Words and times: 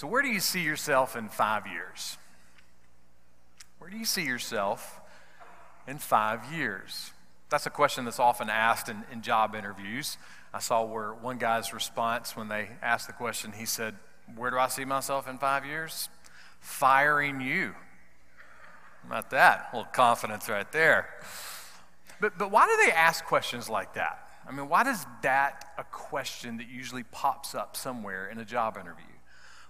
So, 0.00 0.06
where 0.06 0.22
do 0.22 0.28
you 0.28 0.40
see 0.40 0.62
yourself 0.62 1.14
in 1.14 1.28
five 1.28 1.66
years? 1.66 2.16
Where 3.78 3.90
do 3.90 3.98
you 3.98 4.06
see 4.06 4.24
yourself 4.24 4.98
in 5.86 5.98
five 5.98 6.50
years? 6.50 7.10
That's 7.50 7.66
a 7.66 7.70
question 7.70 8.06
that's 8.06 8.18
often 8.18 8.48
asked 8.48 8.88
in, 8.88 9.04
in 9.12 9.20
job 9.20 9.54
interviews. 9.54 10.16
I 10.54 10.60
saw 10.60 10.86
where 10.86 11.12
one 11.12 11.36
guy's 11.36 11.74
response 11.74 12.34
when 12.34 12.48
they 12.48 12.70
asked 12.80 13.08
the 13.08 13.12
question, 13.12 13.52
he 13.52 13.66
said, 13.66 13.94
Where 14.36 14.50
do 14.50 14.56
I 14.56 14.68
see 14.68 14.86
myself 14.86 15.28
in 15.28 15.36
five 15.36 15.66
years? 15.66 16.08
Firing 16.60 17.42
you. 17.42 17.74
About 19.04 19.28
that, 19.32 19.68
a 19.70 19.76
little 19.76 19.92
confidence 19.92 20.48
right 20.48 20.72
there. 20.72 21.10
But, 22.22 22.38
but 22.38 22.50
why 22.50 22.66
do 22.66 22.86
they 22.86 22.92
ask 22.92 23.22
questions 23.26 23.68
like 23.68 23.92
that? 23.96 24.30
I 24.48 24.52
mean, 24.52 24.70
why 24.70 24.90
is 24.90 25.04
that 25.20 25.74
a 25.76 25.84
question 25.84 26.56
that 26.56 26.68
usually 26.70 27.02
pops 27.02 27.54
up 27.54 27.76
somewhere 27.76 28.28
in 28.28 28.38
a 28.38 28.46
job 28.46 28.78
interview? 28.78 29.04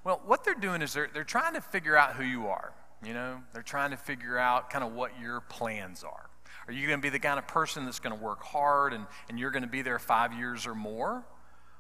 Well, 0.05 0.21
what 0.25 0.45
they're 0.45 0.55
doing 0.55 0.83
is 0.83 0.93
they're, 0.93 1.11
they're 1.13 1.25
trying 1.25 1.55
to 1.55 1.61
figure 1.61 1.97
out 1.97 2.15
who 2.15 2.25
you 2.25 2.47
are. 2.47 2.73
You 3.05 3.15
know, 3.15 3.41
they're 3.53 3.63
trying 3.63 3.91
to 3.93 3.97
figure 3.97 4.39
out 4.39 4.71
kind 4.71 4.85
of 4.85 4.93
what 4.93 5.19
your 5.21 5.41
plans 5.41 6.05
are. 6.05 6.29
Are 6.67 6.73
you 6.73 6.87
going 6.87 6.99
to 6.99 7.03
be 7.03 7.09
the 7.09 7.19
kind 7.19 7.39
of 7.39 7.47
person 7.47 7.85
that's 7.85 7.99
going 7.99 8.17
to 8.17 8.23
work 8.23 8.43
hard 8.43 8.93
and, 8.93 9.07
and 9.29 9.39
you're 9.39 9.51
going 9.51 9.63
to 9.63 9.69
be 9.69 9.83
there 9.83 9.99
five 9.99 10.33
years 10.33 10.67
or 10.67 10.75
more? 10.75 11.25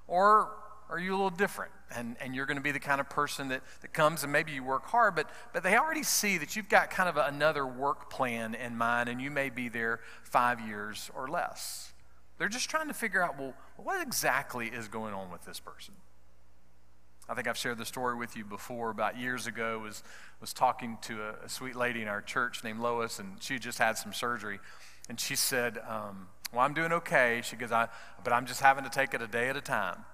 Or 0.06 0.50
are 0.88 0.98
you 0.98 1.12
a 1.12 1.16
little 1.16 1.30
different? 1.30 1.72
And, 1.94 2.16
and 2.20 2.34
you're 2.34 2.46
going 2.46 2.56
to 2.56 2.62
be 2.62 2.72
the 2.72 2.80
kind 2.80 3.00
of 3.00 3.08
person 3.08 3.48
that, 3.48 3.62
that 3.82 3.92
comes 3.92 4.22
and 4.22 4.32
maybe 4.32 4.52
you 4.52 4.64
work 4.64 4.86
hard, 4.86 5.14
but, 5.14 5.28
but 5.52 5.62
they 5.62 5.76
already 5.76 6.02
see 6.02 6.38
that 6.38 6.56
you've 6.56 6.68
got 6.68 6.90
kind 6.90 7.08
of 7.08 7.16
another 7.16 7.66
work 7.66 8.10
plan 8.10 8.54
in 8.54 8.76
mind 8.76 9.08
and 9.08 9.20
you 9.20 9.30
may 9.30 9.50
be 9.50 9.68
there 9.68 10.00
five 10.22 10.60
years 10.60 11.10
or 11.14 11.28
less. 11.28 11.92
They're 12.38 12.48
just 12.48 12.70
trying 12.70 12.88
to 12.88 12.94
figure 12.94 13.22
out, 13.22 13.38
well, 13.38 13.54
what 13.76 14.00
exactly 14.00 14.68
is 14.68 14.88
going 14.88 15.12
on 15.12 15.30
with 15.30 15.44
this 15.44 15.60
person? 15.60 15.94
I 17.30 17.34
think 17.34 17.46
I've 17.46 17.56
shared 17.56 17.78
the 17.78 17.84
story 17.84 18.16
with 18.16 18.36
you 18.36 18.44
before. 18.44 18.90
About 18.90 19.16
years 19.16 19.46
ago, 19.46 19.78
was 19.78 20.02
was 20.40 20.52
talking 20.52 20.98
to 21.02 21.22
a, 21.22 21.44
a 21.44 21.48
sweet 21.48 21.76
lady 21.76 22.02
in 22.02 22.08
our 22.08 22.20
church 22.20 22.64
named 22.64 22.80
Lois, 22.80 23.20
and 23.20 23.40
she 23.40 23.60
just 23.60 23.78
had 23.78 23.96
some 23.96 24.12
surgery, 24.12 24.58
and 25.08 25.20
she 25.20 25.36
said, 25.36 25.78
um, 25.88 26.26
"Well, 26.52 26.62
I'm 26.62 26.74
doing 26.74 26.92
okay." 26.92 27.40
She 27.44 27.54
goes, 27.54 27.70
"I, 27.70 27.86
but 28.24 28.32
I'm 28.32 28.46
just 28.46 28.60
having 28.60 28.82
to 28.82 28.90
take 28.90 29.14
it 29.14 29.22
a 29.22 29.28
day 29.28 29.48
at 29.48 29.56
a 29.56 29.60
time." 29.60 30.04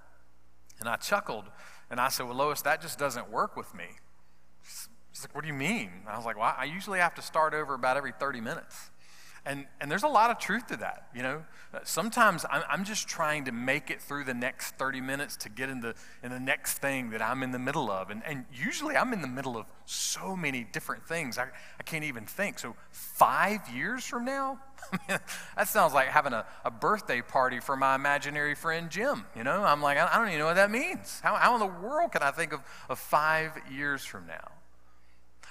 And 0.78 0.90
I 0.90 0.96
chuckled, 0.96 1.46
and 1.90 1.98
I 1.98 2.08
said, 2.08 2.26
"Well, 2.26 2.36
Lois, 2.36 2.60
that 2.62 2.82
just 2.82 2.98
doesn't 2.98 3.30
work 3.30 3.56
with 3.56 3.74
me." 3.74 3.86
She's 4.62 5.22
like, 5.22 5.34
"What 5.34 5.40
do 5.40 5.48
you 5.48 5.54
mean?" 5.54 5.90
I 6.06 6.18
was 6.18 6.26
like, 6.26 6.36
"Well, 6.36 6.54
I 6.54 6.64
usually 6.64 6.98
have 6.98 7.14
to 7.14 7.22
start 7.22 7.54
over 7.54 7.72
about 7.72 7.96
every 7.96 8.12
30 8.12 8.42
minutes." 8.42 8.90
And, 9.46 9.64
and 9.80 9.88
there's 9.88 10.02
a 10.02 10.08
lot 10.08 10.30
of 10.30 10.38
truth 10.38 10.66
to 10.66 10.76
that, 10.78 11.06
you 11.14 11.22
know. 11.22 11.44
Uh, 11.72 11.78
sometimes 11.84 12.44
I'm, 12.50 12.64
I'm 12.68 12.84
just 12.84 13.06
trying 13.06 13.44
to 13.44 13.52
make 13.52 13.90
it 13.90 14.02
through 14.02 14.24
the 14.24 14.34
next 14.34 14.72
30 14.72 15.00
minutes 15.00 15.36
to 15.38 15.48
get 15.48 15.68
in 15.68 15.80
the, 15.80 15.94
in 16.24 16.32
the 16.32 16.40
next 16.40 16.78
thing 16.78 17.10
that 17.10 17.22
I'm 17.22 17.44
in 17.44 17.52
the 17.52 17.58
middle 17.58 17.88
of. 17.88 18.10
And, 18.10 18.22
and 18.26 18.44
usually 18.52 18.96
I'm 18.96 19.12
in 19.12 19.22
the 19.22 19.28
middle 19.28 19.56
of 19.56 19.66
so 19.84 20.34
many 20.34 20.64
different 20.64 21.06
things, 21.06 21.38
I, 21.38 21.44
I 21.78 21.82
can't 21.84 22.02
even 22.02 22.26
think. 22.26 22.58
So, 22.58 22.74
five 22.90 23.60
years 23.68 24.04
from 24.04 24.24
now, 24.24 24.58
that 25.08 25.68
sounds 25.68 25.94
like 25.94 26.08
having 26.08 26.32
a, 26.32 26.44
a 26.64 26.70
birthday 26.70 27.22
party 27.22 27.60
for 27.60 27.76
my 27.76 27.94
imaginary 27.94 28.56
friend 28.56 28.90
Jim. 28.90 29.24
You 29.36 29.44
know, 29.44 29.62
I'm 29.62 29.80
like, 29.80 29.96
I, 29.96 30.08
I 30.12 30.18
don't 30.18 30.28
even 30.28 30.40
know 30.40 30.46
what 30.46 30.56
that 30.56 30.72
means. 30.72 31.20
How, 31.20 31.36
how 31.36 31.54
in 31.54 31.60
the 31.60 31.66
world 31.66 32.10
can 32.10 32.22
I 32.22 32.32
think 32.32 32.52
of, 32.52 32.60
of 32.88 32.98
five 32.98 33.52
years 33.70 34.04
from 34.04 34.26
now? 34.26 34.50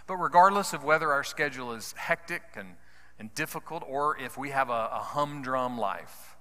But 0.05 0.17
regardless 0.17 0.73
of 0.73 0.83
whether 0.83 1.11
our 1.11 1.23
schedule 1.23 1.71
is 1.71 1.93
hectic 1.97 2.43
and 2.55 2.75
and 3.19 3.33
difficult, 3.33 3.83
or 3.87 4.17
if 4.17 4.37
we 4.37 4.49
have 4.49 4.69
a, 4.69 4.89
a 4.91 4.99
humdrum 5.01 5.77
life, 5.77 6.35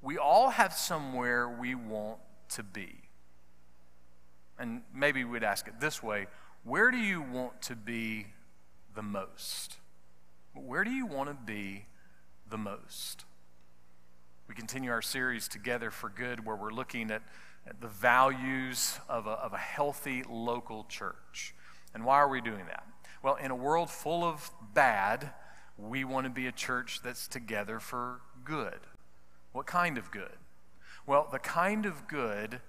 we 0.00 0.18
all 0.18 0.50
have 0.50 0.72
somewhere 0.72 1.48
we 1.48 1.74
want 1.74 2.18
to 2.50 2.62
be. 2.62 3.02
And 4.58 4.82
maybe 4.94 5.24
we'd 5.24 5.44
ask 5.44 5.66
it 5.66 5.80
this 5.80 6.02
way 6.02 6.26
where 6.64 6.90
do 6.90 6.98
you 6.98 7.20
want 7.20 7.60
to 7.62 7.74
be 7.74 8.26
the 8.94 9.02
most? 9.02 9.78
Where 10.54 10.84
do 10.84 10.90
you 10.90 11.06
want 11.06 11.28
to 11.28 11.34
be 11.34 11.86
the 12.48 12.58
most? 12.58 13.24
We 14.48 14.54
continue 14.54 14.90
our 14.90 15.02
series 15.02 15.48
Together 15.48 15.90
for 15.90 16.08
Good, 16.08 16.44
where 16.44 16.54
we're 16.54 16.72
looking 16.72 17.10
at, 17.10 17.22
at 17.66 17.80
the 17.80 17.88
values 17.88 19.00
of 19.08 19.26
a, 19.26 19.30
of 19.30 19.54
a 19.54 19.58
healthy 19.58 20.22
local 20.28 20.84
church. 20.88 21.54
And 21.94 22.04
why 22.04 22.18
are 22.18 22.28
we 22.28 22.40
doing 22.40 22.66
that? 22.66 22.86
Well, 23.22 23.36
in 23.36 23.50
a 23.50 23.56
world 23.56 23.90
full 23.90 24.24
of 24.24 24.50
bad, 24.74 25.30
we 25.78 26.04
want 26.04 26.24
to 26.24 26.30
be 26.30 26.46
a 26.46 26.52
church 26.52 27.00
that's 27.02 27.26
together 27.26 27.80
for 27.80 28.20
good. 28.44 28.80
What 29.52 29.66
kind 29.66 29.98
of 29.98 30.10
good? 30.10 30.38
Well, 31.06 31.28
the 31.30 31.38
kind 31.38 31.86
of 31.86 32.06
good 32.06 32.60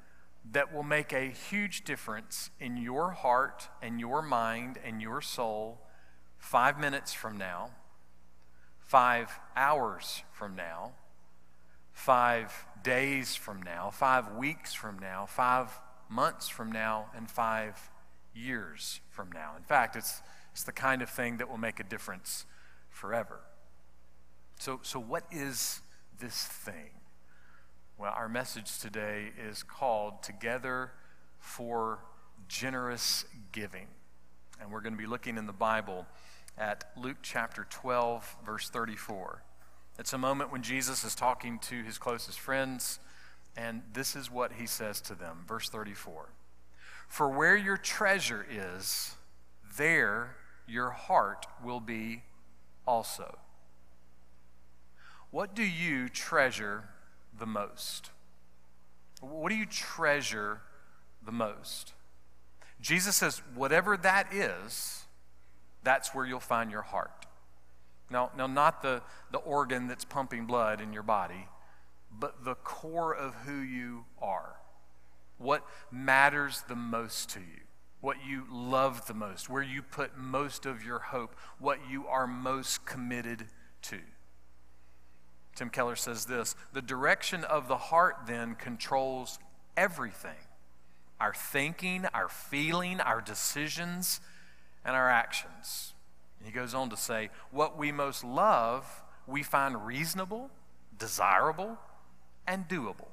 that 0.51 0.73
will 0.73 0.83
make 0.83 1.13
a 1.13 1.29
huge 1.29 1.83
difference 1.83 2.49
in 2.59 2.77
your 2.77 3.11
heart 3.11 3.69
and 3.81 3.99
your 3.99 4.21
mind 4.21 4.77
and 4.83 5.01
your 5.01 5.21
soul 5.21 5.79
five 6.37 6.79
minutes 6.79 7.13
from 7.13 7.37
now, 7.37 7.71
five 8.79 9.39
hours 9.55 10.23
from 10.31 10.55
now, 10.55 10.91
five 11.93 12.65
days 12.83 13.35
from 13.35 13.61
now, 13.61 13.89
five 13.89 14.33
weeks 14.33 14.73
from 14.73 14.99
now, 14.99 15.25
five 15.25 15.69
months 16.09 16.49
from 16.49 16.71
now, 16.71 17.05
and 17.15 17.29
five 17.29 17.89
years 18.35 18.99
from 19.09 19.31
now. 19.31 19.53
In 19.57 19.63
fact, 19.63 19.95
it's, 19.95 20.21
it's 20.51 20.63
the 20.63 20.73
kind 20.73 21.01
of 21.01 21.09
thing 21.09 21.37
that 21.37 21.49
will 21.49 21.57
make 21.57 21.79
a 21.79 21.83
difference 21.83 22.45
forever. 22.93 23.41
So, 24.59 24.79
so 24.83 24.99
what 24.99 25.25
is 25.31 25.81
this 26.19 26.45
thing? 26.45 26.91
Well, 27.97 28.13
our 28.15 28.29
message 28.29 28.79
today 28.79 29.31
is 29.37 29.63
called 29.63 30.23
Together 30.23 30.91
for 31.39 31.99
Generous 32.47 33.25
Giving. 33.51 33.87
And 34.61 34.71
we're 34.71 34.81
going 34.81 34.93
to 34.93 34.99
be 34.99 35.05
looking 35.05 35.37
in 35.37 35.47
the 35.47 35.53
Bible 35.53 36.05
at 36.57 36.85
Luke 36.95 37.17
chapter 37.21 37.67
12, 37.69 38.37
verse 38.45 38.69
34. 38.69 39.43
It's 39.99 40.13
a 40.13 40.17
moment 40.17 40.51
when 40.51 40.63
Jesus 40.63 41.03
is 41.03 41.15
talking 41.15 41.59
to 41.59 41.83
his 41.83 41.97
closest 41.97 42.39
friends, 42.39 42.99
and 43.57 43.81
this 43.93 44.15
is 44.15 44.31
what 44.31 44.53
he 44.53 44.65
says 44.65 45.01
to 45.01 45.15
them. 45.15 45.45
Verse 45.47 45.69
34 45.69 46.29
For 47.07 47.29
where 47.29 47.57
your 47.57 47.77
treasure 47.77 48.45
is, 48.49 49.15
there 49.77 50.35
your 50.67 50.91
heart 50.91 51.45
will 51.63 51.79
be 51.79 52.23
also. 52.87 53.37
What 55.31 55.55
do 55.55 55.63
you 55.63 56.09
treasure 56.09 56.89
the 57.37 57.45
most? 57.45 58.11
What 59.21 59.49
do 59.49 59.55
you 59.55 59.65
treasure 59.65 60.61
the 61.25 61.31
most? 61.31 61.93
Jesus 62.81 63.15
says, 63.15 63.41
whatever 63.55 63.97
that 63.97 64.33
is, 64.33 65.05
that's 65.83 66.13
where 66.13 66.25
you'll 66.25 66.39
find 66.39 66.69
your 66.69 66.81
heart. 66.81 67.25
Now, 68.09 68.31
now 68.37 68.47
not 68.47 68.81
the, 68.81 69.01
the 69.31 69.39
organ 69.39 69.87
that's 69.87 70.05
pumping 70.05 70.45
blood 70.45 70.81
in 70.81 70.93
your 70.93 71.03
body, 71.03 71.47
but 72.11 72.43
the 72.45 72.55
core 72.55 73.15
of 73.15 73.33
who 73.45 73.59
you 73.59 74.05
are. 74.21 74.57
What 75.37 75.65
matters 75.91 76.63
the 76.67 76.75
most 76.75 77.29
to 77.31 77.39
you 77.39 77.63
what 78.03 78.17
you 78.27 78.43
love 78.51 79.07
the 79.07 79.13
most, 79.13 79.49
where 79.49 79.63
you 79.63 79.81
put 79.81 80.17
most 80.17 80.65
of 80.65 80.83
your 80.83 80.99
hope, 80.99 81.33
what 81.57 81.79
you 81.89 82.05
are 82.05 82.27
most 82.27 82.85
committed 82.85 83.45
to. 83.81 83.97
Tim 85.55 85.69
Keller 85.69 85.95
says 85.95 86.25
this 86.25 86.53
the 86.73 86.81
direction 86.81 87.45
of 87.45 87.69
the 87.69 87.77
heart 87.77 88.17
then 88.27 88.55
controls 88.55 89.39
everything 89.77 90.35
our 91.21 91.33
thinking, 91.33 92.05
our 92.13 92.27
feeling, 92.27 92.99
our 92.99 93.21
decisions, 93.21 94.19
and 94.83 94.93
our 94.97 95.09
actions. 95.09 95.93
And 96.39 96.45
he 96.45 96.53
goes 96.53 96.73
on 96.73 96.89
to 96.89 96.97
say, 96.97 97.29
what 97.51 97.77
we 97.77 97.93
most 97.93 98.25
love, 98.25 99.01
we 99.25 99.43
find 99.43 99.85
reasonable, 99.85 100.49
desirable, 100.99 101.77
and 102.45 102.67
doable. 102.67 103.12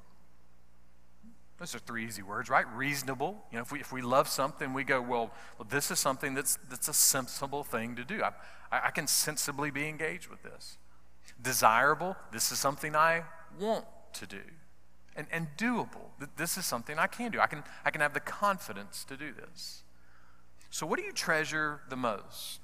Those 1.61 1.75
are 1.75 1.79
three 1.79 2.07
easy 2.07 2.23
words, 2.23 2.49
right? 2.49 2.65
Reasonable. 2.73 3.45
You 3.51 3.57
know, 3.57 3.61
if 3.61 3.71
we, 3.71 3.79
if 3.79 3.91
we 3.93 4.01
love 4.01 4.27
something, 4.27 4.73
we 4.73 4.83
go, 4.83 4.99
well, 4.99 5.29
well 5.59 5.67
this 5.69 5.91
is 5.91 5.99
something 5.99 6.33
that's, 6.33 6.57
that's 6.71 6.87
a 6.87 6.93
sensible 6.93 7.63
thing 7.63 7.95
to 7.97 8.03
do. 8.03 8.23
I, 8.23 8.31
I, 8.71 8.89
can 8.89 9.05
sensibly 9.05 9.69
be 9.69 9.87
engaged 9.87 10.27
with 10.27 10.41
this. 10.41 10.79
Desirable, 11.39 12.15
this 12.33 12.51
is 12.51 12.57
something 12.57 12.95
I 12.95 13.25
want 13.59 13.85
to 14.13 14.25
do. 14.25 14.41
And, 15.15 15.27
and 15.31 15.49
doable, 15.55 16.09
this 16.35 16.57
is 16.57 16.65
something 16.65 16.97
I 16.97 17.05
can 17.05 17.31
do. 17.31 17.39
I 17.39 17.45
can, 17.45 17.63
I 17.85 17.91
can 17.91 18.01
have 18.01 18.15
the 18.15 18.21
confidence 18.21 19.03
to 19.03 19.15
do 19.15 19.31
this. 19.31 19.83
So, 20.71 20.87
what 20.87 20.97
do 20.97 21.05
you 21.05 21.11
treasure 21.11 21.81
the 21.89 21.95
most? 21.95 22.61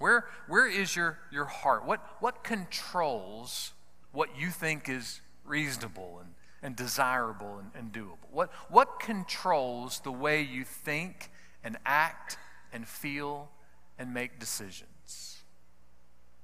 Where, 0.00 0.24
where 0.48 0.68
is 0.68 0.96
your, 0.96 1.20
your 1.30 1.44
heart? 1.44 1.86
What, 1.86 2.04
what 2.18 2.42
controls 2.42 3.74
what 4.10 4.36
you 4.36 4.48
think 4.48 4.88
is 4.88 5.20
reasonable 5.44 6.18
and 6.20 6.34
and 6.62 6.76
desirable 6.76 7.58
and, 7.58 7.70
and 7.74 7.92
doable? 7.92 8.30
What, 8.30 8.50
what 8.68 9.00
controls 9.00 10.00
the 10.00 10.12
way 10.12 10.42
you 10.42 10.64
think 10.64 11.30
and 11.64 11.76
act 11.84 12.38
and 12.72 12.86
feel 12.86 13.50
and 13.98 14.14
make 14.14 14.38
decisions? 14.38 15.42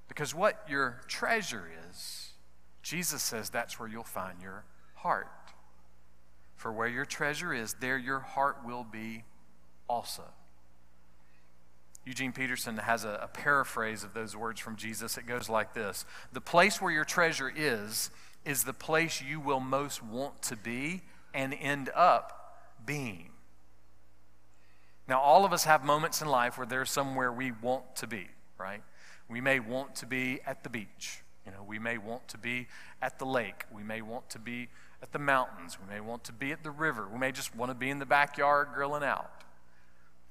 Because 0.08 0.34
what 0.34 0.64
your 0.68 1.00
treasure 1.06 1.68
is, 1.90 2.30
Jesus 2.82 3.22
says 3.22 3.50
that's 3.50 3.78
where 3.78 3.88
you'll 3.88 4.02
find 4.02 4.40
your 4.42 4.64
heart. 4.94 5.28
For 6.56 6.72
where 6.72 6.88
your 6.88 7.04
treasure 7.04 7.54
is, 7.54 7.74
there 7.74 7.98
your 7.98 8.18
heart 8.18 8.58
will 8.64 8.84
be 8.84 9.24
also. 9.88 10.24
Eugene 12.04 12.32
Peterson 12.32 12.78
has 12.78 13.04
a, 13.04 13.20
a, 13.22 13.28
paraphrase 13.28 14.02
of 14.02 14.14
those 14.14 14.34
words 14.34 14.58
from 14.58 14.76
Jesus. 14.76 15.18
It 15.18 15.26
goes 15.26 15.50
like 15.50 15.74
this 15.74 16.06
The 16.32 16.40
place 16.40 16.80
where 16.80 16.90
your 16.90 17.04
treasure 17.04 17.52
is, 17.54 18.10
is 18.48 18.64
the 18.64 18.72
place 18.72 19.20
you 19.20 19.38
will 19.38 19.60
most 19.60 20.02
want 20.02 20.40
to 20.40 20.56
be 20.56 21.02
and 21.34 21.54
end 21.60 21.90
up 21.94 22.56
being. 22.86 23.28
Now, 25.06 25.20
all 25.20 25.44
of 25.44 25.52
us 25.52 25.64
have 25.64 25.84
moments 25.84 26.22
in 26.22 26.28
life 26.28 26.56
where 26.56 26.66
there's 26.66 26.90
somewhere 26.90 27.30
we 27.30 27.52
want 27.52 27.96
to 27.96 28.06
be, 28.06 28.26
right? 28.58 28.82
We 29.28 29.42
may 29.42 29.60
want 29.60 29.94
to 29.96 30.06
be 30.06 30.40
at 30.46 30.64
the 30.64 30.70
beach. 30.70 31.22
You 31.44 31.52
know, 31.52 31.62
we 31.62 31.78
may 31.78 31.98
want 31.98 32.26
to 32.28 32.38
be 32.38 32.68
at 33.02 33.18
the 33.18 33.26
lake. 33.26 33.64
We 33.70 33.82
may 33.82 34.00
want 34.00 34.30
to 34.30 34.38
be 34.38 34.68
at 35.02 35.12
the 35.12 35.18
mountains. 35.18 35.76
We 35.78 35.94
may 35.94 36.00
want 36.00 36.24
to 36.24 36.32
be 36.32 36.50
at 36.52 36.62
the 36.62 36.70
river. 36.70 37.06
We 37.06 37.18
may 37.18 37.32
just 37.32 37.54
want 37.54 37.70
to 37.70 37.74
be 37.74 37.90
in 37.90 37.98
the 37.98 38.06
backyard 38.06 38.68
grilling 38.74 39.04
out. 39.04 39.30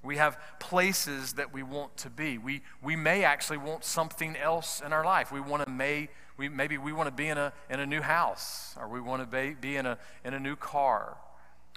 We 0.04 0.18
have 0.18 0.40
places 0.60 1.34
that 1.34 1.54
we 1.54 1.64
want 1.64 1.98
to 1.98 2.10
be. 2.10 2.38
We, 2.38 2.62
we 2.82 2.96
may 2.96 3.24
actually 3.24 3.58
want 3.58 3.84
something 3.84 4.36
else 4.38 4.82
in 4.86 4.94
our 4.94 5.04
life. 5.04 5.32
We 5.32 5.42
want 5.42 5.66
to 5.66 5.70
may, 5.70 6.10
we, 6.38 6.50
maybe 6.50 6.78
we 6.78 6.94
want 6.94 7.08
to 7.08 7.12
be 7.14 7.28
in 7.28 7.38
a, 7.38 7.52
in 7.70 7.80
a 7.80 7.86
new 7.86 8.02
house 8.02 8.76
or 8.80 8.88
we 8.88 9.02
want 9.02 9.22
to 9.22 9.28
be, 9.28 9.56
be 9.60 9.76
in, 9.76 9.86
a, 9.86 9.98
in 10.24 10.34
a 10.34 10.40
new 10.40 10.56
car. 10.56 11.18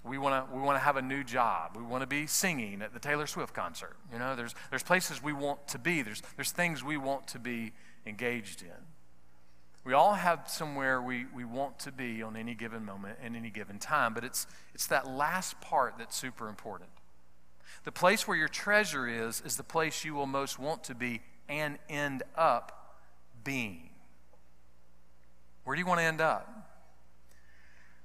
We 0.05 0.17
want 0.17 0.49
to 0.49 0.55
we 0.55 0.62
want 0.62 0.76
to 0.76 0.84
have 0.84 0.96
a 0.96 1.02
new 1.02 1.22
job. 1.22 1.76
We 1.76 1.82
want 1.82 2.02
to 2.02 2.06
be 2.06 2.26
singing 2.26 2.81
at 2.81 2.94
the 2.94 2.99
Taylor 2.99 3.26
Swift 3.26 3.52
concert. 3.52 3.96
You 4.11 4.19
know, 4.19 4.34
there's, 4.34 4.55
there's 4.70 4.82
places 4.82 5.23
we 5.23 5.34
want 5.34 5.69
to 5.69 5.78
be. 5.78 6.00
There's, 6.00 6.23
there's 6.37 6.52
things 6.52 6.82
we 6.82 6.96
want 6.96 7.26
to 7.28 7.38
be 7.38 7.73
engaged 8.06 8.62
in. 8.62 8.87
We 9.84 9.94
all 9.94 10.14
have 10.14 10.44
somewhere 10.46 11.00
we, 11.00 11.26
we 11.34 11.44
want 11.44 11.78
to 11.81 11.93
be 11.93 12.23
on 12.23 12.37
any 12.37 12.55
given 12.55 12.84
moment 12.84 13.19
and 13.23 13.34
any 13.34 13.50
given 13.50 13.78
time, 13.78 14.12
but 14.12 14.25
it's, 14.25 14.46
it's 14.75 14.87
that 14.88 15.08
last 15.08 15.61
part 15.61 15.94
that's 15.99 16.16
super 16.16 16.49
important. 16.49 16.90
The 17.84 17.92
place 17.92 18.28
where 18.28 18.36
your 18.36 18.48
treasure 18.48 19.08
is, 19.08 19.42
is 19.44 19.56
the 19.56 19.62
place 19.62 20.04
you 20.04 20.14
will 20.14 20.26
most 20.26 20.58
want 20.58 20.84
to 20.84 20.94
be 20.94 21.22
and 21.48 21.78
end 21.88 22.22
up 22.36 22.98
being. 23.42 23.90
Where 25.64 25.74
do 25.76 25.80
you 25.80 25.86
want 25.86 26.00
to 26.00 26.04
end 26.04 26.20
up? 26.20 26.56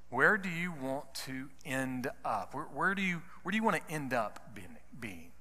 Where 0.10 0.38
do 0.38 0.50
you 0.50 0.72
want 0.72 1.14
to 1.26 1.50
end 1.66 2.10
up? 2.24 2.54
Where, 2.54 2.66
where 2.66 2.96
do, 2.96 3.02
you, 3.02 3.22
where 3.44 3.52
do 3.52 3.58
you 3.58 3.64
want 3.64 3.76
to 3.76 3.94
end 3.94 4.14
up 4.14 4.56
being? 5.02 5.32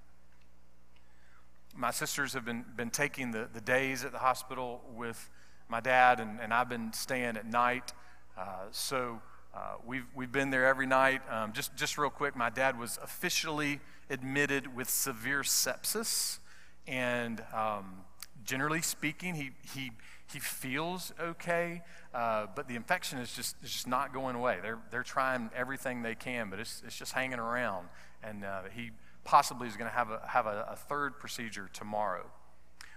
My 1.77 1.91
sisters 1.91 2.35
have 2.35 2.45
been, 2.45 2.65
been 2.77 2.91
taking 2.91 3.33
the, 3.33 3.49
the 3.53 3.61
days 3.61 4.05
at 4.05 4.13
the 4.13 4.19
hospital 4.19 4.81
with 4.97 5.31
my 5.69 5.81
dad, 5.81 6.21
and, 6.21 6.41
and 6.41 6.55
I've 6.55 6.69
been 6.69 6.93
staying 6.93 7.37
at 7.37 7.47
night. 7.47 7.93
Uh, 8.39 8.67
so 8.71 9.21
uh, 9.55 9.75
we've, 9.85 10.07
we've 10.15 10.31
been 10.31 10.51
there 10.51 10.67
every 10.67 10.87
night. 10.87 11.23
Um, 11.31 11.53
just, 11.53 11.75
just 11.77 11.99
real 11.99 12.11
quick, 12.11 12.37
my 12.37 12.51
dad 12.51 12.79
was 12.79 12.99
officially 13.03 13.81
admitted 14.11 14.75
with 14.75 14.89
severe 14.89 15.43
sepsis. 15.43 16.39
And 16.87 17.43
um, 17.55 18.03
generally 18.45 18.83
speaking, 18.83 19.35
he, 19.35 19.51
he, 19.75 19.93
he 20.33 20.39
feels 20.39 21.13
okay, 21.21 21.83
uh, 22.13 22.47
but 22.55 22.69
the 22.69 22.77
infection 22.77 23.19
is 23.19 23.33
just, 23.33 23.57
is 23.63 23.71
just 23.71 23.87
not 23.87 24.13
going 24.13 24.37
away. 24.37 24.59
They're, 24.63 24.79
they're 24.91 25.03
trying 25.03 25.51
everything 25.55 26.03
they 26.03 26.15
can, 26.15 26.51
but 26.51 26.59
it's, 26.59 26.83
it's 26.87 26.97
just 26.97 27.13
hanging 27.13 27.39
around. 27.39 27.89
And 28.23 28.45
uh, 28.45 28.63
he 28.75 28.91
possibly 29.25 29.69
is 29.69 29.77
going 29.77 29.91
to 29.91 29.97
have, 29.97 30.11
a, 30.11 30.21
have 30.29 30.47
a, 30.47 30.67
a 30.71 30.77
third 30.77 31.19
procedure 31.19 31.69
tomorrow. 31.73 32.27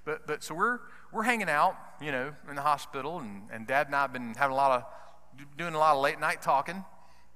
But, 0.06 0.26
but 0.26 0.44
so 0.44 0.56
we're, 0.56 0.80
we're 1.12 1.24
hanging 1.24 1.50
out, 1.50 1.76
you 2.02 2.12
know, 2.12 2.34
in 2.50 2.56
the 2.56 2.62
hospital, 2.62 3.20
and, 3.20 3.44
and 3.52 3.68
Dad 3.68 3.88
and 3.88 3.96
I 3.96 4.04
have 4.04 4.14
been 4.14 4.36
having 4.36 4.54
a 4.54 4.56
lot 4.56 4.72
of 4.72 5.48
doing 5.58 5.74
a 5.74 5.78
lot 5.78 5.96
of 5.96 6.02
late 6.02 6.20
night 6.20 6.42
talking. 6.42 6.84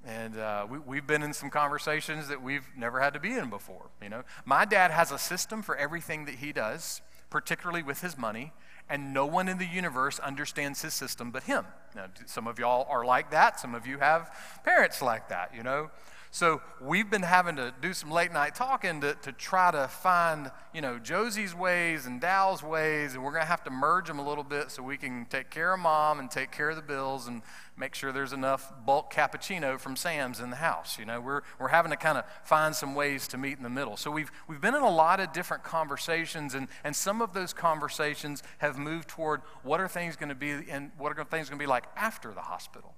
And 0.05 0.37
uh, 0.37 0.65
we, 0.69 0.79
we've 0.79 1.07
been 1.07 1.21
in 1.21 1.33
some 1.33 1.49
conversations 1.49 2.27
that 2.27 2.41
we've 2.41 2.65
never 2.75 2.99
had 2.99 3.13
to 3.13 3.19
be 3.19 3.33
in 3.33 3.49
before. 3.49 3.89
You 4.01 4.09
know, 4.09 4.23
my 4.45 4.65
dad 4.65 4.91
has 4.91 5.11
a 5.11 5.19
system 5.19 5.61
for 5.61 5.75
everything 5.75 6.25
that 6.25 6.35
he 6.35 6.51
does, 6.51 7.01
particularly 7.29 7.83
with 7.83 8.01
his 8.01 8.17
money, 8.17 8.51
and 8.89 9.13
no 9.13 9.25
one 9.25 9.47
in 9.47 9.57
the 9.57 9.65
universe 9.65 10.19
understands 10.19 10.81
his 10.81 10.93
system 10.93 11.31
but 11.31 11.43
him. 11.43 11.65
Now, 11.95 12.07
some 12.25 12.47
of 12.47 12.57
y'all 12.57 12.87
are 12.89 13.05
like 13.05 13.31
that. 13.31 13.59
Some 13.59 13.75
of 13.75 13.85
you 13.85 13.99
have 13.99 14.31
parents 14.63 15.01
like 15.01 15.29
that. 15.29 15.53
You 15.55 15.63
know, 15.63 15.91
so 16.33 16.61
we've 16.79 17.09
been 17.09 17.23
having 17.23 17.57
to 17.57 17.73
do 17.81 17.93
some 17.93 18.09
late 18.09 18.31
night 18.31 18.55
talking 18.55 19.01
to, 19.01 19.15
to 19.15 19.33
try 19.33 19.69
to 19.69 19.89
find, 19.89 20.49
you 20.73 20.79
know, 20.79 20.97
Josie's 20.97 21.53
ways 21.53 22.05
and 22.05 22.21
Dal's 22.21 22.63
ways, 22.63 23.15
and 23.15 23.23
we're 23.23 23.33
going 23.33 23.43
to 23.43 23.49
have 23.49 23.65
to 23.65 23.69
merge 23.69 24.07
them 24.07 24.17
a 24.17 24.25
little 24.25 24.45
bit 24.45 24.71
so 24.71 24.81
we 24.81 24.95
can 24.95 25.25
take 25.25 25.49
care 25.49 25.73
of 25.73 25.81
mom 25.81 26.19
and 26.19 26.31
take 26.31 26.49
care 26.53 26.69
of 26.69 26.77
the 26.77 26.81
bills 26.81 27.27
and 27.27 27.41
make 27.75 27.93
sure 27.95 28.13
there's 28.13 28.31
enough 28.31 28.71
bulk 28.85 29.11
cappuccino 29.11 29.77
from 29.77 29.97
Sam's 29.97 30.39
in 30.39 30.51
the 30.51 30.55
house. 30.55 30.97
You 30.97 31.03
know, 31.03 31.19
we're, 31.19 31.41
we're 31.59 31.67
having 31.67 31.91
to 31.91 31.97
kind 31.97 32.17
of 32.17 32.23
find 32.45 32.73
some 32.73 32.95
ways 32.95 33.27
to 33.27 33.37
meet 33.37 33.57
in 33.57 33.63
the 33.63 33.69
middle. 33.69 33.97
So 33.97 34.09
we've, 34.09 34.31
we've 34.47 34.61
been 34.61 34.75
in 34.75 34.83
a 34.83 34.89
lot 34.89 35.19
of 35.19 35.33
different 35.33 35.63
conversations, 35.63 36.53
and, 36.53 36.69
and 36.85 36.95
some 36.95 37.21
of 37.21 37.33
those 37.33 37.51
conversations 37.51 38.41
have 38.59 38.77
moved 38.77 39.09
toward 39.09 39.41
what 39.63 39.81
are 39.81 39.87
things 39.89 40.15
going 40.15 40.29
to 40.29 40.35
be 40.35 40.51
and 40.69 40.91
what 40.97 41.11
are 41.11 41.23
things 41.25 41.49
going 41.49 41.59
to 41.59 41.63
be 41.63 41.69
like 41.69 41.83
after 41.97 42.31
the 42.31 42.41
hospital, 42.41 42.95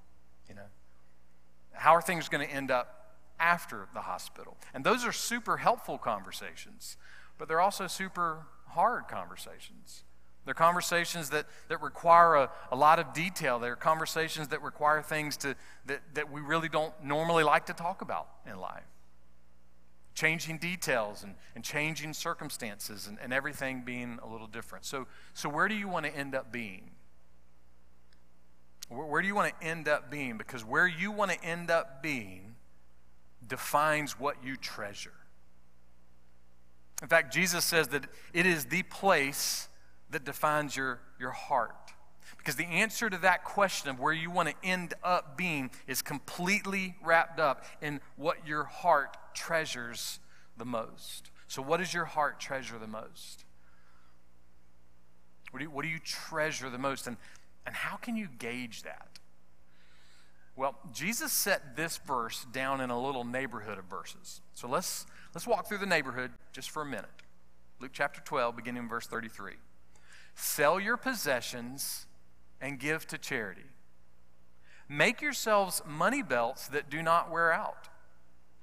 you 0.47 0.53
know? 0.53 0.67
How 1.71 1.95
are 1.95 2.01
things 2.01 2.29
going 2.29 2.47
to 2.47 2.53
end 2.53 2.69
up 2.69 3.02
after 3.39 3.87
the 3.93 4.01
hospital. 4.01 4.57
And 4.73 4.83
those 4.83 5.05
are 5.05 5.11
super 5.11 5.57
helpful 5.57 5.97
conversations, 5.97 6.97
but 7.37 7.47
they're 7.47 7.61
also 7.61 7.87
super 7.87 8.45
hard 8.67 9.07
conversations. 9.07 10.03
They're 10.45 10.53
conversations 10.53 11.29
that, 11.29 11.45
that 11.69 11.81
require 11.81 12.35
a, 12.35 12.49
a 12.71 12.75
lot 12.75 12.99
of 12.99 13.13
detail. 13.13 13.59
They're 13.59 13.75
conversations 13.75 14.49
that 14.49 14.61
require 14.61 15.01
things 15.01 15.37
to, 15.37 15.55
that, 15.85 16.01
that 16.15 16.31
we 16.31 16.41
really 16.41 16.67
don't 16.67 16.93
normally 17.03 17.43
like 17.43 17.67
to 17.67 17.73
talk 17.73 18.01
about 18.01 18.27
in 18.45 18.59
life. 18.59 18.83
Changing 20.15 20.57
details 20.57 21.23
and, 21.23 21.35
and 21.55 21.63
changing 21.63 22.13
circumstances 22.13 23.07
and, 23.07 23.17
and 23.21 23.33
everything 23.33 23.83
being 23.85 24.19
a 24.21 24.27
little 24.27 24.47
different. 24.47 24.85
So, 24.85 25.07
so, 25.33 25.49
where 25.49 25.67
do 25.67 25.75
you 25.75 25.87
want 25.87 26.05
to 26.05 26.15
end 26.15 26.35
up 26.35 26.51
being? 26.51 26.91
Where, 28.89 29.07
where 29.07 29.21
do 29.21 29.27
you 29.27 29.33
want 29.33 29.57
to 29.59 29.65
end 29.65 29.87
up 29.87 30.11
being? 30.11 30.37
Because 30.37 30.63
where 30.63 30.85
you 30.85 31.11
want 31.11 31.31
to 31.31 31.43
end 31.43 31.71
up 31.71 32.03
being 32.03 32.53
defines 33.47 34.19
what 34.19 34.43
you 34.43 34.55
treasure. 34.55 35.13
In 37.01 37.07
fact, 37.07 37.33
Jesus 37.33 37.65
says 37.65 37.89
that 37.89 38.05
it 38.33 38.45
is 38.45 38.65
the 38.65 38.83
place 38.83 39.67
that 40.09 40.23
defines 40.23 40.77
your, 40.77 40.99
your 41.19 41.31
heart. 41.31 41.75
Because 42.37 42.55
the 42.55 42.65
answer 42.65 43.09
to 43.09 43.17
that 43.19 43.43
question 43.43 43.89
of 43.89 43.99
where 43.99 44.13
you 44.13 44.31
want 44.31 44.49
to 44.49 44.55
end 44.63 44.93
up 45.03 45.37
being 45.37 45.71
is 45.87 46.01
completely 46.01 46.95
wrapped 47.03 47.39
up 47.39 47.65
in 47.81 47.99
what 48.15 48.47
your 48.47 48.63
heart 48.63 49.17
treasures 49.33 50.19
the 50.57 50.65
most. 50.65 51.31
So, 51.47 51.61
what 51.61 51.77
does 51.77 51.93
your 51.93 52.05
heart 52.05 52.39
treasure 52.39 52.77
the 52.77 52.87
most? 52.87 53.45
What 55.51 55.59
do 55.59 55.65
you, 55.65 55.71
what 55.71 55.83
do 55.83 55.89
you 55.89 55.99
treasure 55.99 56.69
the 56.69 56.77
most? 56.77 57.07
And, 57.07 57.17
and 57.65 57.75
how 57.75 57.95
can 57.95 58.15
you 58.15 58.27
gauge 58.39 58.83
that? 58.83 59.19
Well, 60.55 60.75
Jesus 60.91 61.31
set 61.31 61.75
this 61.75 61.97
verse 61.97 62.45
down 62.51 62.79
in 62.79 62.89
a 62.89 62.99
little 62.99 63.23
neighborhood 63.23 63.79
of 63.79 63.85
verses. 63.85 64.41
So 64.53 64.67
let's, 64.67 65.05
let's 65.33 65.47
walk 65.47 65.67
through 65.67 65.79
the 65.79 65.87
neighborhood 65.87 66.31
just 66.51 66.69
for 66.69 66.83
a 66.83 66.85
minute. 66.85 67.09
Luke 67.79 67.91
chapter 67.93 68.21
12, 68.21 68.55
beginning 68.55 68.83
in 68.83 68.89
verse 68.89 69.07
33. 69.07 69.53
Sell 70.35 70.79
your 70.79 70.95
possessions 70.95 72.05
and 72.61 72.79
give 72.79 73.07
to 73.07 73.17
charity. 73.17 73.65
Make 74.87 75.21
yourselves 75.21 75.81
money 75.87 76.21
belts 76.21 76.67
that 76.67 76.89
do 76.89 77.01
not 77.01 77.31
wear 77.31 77.51
out, 77.51 77.89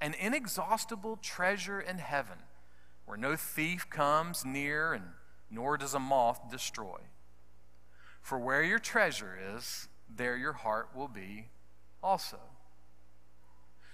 an 0.00 0.14
inexhaustible 0.14 1.16
treasure 1.16 1.80
in 1.80 1.98
heaven, 1.98 2.38
where 3.04 3.18
no 3.18 3.34
thief 3.34 3.90
comes 3.90 4.44
near 4.44 4.92
and 4.92 5.04
nor 5.50 5.76
does 5.76 5.94
a 5.94 5.98
moth 5.98 6.50
destroy. 6.50 6.98
For 8.22 8.38
where 8.38 8.62
your 8.62 8.78
treasure 8.78 9.36
is, 9.56 9.88
there 10.08 10.36
your 10.36 10.52
heart 10.52 10.90
will 10.94 11.08
be 11.08 11.48
also. 12.02 12.38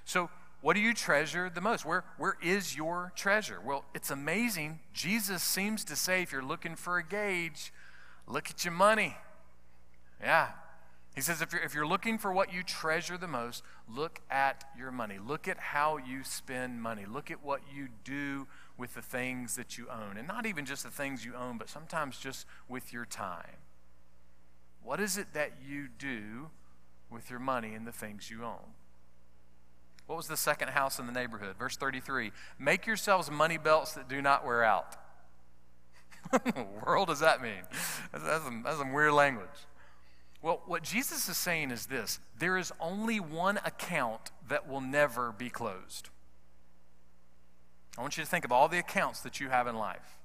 So, 0.04 0.30
what 0.60 0.74
do 0.74 0.80
you 0.80 0.94
treasure 0.94 1.50
the 1.50 1.60
most? 1.60 1.84
Where, 1.84 2.04
where 2.18 2.36
is 2.42 2.76
your 2.76 3.12
treasure? 3.14 3.60
Well, 3.64 3.84
it's 3.94 4.10
amazing. 4.10 4.80
Jesus 4.92 5.42
seems 5.42 5.84
to 5.84 5.96
say 5.96 6.22
if 6.22 6.32
you're 6.32 6.42
looking 6.42 6.76
for 6.76 6.98
a 6.98 7.04
gauge, 7.04 7.72
look 8.26 8.50
at 8.50 8.64
your 8.64 8.72
money. 8.72 9.16
Yeah. 10.20 10.48
He 11.14 11.20
says 11.22 11.40
if 11.40 11.52
you're, 11.52 11.62
if 11.62 11.74
you're 11.74 11.86
looking 11.86 12.18
for 12.18 12.32
what 12.32 12.52
you 12.52 12.62
treasure 12.62 13.16
the 13.16 13.28
most, 13.28 13.62
look 13.88 14.20
at 14.30 14.64
your 14.76 14.90
money. 14.90 15.18
Look 15.18 15.48
at 15.48 15.58
how 15.58 15.98
you 15.98 16.24
spend 16.24 16.82
money. 16.82 17.06
Look 17.06 17.30
at 17.30 17.42
what 17.44 17.62
you 17.74 17.88
do 18.04 18.46
with 18.76 18.94
the 18.94 19.02
things 19.02 19.56
that 19.56 19.78
you 19.78 19.86
own. 19.88 20.18
And 20.18 20.28
not 20.28 20.46
even 20.46 20.66
just 20.66 20.84
the 20.84 20.90
things 20.90 21.24
you 21.24 21.34
own, 21.34 21.58
but 21.58 21.68
sometimes 21.68 22.18
just 22.18 22.46
with 22.68 22.92
your 22.92 23.06
time. 23.06 23.56
What 24.82 25.00
is 25.00 25.16
it 25.16 25.32
that 25.32 25.52
you 25.66 25.88
do 25.88 26.50
with 27.10 27.30
your 27.30 27.38
money 27.38 27.74
and 27.74 27.86
the 27.86 27.92
things 27.92 28.30
you 28.30 28.44
own. 28.44 28.74
What 30.06 30.16
was 30.16 30.28
the 30.28 30.36
second 30.36 30.68
house 30.68 30.98
in 30.98 31.06
the 31.06 31.12
neighborhood? 31.12 31.56
Verse 31.58 31.76
33 31.76 32.32
Make 32.58 32.86
yourselves 32.86 33.30
money 33.30 33.58
belts 33.58 33.92
that 33.94 34.08
do 34.08 34.22
not 34.22 34.44
wear 34.44 34.62
out. 34.62 34.96
what 36.30 36.46
in 36.46 36.52
the 36.54 36.66
world 36.84 37.08
does 37.08 37.20
that 37.20 37.42
mean? 37.42 37.62
That's, 38.12 38.24
that's, 38.24 38.44
some, 38.44 38.62
that's 38.64 38.78
some 38.78 38.92
weird 38.92 39.12
language. 39.12 39.48
Well, 40.42 40.62
what 40.66 40.82
Jesus 40.82 41.28
is 41.28 41.36
saying 41.36 41.70
is 41.70 41.86
this 41.86 42.20
there 42.38 42.56
is 42.56 42.72
only 42.80 43.18
one 43.18 43.58
account 43.64 44.30
that 44.48 44.68
will 44.68 44.80
never 44.80 45.32
be 45.32 45.50
closed. 45.50 46.10
I 47.98 48.02
want 48.02 48.16
you 48.16 48.22
to 48.22 48.28
think 48.28 48.44
of 48.44 48.52
all 48.52 48.68
the 48.68 48.78
accounts 48.78 49.20
that 49.20 49.40
you 49.40 49.48
have 49.48 49.66
in 49.66 49.74
life. 49.74 50.18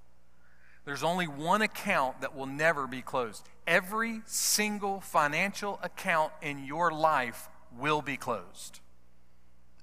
There's 0.83 1.03
only 1.03 1.27
one 1.27 1.61
account 1.61 2.21
that 2.21 2.35
will 2.35 2.47
never 2.47 2.88
be 2.88 3.01
closed. 3.01 3.47
Every 3.71 4.19
single 4.25 4.99
financial 4.99 5.79
account 5.81 6.33
in 6.41 6.65
your 6.65 6.91
life 6.91 7.47
will 7.79 8.01
be 8.01 8.17
closed. 8.17 8.81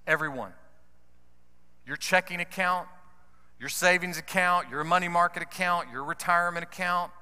Every 0.07 0.29
one. 0.29 0.53
Your 1.87 1.97
checking 1.97 2.39
account, 2.39 2.87
your 3.59 3.71
savings 3.71 4.19
account, 4.19 4.69
your 4.69 4.85
money 4.85 5.09
market 5.09 5.43
account, 5.43 5.89
your 5.91 6.05
retirement 6.05 6.65
account, 6.65 7.13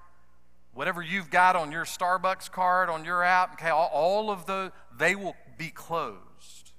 whatever 0.75 1.01
you've 1.01 1.31
got 1.31 1.55
on 1.55 1.71
your 1.71 1.85
Starbucks 1.85 2.51
card, 2.51 2.89
on 2.89 3.05
your 3.05 3.23
app, 3.23 3.53
okay, 3.53 3.71
all, 3.71 3.89
all 3.93 4.29
of 4.33 4.47
those, 4.47 4.73
they 4.99 5.15
will 5.15 5.37
be 5.57 5.69
closed. 5.69 6.73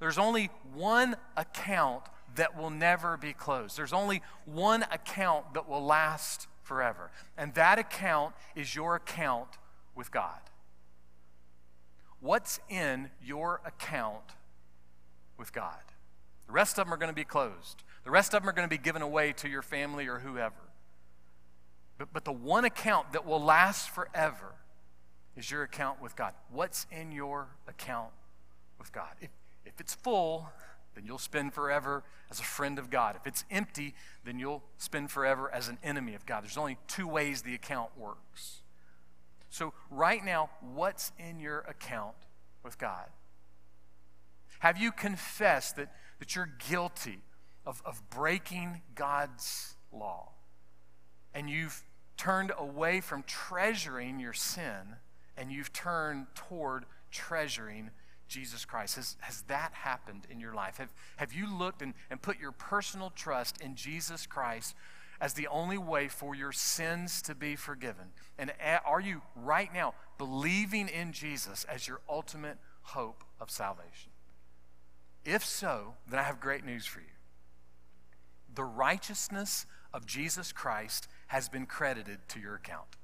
There's 0.00 0.18
only 0.18 0.50
one 0.72 1.14
account 1.36 2.02
that 2.34 2.58
will 2.58 2.70
never 2.70 3.16
be 3.16 3.32
closed. 3.32 3.78
There's 3.78 3.92
only 3.92 4.22
one 4.44 4.82
account 4.90 5.54
that 5.54 5.68
will 5.68 5.84
last 5.84 6.48
forever, 6.64 7.10
and 7.38 7.54
that 7.54 7.78
account 7.78 8.34
is 8.56 8.74
your 8.74 8.96
account 8.96 9.48
with 9.94 10.10
God. 10.10 10.40
What's 12.20 12.58
in 12.68 13.10
your 13.22 13.60
account 13.64 14.32
with 15.38 15.52
God? 15.52 15.82
The 16.46 16.52
rest 16.52 16.78
of 16.78 16.86
them 16.86 16.94
are 16.94 16.96
going 16.96 17.10
to 17.10 17.14
be 17.14 17.24
closed. 17.24 17.84
The 18.04 18.10
rest 18.10 18.34
of 18.34 18.42
them 18.42 18.48
are 18.48 18.52
going 18.52 18.68
to 18.68 18.74
be 18.74 18.82
given 18.82 19.02
away 19.02 19.32
to 19.34 19.48
your 19.48 19.62
family 19.62 20.06
or 20.06 20.18
whoever. 20.18 20.54
But, 21.98 22.12
but 22.12 22.24
the 22.24 22.32
one 22.32 22.64
account 22.64 23.12
that 23.12 23.26
will 23.26 23.42
last 23.42 23.90
forever 23.90 24.54
is 25.36 25.50
your 25.50 25.62
account 25.62 26.00
with 26.02 26.16
God. 26.16 26.32
What's 26.50 26.86
in 26.90 27.12
your 27.12 27.48
account 27.68 28.10
with 28.78 28.92
God? 28.92 29.14
If, 29.20 29.30
if 29.64 29.80
it's 29.80 29.94
full, 29.94 30.48
then 30.94 31.04
you'll 31.04 31.18
spend 31.18 31.52
forever 31.52 32.04
as 32.30 32.40
a 32.40 32.44
friend 32.44 32.78
of 32.78 32.90
God. 32.90 33.16
If 33.16 33.26
it's 33.26 33.44
empty, 33.50 33.94
then 34.24 34.38
you'll 34.38 34.62
spend 34.78 35.10
forever 35.10 35.50
as 35.52 35.68
an 35.68 35.78
enemy 35.82 36.14
of 36.14 36.26
God. 36.26 36.44
There's 36.44 36.56
only 36.56 36.78
two 36.86 37.08
ways 37.08 37.42
the 37.42 37.54
account 37.54 37.90
works. 37.96 38.62
So, 39.50 39.72
right 39.90 40.24
now, 40.24 40.50
what's 40.60 41.12
in 41.18 41.38
your 41.38 41.60
account 41.60 42.16
with 42.62 42.78
God? 42.78 43.06
Have 44.58 44.78
you 44.78 44.90
confessed 44.90 45.76
that, 45.76 45.92
that 46.18 46.34
you're 46.34 46.50
guilty 46.68 47.20
of, 47.66 47.82
of 47.84 48.02
breaking 48.10 48.82
God's 48.94 49.74
law? 49.92 50.30
And 51.34 51.50
you've 51.50 51.82
turned 52.16 52.52
away 52.58 53.00
from 53.00 53.22
treasuring 53.24 54.20
your 54.20 54.32
sin 54.32 54.96
and 55.36 55.50
you've 55.50 55.72
turned 55.72 56.26
toward 56.34 56.86
treasuring 57.10 57.90
Jesus 58.28 58.64
Christ. 58.64 58.96
Has, 58.96 59.16
has 59.20 59.42
that 59.42 59.72
happened 59.72 60.26
in 60.30 60.40
your 60.40 60.54
life? 60.54 60.78
Have, 60.78 60.92
have 61.16 61.32
you 61.32 61.52
looked 61.52 61.82
and, 61.82 61.94
and 62.10 62.20
put 62.20 62.38
your 62.38 62.52
personal 62.52 63.10
trust 63.10 63.60
in 63.60 63.74
Jesus 63.74 64.26
Christ 64.26 64.74
as 65.20 65.34
the 65.34 65.46
only 65.48 65.78
way 65.78 66.08
for 66.08 66.34
your 66.34 66.52
sins 66.52 67.22
to 67.22 67.34
be 67.34 67.56
forgiven? 67.56 68.06
And 68.38 68.52
are 68.84 69.00
you 69.00 69.22
right 69.36 69.72
now 69.72 69.94
believing 70.18 70.88
in 70.88 71.12
Jesus 71.12 71.64
as 71.64 71.86
your 71.86 72.00
ultimate 72.08 72.58
hope 72.82 73.24
of 73.40 73.50
salvation? 73.50 74.10
If 75.24 75.44
so, 75.44 75.94
then 76.08 76.20
I 76.20 76.24
have 76.24 76.40
great 76.40 76.64
news 76.64 76.84
for 76.86 77.00
you. 77.00 77.06
The 78.54 78.64
righteousness 78.64 79.66
of 79.92 80.06
Jesus 80.06 80.52
Christ 80.52 81.08
has 81.28 81.48
been 81.48 81.66
credited 81.66 82.18
to 82.28 82.40
your 82.40 82.56
account. 82.56 82.96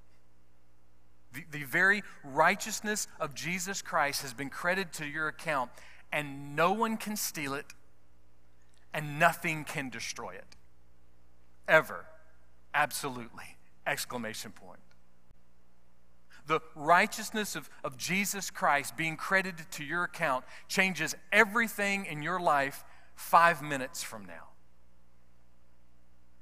The, 1.32 1.44
the 1.50 1.64
very 1.64 2.02
righteousness 2.24 3.06
of 3.20 3.34
Jesus 3.34 3.82
Christ 3.82 4.22
has 4.22 4.34
been 4.34 4.50
credited 4.50 4.92
to 4.94 5.06
your 5.06 5.28
account, 5.28 5.70
and 6.12 6.56
no 6.56 6.72
one 6.72 6.96
can 6.96 7.16
steal 7.16 7.54
it, 7.54 7.66
and 8.92 9.18
nothing 9.18 9.64
can 9.64 9.90
destroy 9.90 10.30
it. 10.30 10.56
Ever. 11.68 12.06
Absolutely. 12.74 13.56
Exclamation 13.86 14.50
point. 14.50 14.80
The 16.46 16.60
righteousness 16.74 17.54
of, 17.54 17.70
of 17.84 17.96
Jesus 17.96 18.50
Christ 18.50 18.96
being 18.96 19.16
credited 19.16 19.70
to 19.72 19.84
your 19.84 20.02
account 20.02 20.44
changes 20.66 21.14
everything 21.30 22.06
in 22.06 22.22
your 22.22 22.40
life 22.40 22.84
five 23.14 23.62
minutes 23.62 24.02
from 24.02 24.24
now, 24.24 24.48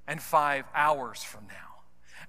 and 0.07 0.23
five 0.23 0.65
hours 0.75 1.23
from 1.23 1.47
now 1.47 1.68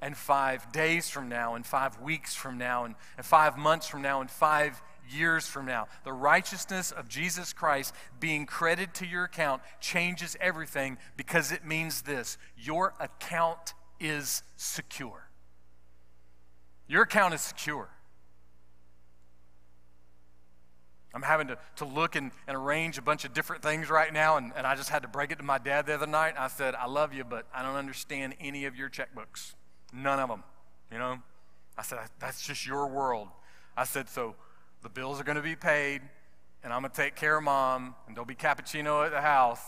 and 0.01 0.15
five 0.15 0.71
days 0.71 1.09
from 1.09 1.29
now, 1.29 1.55
and 1.55 1.65
five 1.65 1.99
weeks 2.01 2.35
from 2.35 2.57
now, 2.57 2.85
and, 2.85 2.95
and 3.17 3.25
five 3.25 3.57
months 3.57 3.87
from 3.87 4.01
now, 4.01 4.21
and 4.21 4.29
five 4.29 4.81
years 5.11 5.47
from 5.47 5.65
now. 5.65 5.87
The 6.03 6.13
righteousness 6.13 6.91
of 6.91 7.07
Jesus 7.07 7.53
Christ 7.53 7.93
being 8.19 8.45
credited 8.45 8.93
to 8.95 9.05
your 9.05 9.25
account 9.25 9.61
changes 9.79 10.37
everything 10.39 10.97
because 11.17 11.51
it 11.51 11.65
means 11.65 12.03
this 12.03 12.37
your 12.57 12.93
account 12.99 13.73
is 13.99 14.43
secure. 14.55 15.29
Your 16.87 17.03
account 17.03 17.33
is 17.33 17.41
secure. 17.41 17.89
I'm 21.13 21.23
having 21.23 21.47
to, 21.47 21.57
to 21.77 21.85
look 21.85 22.15
and, 22.15 22.31
and 22.47 22.55
arrange 22.55 22.97
a 22.97 23.01
bunch 23.01 23.25
of 23.25 23.33
different 23.33 23.63
things 23.63 23.89
right 23.89 24.13
now, 24.13 24.37
and, 24.37 24.51
and 24.55 24.65
I 24.67 24.75
just 24.75 24.89
had 24.89 25.01
to 25.01 25.07
break 25.07 25.31
it 25.31 25.39
to 25.39 25.43
my 25.43 25.57
dad 25.57 25.87
the 25.87 25.95
other 25.95 26.05
night. 26.07 26.35
I 26.37 26.47
said, 26.47 26.75
I 26.75 26.85
love 26.85 27.13
you, 27.13 27.23
but 27.23 27.47
I 27.53 27.63
don't 27.63 27.75
understand 27.75 28.35
any 28.39 28.65
of 28.65 28.75
your 28.75 28.89
checkbooks. 28.89 29.53
None 29.93 30.19
of 30.19 30.29
them, 30.29 30.43
you 30.91 30.97
know? 30.97 31.19
I 31.77 31.81
said, 31.81 31.99
that's 32.19 32.45
just 32.45 32.65
your 32.67 32.87
world. 32.87 33.29
I 33.77 33.85
said, 33.85 34.09
so 34.09 34.35
the 34.83 34.89
bills 34.89 35.19
are 35.19 35.23
going 35.23 35.37
to 35.37 35.41
be 35.41 35.55
paid, 35.55 36.01
and 36.63 36.73
I'm 36.73 36.81
going 36.81 36.91
to 36.91 36.97
take 36.97 37.15
care 37.15 37.37
of 37.37 37.43
mom, 37.43 37.95
and 38.07 38.15
there'll 38.15 38.25
be 38.25 38.35
cappuccino 38.35 39.05
at 39.05 39.11
the 39.11 39.21
house, 39.21 39.61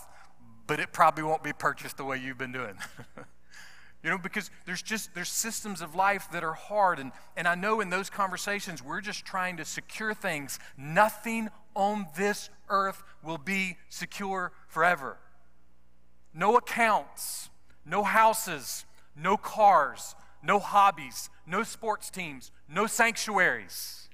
but 0.66 0.80
it 0.80 0.92
probably 0.92 1.24
won't 1.24 1.42
be 1.42 1.52
purchased 1.52 1.96
the 1.96 2.04
way 2.04 2.18
you've 2.18 2.38
been 2.38 2.52
doing. 2.52 2.74
you 4.02 4.10
know, 4.10 4.18
because 4.18 4.50
there's 4.66 4.82
just, 4.82 5.14
there's 5.14 5.28
systems 5.30 5.80
of 5.80 5.94
life 5.94 6.28
that 6.32 6.44
are 6.44 6.52
hard, 6.52 6.98
and, 6.98 7.12
and 7.36 7.48
I 7.48 7.54
know 7.54 7.80
in 7.80 7.90
those 7.90 8.10
conversations, 8.10 8.82
we're 8.82 9.00
just 9.00 9.24
trying 9.24 9.56
to 9.56 9.64
secure 9.64 10.12
things. 10.12 10.58
Nothing 10.76 11.48
on 11.74 12.06
this 12.16 12.50
earth 12.68 13.02
will 13.22 13.38
be 13.38 13.76
secure 13.88 14.52
forever. 14.68 15.16
No 16.34 16.56
accounts, 16.56 17.50
no 17.84 18.02
houses, 18.02 18.84
no 19.16 19.36
cars, 19.36 20.14
no 20.42 20.58
hobbies, 20.58 21.30
no 21.46 21.62
sports 21.62 22.10
teams, 22.10 22.50
no 22.68 22.86
sanctuaries. 22.86 24.08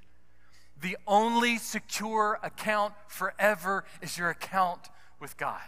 The 0.81 0.97
only 1.07 1.59
secure 1.59 2.39
account 2.43 2.95
forever 3.09 3.85
is 4.01 4.17
your 4.17 4.31
account 4.31 4.89
with 5.21 5.37
God. 5.37 5.61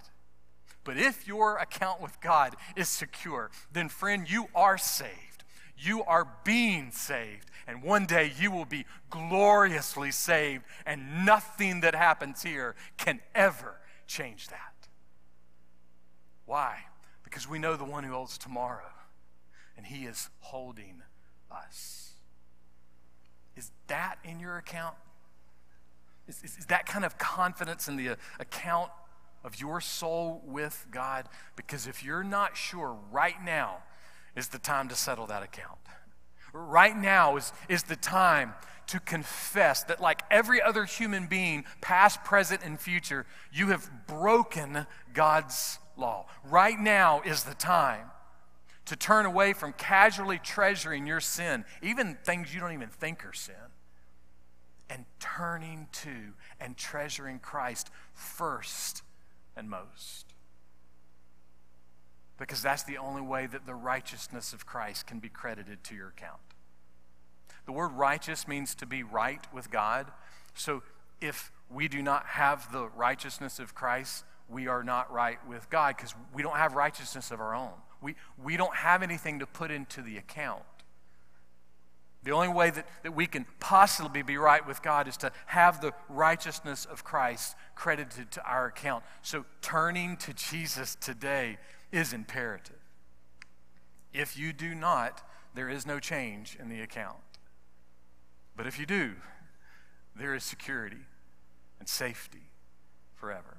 But 0.85 0.97
if 0.97 1.27
your 1.27 1.57
account 1.59 2.01
with 2.01 2.21
God 2.21 2.55
is 2.77 2.89
secure, 2.89 3.51
then, 3.73 3.89
friend, 3.89 4.31
you 4.31 4.49
are 4.55 4.79
saved. 4.79 5.45
You 5.77 6.05
are 6.05 6.29
being 6.45 6.91
saved. 6.91 7.51
And 7.67 7.83
one 7.83 8.07
day 8.07 8.33
you 8.39 8.51
will 8.51 8.65
be 8.65 8.87
gloriously 9.11 10.11
saved, 10.11 10.65
and 10.87 11.25
nothing 11.25 11.81
that 11.81 11.95
happens 11.95 12.43
here 12.43 12.75
can 12.97 13.21
ever 13.35 13.77
change 14.07 14.49
that. 14.49 14.89
Why? 16.47 16.79
Because 17.23 17.49
we 17.49 17.59
know 17.59 17.77
the 17.77 17.85
one 17.85 18.05
who 18.05 18.13
holds 18.13 18.39
tomorrow 18.39 18.91
and 19.81 19.87
He 19.87 20.05
is 20.05 20.29
holding 20.41 21.01
us. 21.51 22.13
Is 23.57 23.71
that 23.87 24.17
in 24.23 24.39
your 24.39 24.59
account? 24.59 24.95
Is, 26.29 26.43
is, 26.45 26.59
is 26.59 26.67
that 26.67 26.85
kind 26.85 27.03
of 27.03 27.17
confidence 27.17 27.89
in 27.89 27.97
the 27.97 28.11
uh, 28.11 28.17
account 28.39 28.91
of 29.43 29.59
your 29.59 29.81
soul 29.81 30.43
with 30.45 30.87
God? 30.91 31.31
Because 31.57 31.87
if 31.87 32.05
you're 32.05 32.23
not 32.23 32.59
sure, 32.59 32.95
right 33.11 33.43
now 33.43 33.79
is 34.37 34.49
the 34.49 34.59
time 34.59 34.91
to 34.91 34.95
settle 34.95 35.27
that 35.29 35.43
account. 35.43 35.79
Right 36.53 36.95
now 36.95 37.39
is, 37.39 37.51
is 37.71 37.85
the 37.85 37.97
time 37.97 38.53
to 38.89 39.01
confess 39.01 39.83
that, 39.85 39.99
like 39.99 40.21
every 40.31 40.61
other 40.61 40.85
human 40.85 41.27
being, 41.27 41.65
past, 41.81 42.23
present, 42.23 42.61
and 42.63 42.79
future, 42.79 43.25
you 43.51 43.69
have 43.69 43.91
broken 44.07 44.87
God's 45.15 45.79
law. 45.97 46.27
Right 46.45 46.79
now 46.79 47.23
is 47.25 47.45
the 47.45 47.55
time 47.55 48.11
to 48.91 48.97
turn 48.97 49.25
away 49.25 49.53
from 49.53 49.73
casually 49.75 50.41
treasuring 50.43 51.07
your 51.07 51.21
sin, 51.21 51.65
even 51.81 52.19
things 52.25 52.53
you 52.53 52.59
don't 52.59 52.73
even 52.73 52.89
think 52.89 53.25
are 53.25 53.33
sin, 53.33 53.55
and 54.89 55.05
turning 55.21 55.87
to 55.93 56.11
and 56.59 56.77
treasuring 56.77 57.39
Christ 57.39 57.89
first 58.15 59.05
and 59.57 59.71
most. 59.71 60.35
Because 62.37 62.63
that's 62.63 62.83
the 62.83 62.99
only 62.99 63.23
way 63.23 63.47
that 63.47 63.65
the 63.65 63.77
righteousness 63.77 64.53
of 64.53 64.67
Christ 64.67 65.07
can 65.07 65.21
be 65.21 65.29
credited 65.29 65.85
to 65.85 65.95
your 65.95 66.09
account. 66.09 66.41
The 67.67 67.73
word 67.73 67.93
righteous 67.93 68.49
means 68.49 68.75
to 68.75 68.87
be 68.87 69.05
right 69.05 69.47
with 69.55 69.71
God. 69.71 70.11
So 70.55 70.83
if 71.21 71.53
we 71.73 71.87
do 71.87 72.03
not 72.03 72.27
have 72.27 72.73
the 72.73 72.89
righteousness 72.89 73.61
of 73.61 73.73
Christ, 73.73 74.25
we 74.49 74.67
are 74.67 74.83
not 74.83 75.13
right 75.13 75.39
with 75.47 75.71
God 75.71 75.97
because 75.97 76.13
we 76.35 76.43
don't 76.43 76.57
have 76.57 76.75
righteousness 76.75 77.31
of 77.31 77.41
our 77.41 77.55
own. 77.55 77.71
We, 78.01 78.17
we 78.43 78.57
don't 78.57 78.77
have 78.77 79.03
anything 79.03 79.39
to 79.41 79.47
put 79.47 79.71
into 79.71 80.03
the 80.03 80.17
account. 80.17 80.63
The 82.23 82.33
only 82.33 82.49
way 82.49 82.71
that, 82.71 82.87
that 83.03 83.15
we 83.15 83.27
can 83.27 83.47
possibly 83.61 84.23
be 84.23 84.37
right 84.37 84.67
with 84.67 84.83
God 84.83 85.09
is 85.09 85.17
to 85.19 85.33
have 85.47 85.81
the 85.81 85.93
righteousness 86.09 86.85
of 86.85 87.03
Christ 87.03 87.57
credited 87.75 88.31
to 88.33 88.45
our 88.45 88.67
account. 88.67 89.05
So, 89.23 89.47
turning 89.63 90.19
to 90.19 90.35
Jesus 90.35 90.95
today 90.95 91.57
is 91.91 92.13
imperative. 92.13 92.77
If 94.13 94.39
you 94.39 94.53
do 94.53 94.75
not, 94.75 95.27
there 95.55 95.71
is 95.71 95.87
no 95.87 95.99
change 95.99 96.59
in 96.61 96.69
the 96.69 96.83
account. 96.83 97.17
But 98.55 98.67
if 98.67 98.79
you 98.79 98.85
do, 98.85 99.15
there 100.15 100.35
is 100.35 100.45
security 100.45 101.07
and 101.79 101.89
safety 101.89 102.51
forever. 103.15 103.59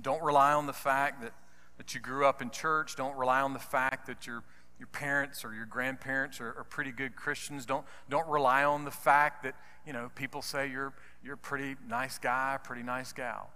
Don't 0.00 0.22
rely 0.22 0.52
on 0.52 0.66
the 0.66 0.72
fact 0.72 1.22
that, 1.22 1.32
that 1.80 1.94
you 1.94 2.00
grew 2.00 2.26
up 2.26 2.42
in 2.42 2.50
church. 2.50 2.94
Don't 2.94 3.16
rely 3.16 3.40
on 3.40 3.54
the 3.54 3.58
fact 3.58 4.06
that 4.08 4.26
your, 4.26 4.44
your 4.78 4.88
parents 4.88 5.46
or 5.46 5.54
your 5.54 5.64
grandparents 5.64 6.38
are, 6.38 6.54
are 6.58 6.66
pretty 6.68 6.92
good 6.92 7.16
Christians. 7.16 7.64
Don't, 7.64 7.86
don't 8.10 8.28
rely 8.28 8.64
on 8.64 8.84
the 8.84 8.90
fact 8.90 9.44
that, 9.44 9.54
you 9.86 9.94
know, 9.94 10.10
people 10.14 10.42
say 10.42 10.70
you're, 10.70 10.92
you're 11.24 11.36
a 11.36 11.38
pretty 11.38 11.76
nice 11.88 12.18
guy, 12.18 12.58
pretty 12.62 12.82
nice 12.82 13.14
gal. 13.14 13.48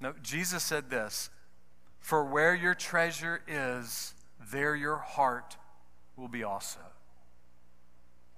No, 0.00 0.14
Jesus 0.22 0.62
said 0.62 0.88
this 0.88 1.28
For 2.00 2.24
where 2.24 2.54
your 2.54 2.72
treasure 2.72 3.42
is, 3.46 4.14
there 4.50 4.74
your 4.74 4.96
heart 4.96 5.58
will 6.16 6.28
be 6.28 6.42
also. 6.42 6.80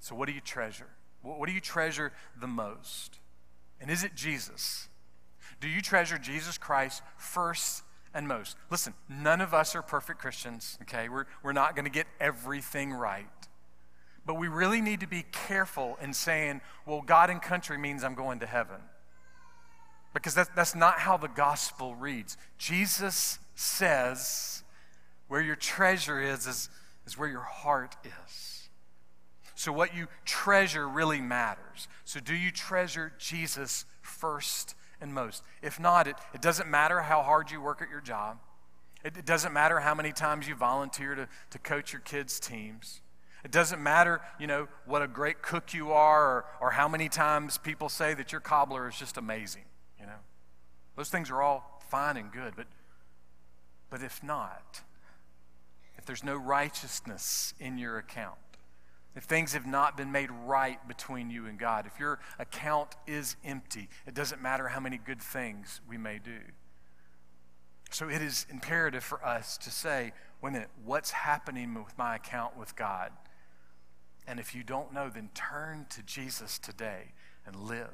So, 0.00 0.16
what 0.16 0.26
do 0.26 0.34
you 0.34 0.40
treasure? 0.40 0.90
What 1.22 1.46
do 1.46 1.54
you 1.54 1.60
treasure 1.60 2.12
the 2.36 2.48
most? 2.48 3.20
And 3.80 3.92
is 3.92 4.02
it 4.02 4.16
Jesus? 4.16 4.88
Do 5.60 5.68
you 5.68 5.80
treasure 5.80 6.18
Jesus 6.18 6.58
Christ 6.58 7.00
first 7.16 7.84
and 8.14 8.28
most? 8.28 8.56
Listen, 8.70 8.94
none 9.08 9.40
of 9.40 9.52
us 9.52 9.74
are 9.74 9.82
perfect 9.82 10.20
Christians, 10.20 10.78
okay? 10.82 11.08
We're, 11.08 11.26
we're 11.42 11.52
not 11.52 11.74
going 11.74 11.84
to 11.84 11.90
get 11.90 12.06
everything 12.20 12.92
right. 12.92 13.26
But 14.26 14.34
we 14.34 14.48
really 14.48 14.80
need 14.80 15.00
to 15.00 15.06
be 15.06 15.24
careful 15.32 15.98
in 16.00 16.14
saying, 16.14 16.60
well, 16.86 17.02
God 17.02 17.28
and 17.28 17.42
country 17.42 17.76
means 17.76 18.02
I'm 18.02 18.14
going 18.14 18.40
to 18.40 18.46
heaven. 18.46 18.80
Because 20.14 20.34
that, 20.34 20.54
that's 20.54 20.74
not 20.74 21.00
how 21.00 21.16
the 21.16 21.28
gospel 21.28 21.94
reads. 21.94 22.36
Jesus 22.56 23.38
says, 23.54 24.62
where 25.28 25.42
your 25.42 25.56
treasure 25.56 26.20
is, 26.20 26.46
is, 26.46 26.68
is 27.06 27.18
where 27.18 27.28
your 27.28 27.40
heart 27.40 27.96
is. 28.04 28.68
So, 29.56 29.72
what 29.72 29.94
you 29.94 30.08
treasure 30.24 30.88
really 30.88 31.20
matters. 31.20 31.88
So, 32.04 32.20
do 32.20 32.34
you 32.34 32.50
treasure 32.50 33.12
Jesus 33.18 33.84
first 34.02 34.74
and 35.00 35.12
most? 35.12 35.42
If 35.62 35.78
not, 35.78 36.06
it, 36.06 36.16
it 36.32 36.40
doesn't 36.40 36.68
matter 36.68 37.02
how 37.02 37.22
hard 37.22 37.50
you 37.50 37.60
work 37.60 37.82
at 37.82 37.88
your 37.88 38.00
job, 38.00 38.38
it, 39.04 39.16
it 39.16 39.26
doesn't 39.26 39.52
matter 39.52 39.80
how 39.80 39.94
many 39.94 40.12
times 40.12 40.48
you 40.48 40.54
volunteer 40.54 41.14
to, 41.14 41.28
to 41.50 41.58
coach 41.58 41.92
your 41.92 42.00
kids' 42.00 42.40
teams. 42.40 43.00
It 43.44 43.50
doesn't 43.50 43.82
matter, 43.82 44.22
you 44.40 44.46
know, 44.46 44.68
what 44.86 45.02
a 45.02 45.06
great 45.06 45.42
cook 45.42 45.74
you 45.74 45.92
are 45.92 46.22
or, 46.22 46.44
or 46.62 46.70
how 46.70 46.88
many 46.88 47.10
times 47.10 47.58
people 47.58 47.90
say 47.90 48.14
that 48.14 48.32
your 48.32 48.40
cobbler 48.40 48.88
is 48.88 48.96
just 48.96 49.18
amazing, 49.18 49.64
you 50.00 50.06
know. 50.06 50.12
Those 50.96 51.10
things 51.10 51.30
are 51.30 51.42
all 51.42 51.82
fine 51.90 52.16
and 52.16 52.32
good, 52.32 52.54
but, 52.56 52.66
but 53.90 54.02
if 54.02 54.22
not, 54.22 54.80
if 55.98 56.06
there's 56.06 56.24
no 56.24 56.36
righteousness 56.36 57.52
in 57.60 57.76
your 57.76 57.98
account, 57.98 58.38
if 59.16 59.24
things 59.24 59.52
have 59.52 59.66
not 59.66 59.96
been 59.96 60.10
made 60.10 60.30
right 60.30 60.86
between 60.88 61.30
you 61.30 61.46
and 61.46 61.58
God, 61.58 61.86
if 61.86 62.00
your 62.00 62.18
account 62.38 62.96
is 63.06 63.36
empty, 63.44 63.88
it 64.06 64.14
doesn't 64.14 64.42
matter 64.42 64.68
how 64.68 64.80
many 64.80 64.98
good 64.98 65.22
things 65.22 65.80
we 65.88 65.96
may 65.96 66.18
do. 66.18 66.38
So 67.90 68.08
it 68.08 68.22
is 68.22 68.44
imperative 68.50 69.04
for 69.04 69.24
us 69.24 69.56
to 69.58 69.70
say, 69.70 70.12
wait 70.42 70.50
a 70.50 70.52
minute, 70.52 70.70
what's 70.84 71.12
happening 71.12 71.74
with 71.74 71.96
my 71.96 72.16
account 72.16 72.56
with 72.56 72.74
God? 72.74 73.12
And 74.26 74.40
if 74.40 74.54
you 74.54 74.64
don't 74.64 74.92
know, 74.92 75.08
then 75.08 75.30
turn 75.32 75.86
to 75.90 76.02
Jesus 76.02 76.58
today 76.58 77.12
and 77.46 77.54
live. 77.54 77.90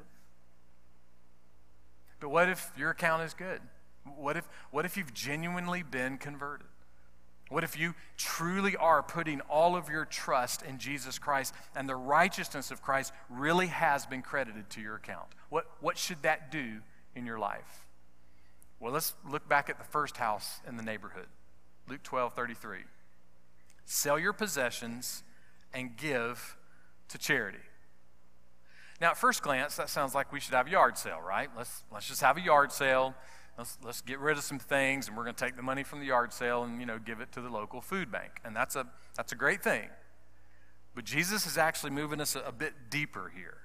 But 2.18 2.30
what 2.30 2.48
if 2.48 2.70
your 2.78 2.90
account 2.90 3.22
is 3.24 3.34
good? 3.34 3.60
What 4.16 4.36
if, 4.36 4.48
what 4.70 4.86
if 4.86 4.96
you've 4.96 5.12
genuinely 5.12 5.82
been 5.82 6.16
converted? 6.16 6.66
What 7.50 7.64
if 7.64 7.76
you 7.76 7.94
truly 8.16 8.76
are 8.76 9.02
putting 9.02 9.40
all 9.42 9.74
of 9.74 9.88
your 9.88 10.04
trust 10.04 10.62
in 10.62 10.78
Jesus 10.78 11.18
Christ 11.18 11.52
and 11.74 11.88
the 11.88 11.96
righteousness 11.96 12.70
of 12.70 12.80
Christ 12.80 13.12
really 13.28 13.66
has 13.66 14.06
been 14.06 14.22
credited 14.22 14.70
to 14.70 14.80
your 14.80 14.94
account? 14.94 15.26
What, 15.48 15.66
what 15.80 15.98
should 15.98 16.22
that 16.22 16.52
do 16.52 16.76
in 17.16 17.26
your 17.26 17.40
life? 17.40 17.88
Well, 18.78 18.92
let's 18.92 19.14
look 19.28 19.48
back 19.48 19.68
at 19.68 19.78
the 19.78 19.84
first 19.84 20.16
house 20.16 20.60
in 20.66 20.76
the 20.76 20.82
neighborhood. 20.84 21.26
Luke 21.88 22.04
12 22.04 22.34
33. 22.34 22.78
Sell 23.84 24.16
your 24.16 24.32
possessions 24.32 25.24
and 25.74 25.96
give 25.96 26.56
to 27.08 27.18
charity. 27.18 27.58
Now, 29.00 29.10
at 29.10 29.16
first 29.16 29.42
glance, 29.42 29.74
that 29.74 29.88
sounds 29.88 30.14
like 30.14 30.32
we 30.32 30.38
should 30.38 30.54
have 30.54 30.68
a 30.68 30.70
yard 30.70 30.96
sale, 30.96 31.20
right? 31.20 31.50
Let's, 31.56 31.82
let's 31.92 32.06
just 32.06 32.20
have 32.20 32.36
a 32.36 32.40
yard 32.40 32.70
sale 32.70 33.16
let's, 33.60 33.78
let's 33.84 34.00
get 34.00 34.18
rid 34.20 34.38
of 34.38 34.42
some 34.42 34.58
things 34.58 35.06
and 35.06 35.14
we're 35.14 35.22
going 35.22 35.34
to 35.34 35.44
take 35.44 35.54
the 35.54 35.62
money 35.62 35.82
from 35.82 36.00
the 36.00 36.06
yard 36.06 36.32
sale 36.32 36.62
and 36.62 36.80
you 36.80 36.86
know 36.86 36.98
give 36.98 37.20
it 37.20 37.30
to 37.32 37.42
the 37.42 37.50
local 37.50 37.82
food 37.82 38.10
bank. 38.10 38.40
And 38.42 38.56
that's 38.56 38.74
a 38.74 38.86
that's 39.16 39.32
a 39.32 39.36
great 39.36 39.62
thing. 39.62 39.90
But 40.94 41.04
jesus 41.04 41.46
is 41.46 41.58
actually 41.58 41.90
moving 41.90 42.22
us 42.22 42.34
a, 42.34 42.40
a 42.40 42.52
bit 42.52 42.72
deeper 42.88 43.30
here. 43.34 43.58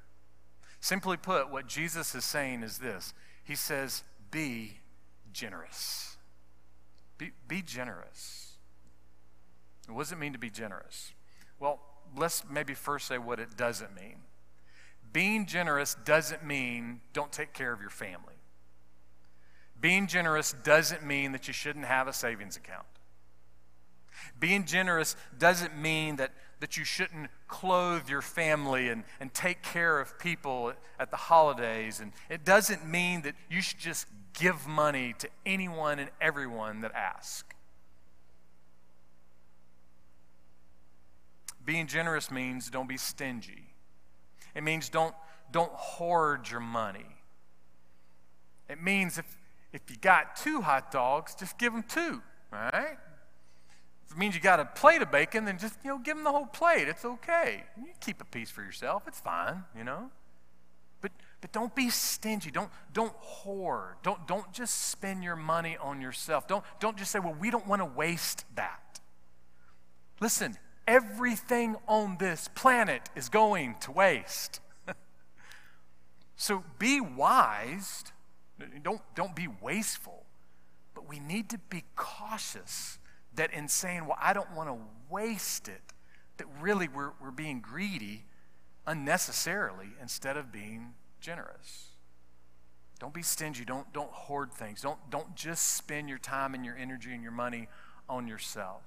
Simply 0.82 1.16
put 1.16 1.50
what 1.50 1.68
jesus 1.68 2.14
is 2.14 2.26
saying 2.26 2.62
is 2.62 2.78
this. 2.78 3.14
He 3.46 3.56
says 3.56 4.04
be 4.32 4.80
generous. 5.32 6.18
Be, 7.18 7.32
be 7.48 7.62
generous. 7.62 8.58
What 9.88 10.04
does 10.04 10.12
it 10.12 10.20
mean 10.20 10.34
to 10.34 10.40
be 10.40 10.50
generous? 10.50 11.14
Well 11.58 11.80
let's 12.18 12.44
maybe 12.50 12.74
first 12.74 13.08
say 13.08 13.18
what 13.18 13.40
it 13.40 13.56
doesn't 13.56 13.96
mean. 13.96 14.18
Being 15.14 15.46
generous 15.46 15.96
doesn't 16.04 16.46
mean 16.46 17.00
don't 17.14 17.32
take 17.32 17.54
care 17.54 17.72
of 17.72 17.80
your 17.80 17.90
family 17.90 18.36
being 19.80 20.08
generous 20.08 20.54
doesn't 20.64 21.04
mean 21.04 21.32
that 21.34 21.48
you 21.48 21.54
shouldn't 21.54 21.86
have 21.86 22.08
a 22.08 22.14
savings 22.14 22.58
account. 22.58 22.86
Being 24.40 24.66
generous 24.66 25.16
doesn't 25.38 25.78
mean 25.78 26.16
that, 26.18 26.32
that 26.60 26.78
you 26.78 26.84
shouldn't 26.84 27.30
clothe 27.48 28.10
your 28.10 28.22
family 28.22 28.90
and, 28.90 29.04
and 29.20 29.34
take 29.34 29.62
care 29.62 30.00
of 30.00 30.18
people 30.18 30.74
at 31.00 31.12
the 31.12 31.18
holidays. 31.18 32.00
And 32.00 32.12
it 32.30 32.46
doesn't 32.46 32.88
mean 32.88 33.22
that 33.24 33.36
you 33.50 33.62
should 33.62 33.80
just 33.80 34.08
give 34.34 34.68
money 34.68 35.14
to 35.20 35.30
anyone 35.46 36.00
and 36.00 36.10
everyone 36.20 36.82
that 36.82 36.94
asks. 36.94 37.56
Being 41.64 41.88
generous 41.88 42.30
means 42.30 42.70
don't 42.70 42.88
be 42.88 42.98
stingy. 42.98 43.74
It 44.54 44.64
means 44.64 44.88
don't, 44.88 45.16
don't 45.52 45.72
hoard 45.72 46.50
your 46.50 46.60
money. 46.60 47.18
It 48.70 48.82
means 48.82 49.18
if, 49.18 49.26
if 49.76 49.92
you 49.92 49.98
got 49.98 50.38
two 50.38 50.62
hot 50.62 50.90
dogs, 50.90 51.36
just 51.36 51.58
give 51.58 51.74
them 51.74 51.84
two, 51.84 52.22
all 52.54 52.60
right? 52.72 52.98
If 54.06 54.14
it 54.14 54.18
means 54.18 54.34
you 54.34 54.40
got 54.40 54.62
a 54.62 54.66
plate 54.66 55.02
of 55.02 55.12
bacon, 55.12 55.44
then 55.44 55.58
just, 55.58 55.78
you 55.84 55.90
know, 55.90 55.98
give 55.98 56.16
them 56.16 56.24
the 56.24 56.32
whole 56.32 56.46
plate. 56.46 56.88
It's 56.88 57.04
okay. 57.04 57.64
You 57.78 57.90
keep 58.00 58.22
a 58.22 58.26
piece 58.26 58.50
for 58.50 58.62
yourself. 58.62 59.04
It's 59.06 59.20
fine, 59.20 59.66
you 59.78 59.84
know? 59.84 60.12
But, 61.02 61.12
but 61.42 61.52
don't 61.52 61.76
be 61.76 61.90
stingy. 61.90 62.52
Don't, 62.52 62.70
don't 62.94 63.12
hoard. 63.18 63.96
Don't, 64.02 64.26
don't 64.28 64.50
just 64.54 64.90
spend 64.92 65.26
your 65.26 65.36
money 65.36 65.76
on 65.82 66.00
yourself. 66.00 66.48
Don't, 66.48 66.64
don't 66.80 66.96
just 66.96 67.12
say, 67.12 67.20
well, 67.20 67.36
we 67.38 67.52
don't 67.52 67.68
want 67.68 67.82
to 67.82 67.86
waste 67.86 68.46
that. 68.56 69.02
Listen, 70.22 70.56
everything 70.88 71.76
on 71.86 72.16
this 72.18 72.48
planet 72.56 73.10
is 73.14 73.28
going 73.28 73.76
to 73.82 73.92
waste. 73.92 74.62
so 76.38 76.64
be 76.80 77.02
wise 77.02 78.06
don't, 78.84 79.02
don't 79.16 79.36
be 79.36 79.48
wasteful. 79.62 80.24
But 80.94 81.10
we 81.10 81.20
need 81.20 81.50
to 81.50 81.58
be 81.70 81.84
cautious 81.96 83.00
that 83.36 83.54
in 83.54 83.68
saying, 83.68 84.06
well, 84.06 84.18
I 84.22 84.34
don't 84.34 84.52
want 84.56 84.70
to 84.70 84.78
waste 85.10 85.68
it, 85.68 85.82
that 86.38 86.48
really 86.60 86.88
we're, 86.88 87.12
we're 87.22 87.32
being 87.32 87.60
greedy 87.60 88.24
unnecessarily 88.88 89.90
instead 90.02 90.38
of 90.38 90.52
being 90.52 90.94
generous. 91.20 91.88
Don't 93.00 93.14
be 93.14 93.24
stingy. 93.24 93.66
Don't, 93.66 93.92
don't 93.92 94.12
hoard 94.12 94.54
things. 94.54 94.82
Don't, 94.82 95.00
don't 95.10 95.36
just 95.36 95.76
spend 95.76 96.08
your 96.08 96.18
time 96.18 96.54
and 96.54 96.66
your 96.66 96.78
energy 96.78 97.14
and 97.14 97.22
your 97.22 97.32
money 97.32 97.68
on 98.08 98.28
yourself. 98.28 98.84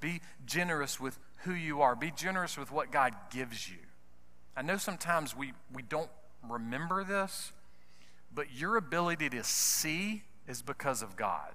Be 0.00 0.20
generous 0.44 0.98
with 0.98 1.18
who 1.44 1.52
you 1.52 1.80
are. 1.80 1.94
Be 1.94 2.10
generous 2.10 2.58
with 2.58 2.72
what 2.72 2.90
God 2.90 3.14
gives 3.30 3.70
you. 3.70 3.78
I 4.56 4.62
know 4.62 4.76
sometimes 4.76 5.36
we, 5.36 5.52
we 5.72 5.82
don't 5.82 6.10
remember 6.48 7.04
this, 7.04 7.52
but 8.34 8.52
your 8.54 8.76
ability 8.76 9.30
to 9.30 9.44
see 9.44 10.22
is 10.48 10.62
because 10.62 11.02
of 11.02 11.16
God. 11.16 11.54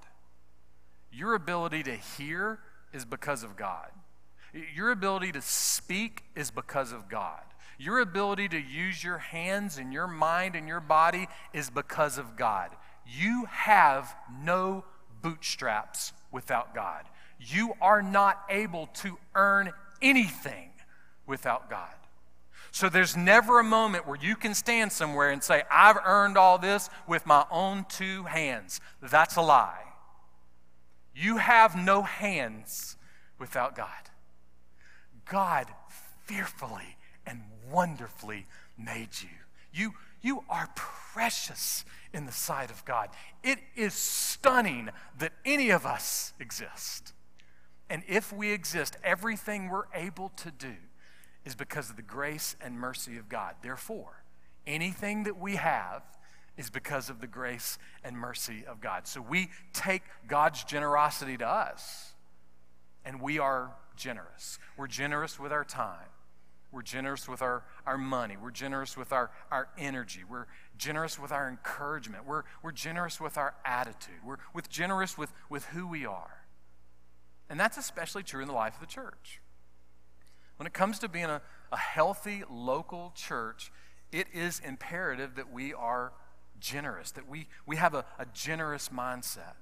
Your 1.12 1.36
ability 1.36 1.84
to 1.84 1.96
hear 1.96 2.60
is 2.94 3.06
because 3.06 3.44
of 3.44 3.56
God. 3.56 3.90
Your 4.74 4.92
ability 4.92 5.32
to 5.34 5.42
speak 5.42 6.24
is 6.36 6.52
because 6.52 6.92
of 6.92 7.10
God. 7.10 7.42
Your 7.78 8.00
ability 8.00 8.50
to 8.50 8.60
use 8.60 9.04
your 9.04 9.18
hands 9.18 9.78
and 9.78 9.94
your 9.94 10.08
mind 10.08 10.56
and 10.56 10.68
your 10.68 10.80
body 10.80 11.28
is 11.54 11.70
because 11.70 12.18
of 12.18 12.36
God. 12.36 12.72
You 13.08 13.46
have 13.46 14.16
no 14.44 14.84
bootstraps 15.22 16.14
without 16.32 16.76
God. 16.76 17.06
You 17.40 17.74
are 17.82 18.02
not 18.02 18.44
able 18.50 18.88
to 18.96 19.18
earn 19.34 19.72
anything 20.02 20.72
without 21.26 21.70
God. 21.70 21.94
So 22.72 22.90
there's 22.90 23.18
never 23.18 23.60
a 23.60 23.64
moment 23.64 24.08
where 24.08 24.18
you 24.20 24.36
can 24.36 24.54
stand 24.54 24.92
somewhere 24.92 25.32
and 25.32 25.44
say, 25.44 25.64
I've 25.72 25.98
earned 26.06 26.38
all 26.38 26.58
this 26.58 26.90
with 27.08 27.26
my 27.26 27.46
own 27.50 27.86
two 27.90 28.24
hands. 28.24 28.80
That's 29.02 29.36
a 29.36 29.42
lie. 29.42 29.84
You 31.16 31.38
have 31.38 31.76
no 31.76 32.04
hands 32.04 32.96
without 33.40 33.76
God. 33.76 33.88
God 35.26 35.68
fearfully 36.26 36.98
and 37.26 37.42
wonderfully 37.72 38.46
made 38.78 39.10
you. 39.22 39.30
You, 39.74 39.94
you 40.22 40.44
are 40.50 40.70
precious 40.76 41.86
in 42.14 42.26
the 42.26 42.32
sight 42.32 42.72
of 42.72 42.86
God. 42.86 43.10
It 43.44 43.60
is 43.76 43.94
stunning 43.94 44.90
that 45.18 45.34
any 45.44 45.72
of 45.72 45.86
us 45.86 46.34
exist. 46.40 47.14
And 47.90 48.04
if 48.08 48.32
we 48.32 48.52
exist, 48.52 48.98
everything 49.04 49.70
we're 49.70 49.86
able 49.94 50.30
to 50.38 50.52
do 50.52 50.76
is 51.46 51.56
because 51.56 51.90
of 51.90 51.96
the 51.96 52.02
grace 52.02 52.56
and 52.62 52.78
mercy 52.78 53.18
of 53.18 53.30
God. 53.30 53.56
Therefore, 53.62 54.24
anything 54.68 55.24
that 55.24 55.38
we 55.38 55.56
have 55.56 56.04
is 56.58 56.70
because 56.70 57.10
of 57.10 57.22
the 57.22 57.28
grace 57.28 57.78
and 58.04 58.18
mercy 58.18 58.66
of 58.68 58.82
God. 58.82 59.08
So 59.08 59.22
we 59.22 59.50
take 59.74 60.04
God's 60.28 60.64
generosity 60.64 61.38
to 61.38 61.48
us 61.48 62.14
and 63.06 63.22
we 63.22 63.40
are 63.40 63.76
generous. 63.96 64.60
We're 64.78 64.88
generous 64.88 65.40
with 65.40 65.54
our 65.54 65.64
time. 65.64 66.10
We're 66.72 66.84
generous 66.84 67.28
with 67.28 67.42
our, 67.42 67.64
our 67.86 67.98
money. 67.98 68.38
We're 68.38 68.52
generous 68.52 68.96
with 68.96 69.12
our, 69.12 69.32
our 69.50 69.70
energy. 69.78 70.22
We're 70.30 70.46
generous 70.78 71.18
with 71.18 71.32
our 71.32 71.50
encouragement. 71.50 72.28
We're, 72.28 72.44
we're 72.62 72.72
generous 72.72 73.20
with 73.20 73.38
our 73.38 73.56
attitude. 73.66 74.20
We're 74.24 74.38
with 74.54 74.70
generous 74.70 75.18
with, 75.18 75.32
with 75.50 75.66
who 75.66 75.88
we 75.88 76.06
are. 76.06 76.46
And 77.50 77.60
that's 77.60 77.78
especially 77.78 78.22
true 78.22 78.42
in 78.42 78.48
the 78.48 78.54
life 78.54 78.76
of 78.76 78.82
the 78.82 78.86
church. 78.86 79.42
When 80.60 80.68
it 80.68 80.74
comes 80.74 81.00
to 81.00 81.08
being 81.08 81.24
a, 81.24 81.42
a 81.72 81.78
healthy 81.78 82.44
local 82.52 83.14
church, 83.16 83.72
it 84.12 84.28
is 84.34 84.60
imperative 84.60 85.36
that 85.36 85.54
we 85.54 85.74
are 85.74 86.12
generous, 86.60 87.12
that 87.12 87.30
we, 87.30 87.48
we 87.66 87.78
have 87.78 87.94
a, 87.94 88.04
a 88.20 88.26
generous 88.34 88.90
mindset. 88.90 89.56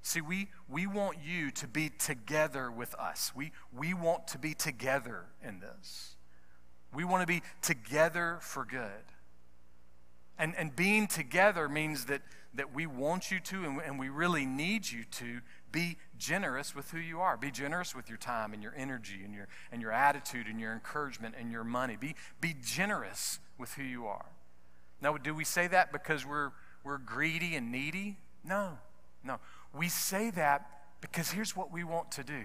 See, 0.00 0.22
we, 0.22 0.48
we 0.70 0.86
want 0.86 1.18
you 1.22 1.50
to 1.50 1.68
be 1.68 1.90
together 1.90 2.70
with 2.70 2.94
us. 2.94 3.32
We, 3.36 3.52
we 3.70 3.92
want 3.92 4.26
to 4.28 4.38
be 4.38 4.54
together 4.54 5.26
in 5.46 5.60
this. 5.60 6.16
We 6.94 7.04
want 7.04 7.20
to 7.20 7.26
be 7.26 7.42
together 7.60 8.38
for 8.40 8.64
good. 8.64 9.04
And, 10.38 10.54
and 10.56 10.74
being 10.74 11.08
together 11.08 11.68
means 11.68 12.06
that, 12.06 12.22
that 12.54 12.72
we 12.72 12.86
want 12.86 13.30
you 13.30 13.38
to 13.40 13.64
and, 13.66 13.82
and 13.82 13.98
we 13.98 14.08
really 14.08 14.46
need 14.46 14.90
you 14.90 15.04
to 15.04 15.42
be 15.70 15.96
generous 16.16 16.74
with 16.74 16.90
who 16.90 16.98
you 16.98 17.20
are. 17.20 17.36
Be 17.36 17.50
generous 17.50 17.94
with 17.94 18.08
your 18.08 18.18
time 18.18 18.52
and 18.52 18.62
your 18.62 18.74
energy 18.76 19.20
and 19.24 19.34
your, 19.34 19.48
and 19.70 19.82
your 19.82 19.92
attitude 19.92 20.46
and 20.46 20.60
your 20.60 20.72
encouragement 20.72 21.34
and 21.38 21.52
your 21.52 21.64
money. 21.64 21.96
Be, 21.96 22.14
be 22.40 22.54
generous 22.62 23.38
with 23.58 23.74
who 23.74 23.82
you 23.82 24.06
are. 24.06 24.26
Now, 25.00 25.16
do 25.16 25.34
we 25.34 25.44
say 25.44 25.66
that 25.68 25.92
because 25.92 26.26
we're, 26.26 26.50
we're 26.84 26.98
greedy 26.98 27.54
and 27.54 27.70
needy? 27.70 28.18
No, 28.44 28.78
no. 29.22 29.38
We 29.76 29.88
say 29.88 30.30
that 30.30 30.66
because 31.00 31.30
here's 31.30 31.54
what 31.54 31.72
we 31.72 31.84
want 31.84 32.10
to 32.12 32.24
do 32.24 32.44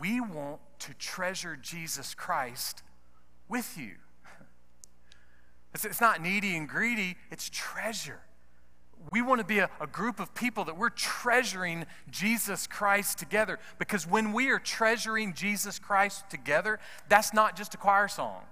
we 0.00 0.18
want 0.18 0.60
to 0.78 0.94
treasure 0.94 1.56
Jesus 1.60 2.14
Christ 2.14 2.82
with 3.48 3.76
you. 3.78 3.92
It's, 5.74 5.84
it's 5.84 6.00
not 6.00 6.22
needy 6.22 6.56
and 6.56 6.68
greedy, 6.68 7.16
it's 7.32 7.50
treasure. 7.50 8.20
We 9.12 9.22
want 9.22 9.40
to 9.40 9.46
be 9.46 9.58
a, 9.58 9.70
a 9.80 9.86
group 9.86 10.18
of 10.18 10.34
people 10.34 10.64
that 10.64 10.76
we're 10.76 10.90
treasuring 10.90 11.86
Jesus 12.10 12.66
Christ 12.66 13.18
together 13.18 13.58
because 13.78 14.06
when 14.06 14.32
we 14.32 14.48
are 14.48 14.58
treasuring 14.58 15.34
Jesus 15.34 15.78
Christ 15.78 16.28
together, 16.30 16.78
that's 17.08 17.34
not 17.34 17.56
just 17.56 17.74
a 17.74 17.76
choir 17.76 18.08
song. 18.08 18.42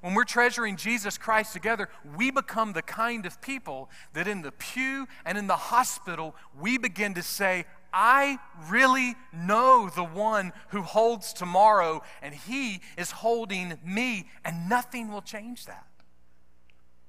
When 0.00 0.14
we're 0.14 0.24
treasuring 0.24 0.76
Jesus 0.76 1.18
Christ 1.18 1.52
together, 1.52 1.88
we 2.16 2.30
become 2.30 2.72
the 2.72 2.82
kind 2.82 3.26
of 3.26 3.40
people 3.40 3.90
that 4.12 4.28
in 4.28 4.42
the 4.42 4.52
pew 4.52 5.08
and 5.24 5.36
in 5.36 5.48
the 5.48 5.56
hospital, 5.56 6.36
we 6.58 6.78
begin 6.78 7.14
to 7.14 7.22
say, 7.22 7.66
I 7.92 8.38
really 8.68 9.16
know 9.32 9.90
the 9.92 10.04
one 10.04 10.52
who 10.68 10.82
holds 10.82 11.32
tomorrow, 11.32 12.02
and 12.22 12.34
he 12.34 12.80
is 12.96 13.10
holding 13.10 13.78
me, 13.84 14.28
and 14.44 14.68
nothing 14.68 15.10
will 15.10 15.22
change 15.22 15.66
that. 15.66 15.86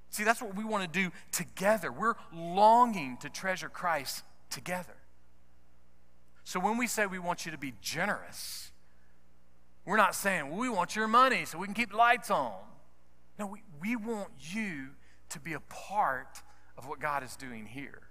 See, 0.10 0.24
that's 0.24 0.42
what 0.42 0.56
we 0.56 0.64
want 0.64 0.92
to 0.92 1.00
do 1.04 1.12
together. 1.32 1.92
We're 1.92 2.16
longing 2.34 3.18
to 3.18 3.30
treasure 3.30 3.70
Christ 3.70 4.24
together. 4.50 4.96
So 6.44 6.60
when 6.60 6.78
we 6.78 6.88
say 6.88 7.06
we 7.06 7.20
want 7.20 7.46
you 7.46 7.52
to 7.52 7.58
be 7.58 7.74
generous, 7.80 8.72
we're 9.86 9.98
not 9.98 10.16
saying, 10.16 10.56
we 10.56 10.70
want 10.70 10.96
your 10.96 11.08
money 11.08 11.46
so 11.46 11.60
we 11.60 11.68
can 11.68 11.76
keep 11.76 11.92
the 11.92 11.98
lights 11.98 12.32
on. 12.32 12.54
No, 13.38 13.46
we, 13.46 13.62
we 13.80 13.96
want 13.96 14.30
you 14.40 14.90
to 15.30 15.40
be 15.40 15.54
a 15.54 15.60
part 15.60 16.42
of 16.78 16.88
what 16.88 17.00
God 17.00 17.24
is 17.24 17.36
doing 17.36 17.68
here. 17.68 18.02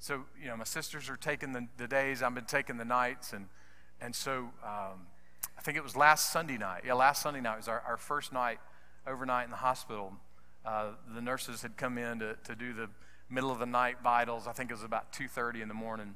So, 0.00 0.24
you 0.40 0.48
know, 0.48 0.56
my 0.56 0.64
sisters 0.64 1.08
are 1.08 1.16
taking 1.16 1.52
the, 1.52 1.68
the 1.76 1.86
days, 1.86 2.22
I've 2.22 2.34
been 2.34 2.44
taking 2.44 2.78
the 2.78 2.84
nights, 2.84 3.32
and, 3.32 3.46
and 4.00 4.14
so 4.14 4.50
um, 4.64 5.06
I 5.56 5.62
think 5.62 5.76
it 5.76 5.82
was 5.82 5.96
last 5.96 6.32
Sunday 6.32 6.58
night. 6.58 6.82
Yeah, 6.86 6.94
last 6.94 7.22
Sunday 7.22 7.40
night 7.40 7.58
was 7.58 7.68
our, 7.68 7.80
our 7.86 7.96
first 7.96 8.32
night 8.32 8.58
overnight 9.06 9.44
in 9.44 9.50
the 9.50 9.56
hospital. 9.56 10.12
Uh, 10.64 10.90
the 11.14 11.22
nurses 11.22 11.62
had 11.62 11.76
come 11.76 11.98
in 11.98 12.18
to, 12.18 12.36
to 12.44 12.54
do 12.54 12.72
the 12.72 12.88
middle 13.30 13.50
of 13.50 13.58
the 13.58 13.66
night 13.66 13.96
vitals. 14.02 14.46
I 14.46 14.52
think 14.52 14.70
it 14.70 14.74
was 14.74 14.82
about 14.82 15.12
2.30 15.12 15.62
in 15.62 15.68
the 15.68 15.74
morning. 15.74 16.14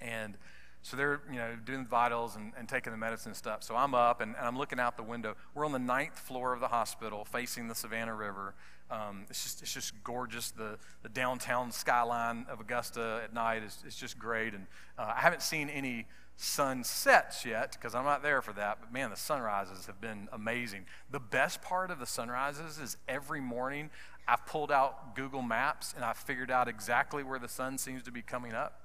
And 0.00 0.36
so 0.82 0.96
they're, 0.96 1.20
you 1.30 1.36
know, 1.36 1.56
doing 1.64 1.84
vitals 1.84 2.36
and, 2.36 2.52
and 2.56 2.68
taking 2.68 2.92
the 2.92 2.96
medicine 2.96 3.30
and 3.30 3.36
stuff. 3.36 3.62
So 3.62 3.74
I'm 3.74 3.94
up 3.94 4.20
and, 4.20 4.36
and, 4.36 4.46
I'm 4.46 4.56
looking 4.56 4.78
out 4.78 4.96
the 4.96 5.02
window. 5.02 5.34
We're 5.54 5.66
on 5.66 5.72
the 5.72 5.78
ninth 5.78 6.18
floor 6.18 6.52
of 6.52 6.60
the 6.60 6.68
hospital 6.68 7.24
facing 7.24 7.66
the 7.66 7.74
Savannah 7.74 8.14
River. 8.14 8.54
Um, 8.88 9.26
it's, 9.28 9.42
just, 9.42 9.62
it's 9.62 9.74
just 9.74 9.92
gorgeous. 10.04 10.52
The, 10.52 10.78
the 11.02 11.08
downtown 11.08 11.72
skyline 11.72 12.46
of 12.48 12.60
Augusta 12.60 13.20
at 13.24 13.34
night 13.34 13.64
is, 13.64 13.82
is 13.84 13.96
just 13.96 14.16
great. 14.16 14.54
And 14.54 14.66
uh, 14.96 15.12
I 15.16 15.20
haven't 15.20 15.42
seen 15.42 15.68
any 15.68 16.06
sunsets 16.36 17.44
yet 17.44 17.72
because 17.72 17.94
I'm 17.94 18.04
not 18.04 18.22
there 18.22 18.42
for 18.42 18.52
that. 18.52 18.78
But 18.80 18.92
man, 18.92 19.10
the 19.10 19.16
sunrises 19.16 19.86
have 19.86 20.00
been 20.00 20.28
amazing. 20.32 20.84
The 21.10 21.20
best 21.20 21.62
part 21.62 21.90
of 21.90 21.98
the 21.98 22.06
sunrises 22.06 22.78
is 22.78 22.96
every 23.08 23.40
morning 23.40 23.90
I've 24.28 24.44
pulled 24.44 24.70
out 24.70 25.14
Google 25.14 25.42
Maps 25.42 25.92
and 25.94 26.04
I've 26.04 26.16
figured 26.16 26.50
out 26.50 26.68
exactly 26.68 27.22
where 27.22 27.38
the 27.38 27.48
sun 27.48 27.78
seems 27.78 28.02
to 28.04 28.10
be 28.10 28.22
coming 28.22 28.52
up 28.52 28.80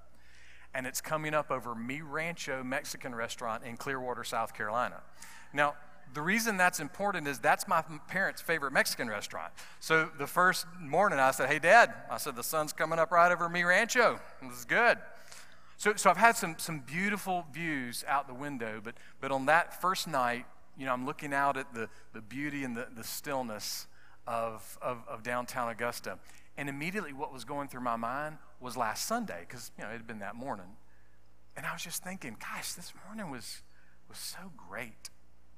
and 0.74 0.88
it's 0.88 1.02
coming 1.02 1.34
up 1.34 1.52
over 1.52 1.76
Mi 1.76 2.02
Rancho 2.02 2.64
Mexican 2.64 3.14
restaurant 3.14 3.64
in 3.64 3.76
Clearwater, 3.78 4.24
South 4.24 4.54
Carolina. 4.54 5.02
Now, 5.54 5.76
the 6.14 6.22
reason 6.22 6.58
that's 6.58 6.80
important 6.80 7.28
is 7.28 7.40
that's 7.40 7.68
my 7.68 7.84
parents' 8.08 8.42
favorite 8.42 8.74
Mexican 8.74 9.10
restaurant. 9.10 9.54
So 9.80 10.10
the 10.18 10.28
first 10.28 10.66
morning 10.80 11.20
I 11.20 11.32
said, 11.32 11.50
Hey, 11.50 11.60
Dad, 11.60 11.94
I 12.10 12.18
said, 12.18 12.36
the 12.36 12.44
sun's 12.44 12.74
coming 12.74 13.00
up 13.00 13.12
right 13.12 13.32
over 13.32 13.48
Mi 13.48 13.64
Rancho. 13.64 14.20
This 14.42 14.60
is 14.60 14.66
good. 14.66 14.98
So, 15.82 15.96
so 15.96 16.12
I've 16.12 16.18
had 16.18 16.38
some, 16.38 16.58
some 16.60 16.82
beautiful 16.82 17.48
views 17.52 18.06
out 18.08 18.28
the 18.28 18.36
window, 18.36 18.80
but, 18.84 18.94
but 19.20 19.32
on 19.32 19.48
that 19.48 19.82
first 19.82 20.08
night, 20.08 20.46
you 20.78 20.86
know, 20.86 20.94
I'm 20.94 21.08
looking 21.08 21.34
out 21.34 21.58
at 21.58 21.74
the, 21.74 21.90
the 22.14 22.22
beauty 22.22 22.64
and 22.64 22.78
the, 22.78 22.86
the 22.96 23.04
stillness 23.04 23.88
of, 24.28 24.78
of, 24.80 25.00
of 25.10 25.24
downtown 25.24 25.70
Augusta. 25.70 26.20
And 26.56 26.70
immediately 26.70 27.14
what 27.14 27.34
was 27.34 27.46
going 27.46 27.68
through 27.68 27.82
my 27.82 27.96
mind 27.96 28.38
was 28.60 28.78
last 28.78 29.08
Sunday, 29.08 29.40
because 29.40 29.72
you 29.76 29.84
know 29.84 29.90
it 29.90 29.94
had 29.94 30.06
been 30.06 30.20
that 30.20 30.36
morning. 30.36 30.78
And 31.58 31.66
I 31.66 31.74
was 31.74 31.82
just 31.82 32.04
thinking, 32.04 32.38
gosh, 32.40 32.74
this 32.74 32.94
morning 33.08 33.32
was 33.32 33.64
was 34.08 34.20
so 34.20 34.52
great. 34.56 35.10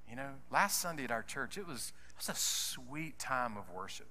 You 0.10 0.16
know, 0.16 0.30
last 0.50 0.80
Sunday 0.80 1.04
at 1.04 1.12
our 1.12 1.24
church, 1.24 1.58
it 1.58 1.68
was, 1.68 1.92
it 2.12 2.16
was 2.18 2.30
a 2.30 2.40
sweet 2.40 3.20
time 3.20 3.58
of 3.58 3.70
worship. 3.70 4.08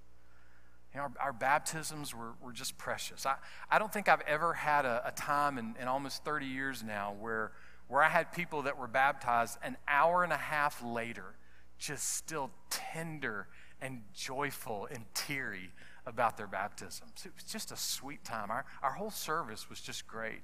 You 0.94 1.00
know, 1.00 1.05
our, 1.05 1.12
our 1.20 1.33
baptisms 1.33 2.14
were, 2.14 2.33
were 2.42 2.52
just 2.52 2.76
precious. 2.76 3.24
I, 3.24 3.37
I 3.70 3.78
don't 3.78 3.92
think 3.92 4.09
I've 4.09 4.20
ever 4.22 4.52
had 4.52 4.85
a, 4.85 5.02
a 5.07 5.12
time 5.12 5.59
in, 5.59 5.74
in 5.81 5.88
almost 5.88 6.24
30 6.24 6.46
years 6.46 6.83
now 6.83 7.14
where, 7.18 7.52
where 7.88 8.02
I 8.02 8.09
had 8.09 8.33
people 8.33 8.62
that 8.62 8.78
were 8.78 8.87
baptized 8.87 9.59
an 9.62 9.76
hour 9.88 10.22
and 10.22 10.33
a 10.33 10.38
half 10.38 10.83
later, 10.83 11.35
just 11.78 12.16
still 12.16 12.50
tender 12.70 13.48
and 13.81 14.02
joyful 14.14 14.87
and 14.90 15.05
teary 15.14 15.70
about 16.07 16.37
their 16.37 16.46
baptisms. 16.46 17.24
It 17.24 17.33
was 17.35 17.44
just 17.44 17.72
a 17.72 17.76
sweet 17.76 18.24
time. 18.24 18.50
Our, 18.50 18.64
our 18.83 18.92
whole 18.92 19.11
service 19.11 19.70
was 19.70 19.81
just 19.81 20.07
great. 20.07 20.42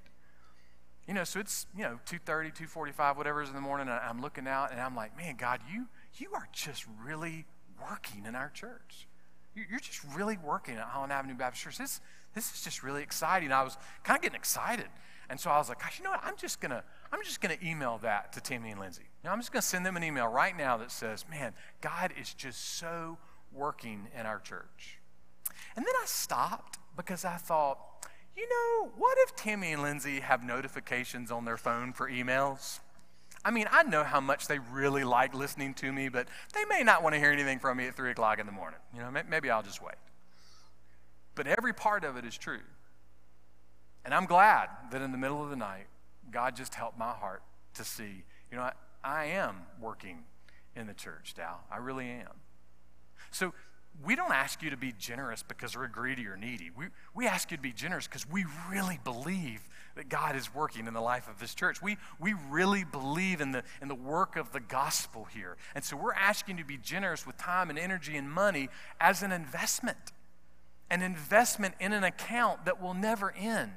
You 1.07 1.15
know, 1.15 1.25
so 1.25 1.41
it's, 1.41 1.67
you 1.77 1.83
know, 1.83 1.99
2.30, 2.07 2.55
2.45, 2.55 3.17
whatever 3.17 3.43
is 3.43 3.49
in 3.49 3.55
the 3.55 3.61
morning, 3.61 3.89
and 3.89 3.99
I'm 3.99 4.21
looking 4.21 4.47
out, 4.47 4.73
and 4.73 4.81
I'm 4.81 4.95
like, 4.95 5.17
man, 5.17 5.37
God, 5.37 5.61
you, 5.73 5.87
you 6.17 6.31
are 6.35 6.47
just 6.53 6.85
really 7.03 7.47
working 7.81 8.27
in 8.27 8.35
our 8.35 8.51
church. 8.51 9.09
You're 9.69 9.81
just 9.81 10.03
really 10.15 10.37
working 10.37 10.77
at 10.77 10.85
Holland 10.85 11.13
Avenue 11.13 11.35
Baptist 11.35 11.65
Church. 11.65 11.79
This, 11.79 12.01
this 12.35 12.53
is 12.55 12.63
just 12.63 12.83
really 12.83 13.03
exciting. 13.03 13.53
I 13.53 13.63
was 13.63 13.77
kind 14.05 14.17
of 14.17 14.23
getting 14.23 14.37
excited. 14.37 14.87
And 15.31 15.39
so 15.39 15.51
I 15.51 15.59
was 15.59 15.69
like, 15.69 15.81
gosh, 15.81 15.99
you 15.99 16.05
know 16.05 16.11
what? 16.11 16.25
I'm 16.25 16.37
just 16.37 16.61
to 16.73 16.83
I'm 17.13 17.23
just 17.23 17.41
to 17.59 17.67
email 17.67 17.99
that 18.03 18.33
to 18.35 18.41
Tammy 18.41 18.71
and 18.71 18.81
Lindsay. 18.81 19.05
Know, 19.25 19.31
I'm 19.31 19.41
just 19.41 19.53
to 19.53 19.69
send 19.69 19.85
them 19.85 19.97
an 19.97 20.05
email 20.05 20.27
right 20.27 20.57
now 20.57 20.77
that 20.79 20.91
says, 20.91 21.25
man, 21.31 21.53
God 21.81 22.13
is 22.21 22.33
just 22.33 22.79
so 22.79 23.19
working 23.53 24.09
in 24.19 24.27
our 24.27 24.39
church. 24.39 24.99
And 25.77 25.85
then 25.85 25.95
I 26.01 26.07
stopped 26.07 26.79
because 26.97 27.25
I 27.25 27.37
thought, 27.37 27.79
you 28.37 28.49
know, 28.49 28.91
what 28.97 29.19
if 29.23 29.37
Tammy 29.37 29.73
and 29.73 29.83
Lindsay 29.83 30.21
have 30.21 30.45
notifications 30.45 31.31
on 31.31 31.45
their 31.45 31.57
phone 31.57 31.93
for 31.93 32.09
emails? 32.09 32.81
I 33.49 33.51
mean, 33.51 33.67
I 33.73 33.83
know 33.83 34.05
how 34.05 34.21
much 34.21 34.47
they 34.47 34.59
really 34.59 35.05
like 35.05 35.33
listening 35.33 35.73
to 35.77 35.91
me, 35.91 36.11
but 36.11 36.29
they 36.53 36.67
may 36.67 36.83
not 36.83 37.03
want 37.03 37.15
to 37.15 37.19
hear 37.19 37.33
anything 37.33 37.59
from 37.59 37.79
me 37.79 37.87
at 37.87 37.95
3 37.95 38.11
o'clock 38.11 38.39
in 38.39 38.45
the 38.45 38.53
morning. 38.53 38.79
You 38.95 39.01
know, 39.01 39.11
maybe 39.27 39.49
I'll 39.49 39.63
just 39.63 39.83
wait. 39.83 39.95
But 41.35 41.47
every 41.47 41.73
part 41.73 42.05
of 42.05 42.19
it 42.19 42.27
is 42.27 42.37
true. 42.37 42.61
And 44.05 44.13
I'm 44.13 44.27
glad 44.27 44.69
that 44.93 45.01
in 45.01 45.13
the 45.13 45.17
middle 45.17 45.43
of 45.43 45.49
the 45.49 45.57
night, 45.57 45.87
God 46.31 46.57
just 46.57 46.75
helped 46.75 46.99
my 46.99 47.13
heart 47.13 47.43
to 47.73 47.85
see, 47.85 48.23
you 48.51 48.59
know, 48.59 48.65
I, 48.65 48.73
I 49.03 49.25
am 49.25 49.63
working 49.81 50.25
in 50.77 50.87
the 50.87 50.93
church, 50.93 51.33
Dow. 51.35 51.61
I 51.73 51.79
really 51.79 52.05
am. 52.05 52.43
So 53.31 53.55
we 54.05 54.15
don't 54.15 54.33
ask 54.33 54.63
you 54.63 54.69
to 54.69 54.77
be 54.77 54.93
generous 54.99 55.43
because 55.43 55.75
we're 55.75 55.89
greedy 55.89 56.27
or 56.27 56.37
needy. 56.37 56.71
We, 56.77 56.89
we 57.15 57.27
ask 57.27 57.51
you 57.51 57.57
to 57.57 57.63
be 57.63 57.73
generous 57.73 58.07
because 58.07 58.29
we 58.29 58.45
really 58.71 59.01
believe 59.03 59.63
that 59.99 60.09
God 60.09 60.37
is 60.37 60.55
working 60.55 60.87
in 60.87 60.95
the 60.95 61.01
life 61.01 61.29
of 61.29 61.41
this 61.41 61.57
church. 61.57 61.83
We, 61.83 61.97
we 62.21 62.33
really 62.49 62.85
believe 62.85 63.41
in 63.41 63.51
the, 63.51 63.65
in 63.83 63.89
the 63.89 63.97
work 63.97 64.37
of 64.37 64.53
the 64.53 64.61
gospel 64.61 65.25
here. 65.25 65.57
And 65.75 65.83
so 65.83 65.97
we're 65.97 66.15
asking 66.15 66.59
you 66.59 66.63
to 66.63 66.69
be 66.69 66.77
generous 66.77 67.27
with 67.27 67.37
time 67.37 67.69
and 67.69 67.77
energy 67.77 68.17
and 68.17 68.31
money 68.31 68.69
as 69.01 69.25
an 69.25 69.33
investment, 69.33 69.99
an 70.89 71.03
investment 71.03 71.75
in 71.81 71.93
an 71.93 72.05
account 72.05 72.65
that 72.65 72.81
will 72.81 72.95
never 72.95 73.35
end. 73.37 73.73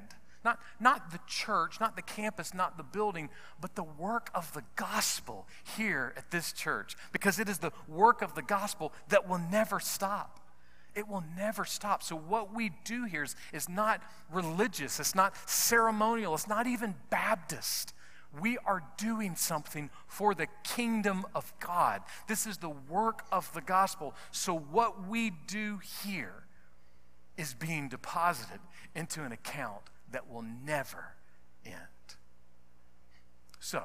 Not, 0.45 0.59
not 0.79 1.09
the 1.11 1.19
church, 1.25 1.79
not 1.79 1.95
the 1.95 2.03
campus, 2.03 2.53
not 2.53 2.77
the 2.77 2.83
building, 2.83 3.29
but 3.59 3.73
the 3.73 3.83
work 3.83 4.29
of 4.35 4.53
the 4.53 4.63
gospel 4.75 5.47
here 5.75 6.13
at 6.15 6.29
this 6.29 6.53
church. 6.53 6.95
Because 7.11 7.39
it 7.39 7.49
is 7.49 7.57
the 7.57 7.71
work 7.87 8.21
of 8.21 8.35
the 8.35 8.43
gospel 8.43 8.93
that 9.09 9.27
will 9.27 9.41
never 9.51 9.79
stop. 9.79 10.39
It 10.95 11.07
will 11.07 11.23
never 11.37 11.63
stop. 11.63 12.03
So, 12.03 12.15
what 12.15 12.53
we 12.53 12.71
do 12.83 13.05
here 13.05 13.23
is, 13.23 13.35
is 13.53 13.69
not 13.69 14.01
religious, 14.31 14.99
it's 14.99 15.15
not 15.15 15.33
ceremonial, 15.49 16.33
it's 16.33 16.47
not 16.47 16.67
even 16.67 16.95
Baptist. 17.09 17.93
We 18.39 18.57
are 18.59 18.81
doing 18.97 19.35
something 19.35 19.89
for 20.07 20.33
the 20.33 20.47
kingdom 20.63 21.25
of 21.35 21.51
God. 21.59 22.01
This 22.27 22.45
is 22.45 22.57
the 22.57 22.69
work 22.69 23.25
of 23.29 23.51
the 23.53 23.61
gospel. 23.61 24.15
So, 24.31 24.57
what 24.57 25.07
we 25.07 25.31
do 25.47 25.79
here 26.03 26.43
is 27.37 27.53
being 27.53 27.89
deposited 27.89 28.59
into 28.95 29.23
an 29.23 29.31
account 29.31 29.81
that 30.11 30.29
will 30.29 30.45
never 30.65 31.15
end. 31.65 31.75
So, 33.59 33.83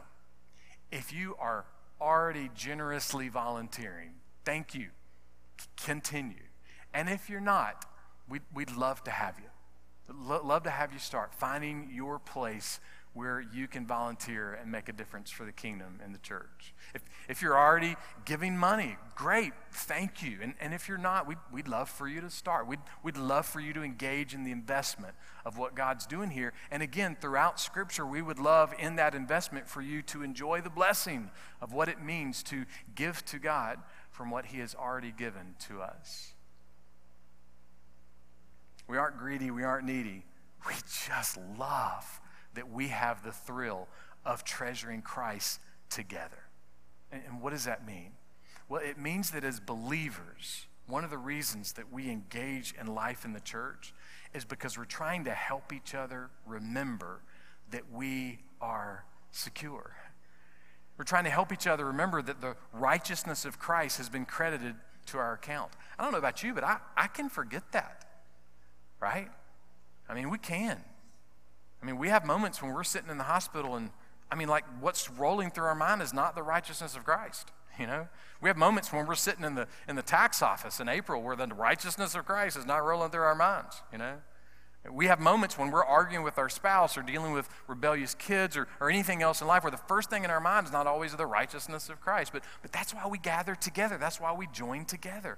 if 0.91 1.13
you 1.13 1.37
are 1.39 1.67
already 2.01 2.51
generously 2.55 3.29
volunteering, 3.29 4.15
thank 4.45 4.75
you. 4.75 4.89
Continue. 5.77 6.46
And 6.95 7.09
if 7.09 7.29
you're 7.29 7.41
not, 7.41 7.85
we'd, 8.29 8.43
we'd 8.55 8.75
love 8.77 9.03
to 9.05 9.11
have 9.11 9.39
you. 9.39 9.47
Love 10.15 10.63
to 10.63 10.71
have 10.71 10.93
you 10.93 10.99
start 10.99 11.35
finding 11.35 11.91
your 11.93 12.19
place 12.19 12.79
where 13.17 13.41
you 13.41 13.67
can 13.67 13.87
volunteer 13.87 14.53
and 14.53 14.71
make 14.71 14.91
a 14.91 14.93
difference 14.93 15.31
for 15.31 15.47
the 15.47 15.53
kingdom 15.53 16.01
and 16.05 16.15
the 16.15 16.19
church. 16.19 16.75
If, 16.95 17.03
if 17.31 17.41
you're 17.41 17.57
already 17.57 17.97
giving 18.27 18.59
money, 18.59 18.99
great, 19.15 19.53
thank 19.73 20.23
you. 20.23 20.39
And, 20.43 20.53
and 20.61 20.75
if 20.75 20.87
you're 20.87 20.99
not, 20.99 21.27
we'd, 21.27 21.39
we'd 21.51 21.67
love 21.67 21.89
for 21.89 22.07
you 22.07 22.21
to 22.21 22.29
start. 22.29 22.67
We'd, 22.67 22.79
we'd 23.03 23.17
love 23.17 23.47
for 23.47 23.59
you 23.59 23.73
to 23.73 23.83
engage 23.83 24.35
in 24.35 24.45
the 24.45 24.51
investment 24.51 25.15
of 25.47 25.57
what 25.57 25.75
God's 25.75 26.07
doing 26.07 26.29
here. 26.29 26.53
And 26.71 26.83
again, 26.83 27.17
throughout 27.19 27.59
Scripture, 27.59 28.05
we 28.07 28.21
would 28.21 28.39
love 28.39 28.75
in 28.79 28.97
that 28.97 29.15
investment 29.15 29.67
for 29.67 29.81
you 29.81 30.03
to 30.03 30.23
enjoy 30.23 30.61
the 30.61 30.69
blessing 30.69 31.31
of 31.63 31.73
what 31.73 31.89
it 31.89 32.03
means 32.03 32.43
to 32.45 32.67
give 32.95 33.25
to 33.27 33.39
God 33.39 33.79
from 34.11 34.31
what 34.31 34.47
He 34.47 34.59
has 34.59 34.75
already 34.75 35.13
given 35.17 35.55
to 35.69 35.81
us. 35.81 36.35
We 38.89 38.97
aren't 38.97 39.19
greedy, 39.19 39.51
we 39.51 39.65
aren't 39.65 39.87
needy. 39.87 40.25
We 40.67 40.75
just 41.07 41.39
love 41.59 42.21
that 42.55 42.71
we 42.71 42.89
have 42.89 43.23
the 43.23 43.33
thrill 43.33 43.89
of 44.25 44.45
treasuring 44.45 45.03
Christ 45.03 45.61
together. 45.91 46.49
And, 47.13 47.23
and 47.29 47.41
what 47.41 47.51
does 47.51 47.65
that 47.65 47.87
mean? 47.87 48.13
Well, 48.69 48.83
it 48.83 48.99
means 48.99 49.31
that 49.31 49.45
as 49.45 49.61
believers, 49.61 50.67
one 50.87 51.05
of 51.05 51.11
the 51.11 51.19
reasons 51.19 51.73
that 51.73 51.93
we 51.93 52.11
engage 52.11 52.75
in 52.81 52.87
life 52.87 53.25
in 53.25 53.33
the 53.33 53.41
church 53.41 53.93
is 54.35 54.45
because 54.45 54.77
we're 54.77 54.85
trying 54.85 55.25
to 55.25 55.33
help 55.33 55.73
each 55.73 55.95
other 55.95 56.31
remember 56.47 57.21
that 57.71 57.93
we 57.93 58.39
are 58.61 59.05
secure. 59.31 59.97
We're 60.97 61.05
trying 61.05 61.25
to 61.25 61.31
help 61.31 61.53
each 61.53 61.67
other 61.67 61.85
remember 61.85 62.23
that 62.23 62.41
the 62.41 62.57
righteousness 62.73 63.45
of 63.45 63.59
Christ 63.59 63.99
has 63.99 64.09
been 64.09 64.25
credited 64.25 64.77
to 65.07 65.19
our 65.19 65.35
account. 65.35 65.73
I 65.99 66.03
don't 66.03 66.13
know 66.13 66.19
about 66.19 66.43
you, 66.43 66.55
but 66.55 66.65
I, 66.65 66.79
I 66.97 67.07
can 67.07 67.29
forget 67.29 67.73
that, 67.73 68.05
right? 69.07 69.29
I 70.09 70.15
mean, 70.15 70.31
we 70.31 70.39
can. 70.39 70.79
I 71.81 71.87
mean, 71.87 71.97
we 71.97 72.09
have 72.09 72.25
moments 72.25 72.61
when 72.61 72.73
we're 72.73 72.85
sitting 72.85 73.11
in 73.11 73.19
the 73.19 73.25
hospital 73.25 73.77
and, 73.77 73.91
I 74.33 74.35
mean, 74.35 74.49
like 74.49 74.65
what's 74.81 75.09
rolling 75.09 75.51
through 75.51 75.67
our 75.67 75.75
mind 75.77 76.03
is 76.03 76.13
not 76.13 76.35
the 76.35 76.43
righteousness 76.43 76.97
of 76.97 77.05
Christ. 77.05 77.51
You 77.79 77.87
know, 77.87 78.09
we 78.41 78.49
have 78.49 78.57
moments 78.57 78.91
when 78.91 79.07
we're 79.07 79.15
sitting 79.15 79.45
in 79.45 79.55
the 79.55 79.69
in 79.87 79.97
the 79.97 80.03
tax 80.03 80.41
office 80.41 80.81
in 80.81 80.89
April 80.89 81.23
where 81.23 81.37
the 81.37 81.47
righteousness 81.49 82.15
of 82.15 82.25
Christ 82.25 82.57
is 82.57 82.65
not 82.65 82.79
rolling 82.79 83.11
through 83.11 83.25
our 83.25 83.35
minds. 83.35 83.83
You 83.93 83.99
know, 83.99 84.15
we 84.91 85.09
have 85.09 85.21
moments 85.21 85.59
when 85.59 85.71
we're 85.71 85.85
arguing 85.85 86.25
with 86.25 86.39
our 86.39 86.49
spouse 86.49 86.97
or 86.97 87.03
dealing 87.03 87.33
with 87.33 87.51
rebellious 87.69 88.15
kids 88.15 88.57
or, 88.57 88.67
or 88.81 88.89
anything 88.89 89.21
else 89.21 89.43
in 89.43 89.47
life 89.47 89.63
where 89.63 89.71
the 89.71 89.77
first 89.77 90.09
thing 90.09 90.25
in 90.25 90.31
our 90.31 90.41
mind 90.41 90.67
is 90.67 90.73
not 90.73 90.87
always 90.87 91.15
the 91.15 91.27
righteousness 91.27 91.91
of 91.91 92.01
Christ. 92.01 92.33
But, 92.33 92.45
but 92.63 92.73
that's 92.73 92.95
why 92.95 93.07
we 93.07 93.19
gather 93.19 93.55
together. 93.55 93.99
That's 93.99 94.19
why 94.19 94.33
we 94.33 94.47
join 94.55 94.87
together. 94.87 95.37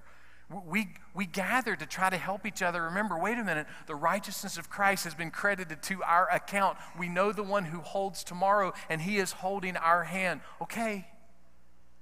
We, 0.67 0.89
we 1.15 1.27
gather 1.27 1.77
to 1.77 1.85
try 1.85 2.09
to 2.09 2.17
help 2.17 2.47
each 2.47 2.63
other. 2.63 2.83
Remember, 2.83 3.19
wait 3.19 3.37
a 3.37 3.45
minute, 3.45 3.67
the 3.87 3.95
righteousness 3.95 4.57
of 4.57 4.71
Christ 4.71 5.05
has 5.05 5.15
been 5.15 5.31
credited 5.31 5.83
to 5.85 6.03
our 6.03 6.27
account. 6.31 6.79
We 6.99 7.09
know 7.09 7.33
the 7.33 7.43
one 7.43 7.67
who 7.67 7.81
holds 7.81 8.25
tomorrow, 8.25 8.73
and 8.89 9.03
he 9.03 9.19
is 9.19 9.33
holding 9.33 9.77
our 9.77 10.05
hand. 10.05 10.41
Okay, 10.63 11.07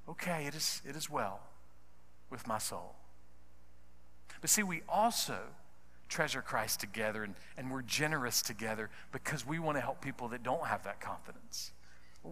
okay, 0.09 0.47
it 0.47 0.55
is, 0.55 0.81
it 0.89 0.95
is 0.95 1.11
well 1.11 1.41
with 2.31 2.47
my 2.47 2.59
soul. 2.59 2.95
But 4.41 4.51
see, 4.51 4.63
we 4.63 4.83
also 4.89 5.39
treasure 6.09 6.43
Christ 6.43 6.81
together 6.81 7.25
and, 7.25 7.35
and 7.57 7.71
we're 7.71 7.83
generous 7.83 8.43
together 8.43 8.91
because 9.11 9.47
we 9.47 9.59
want 9.59 9.77
to 9.77 9.81
help 9.81 10.01
people 10.01 10.29
that 10.29 10.43
don't 10.43 10.67
have 10.67 10.85
that 10.85 11.01
confidence. 11.01 11.73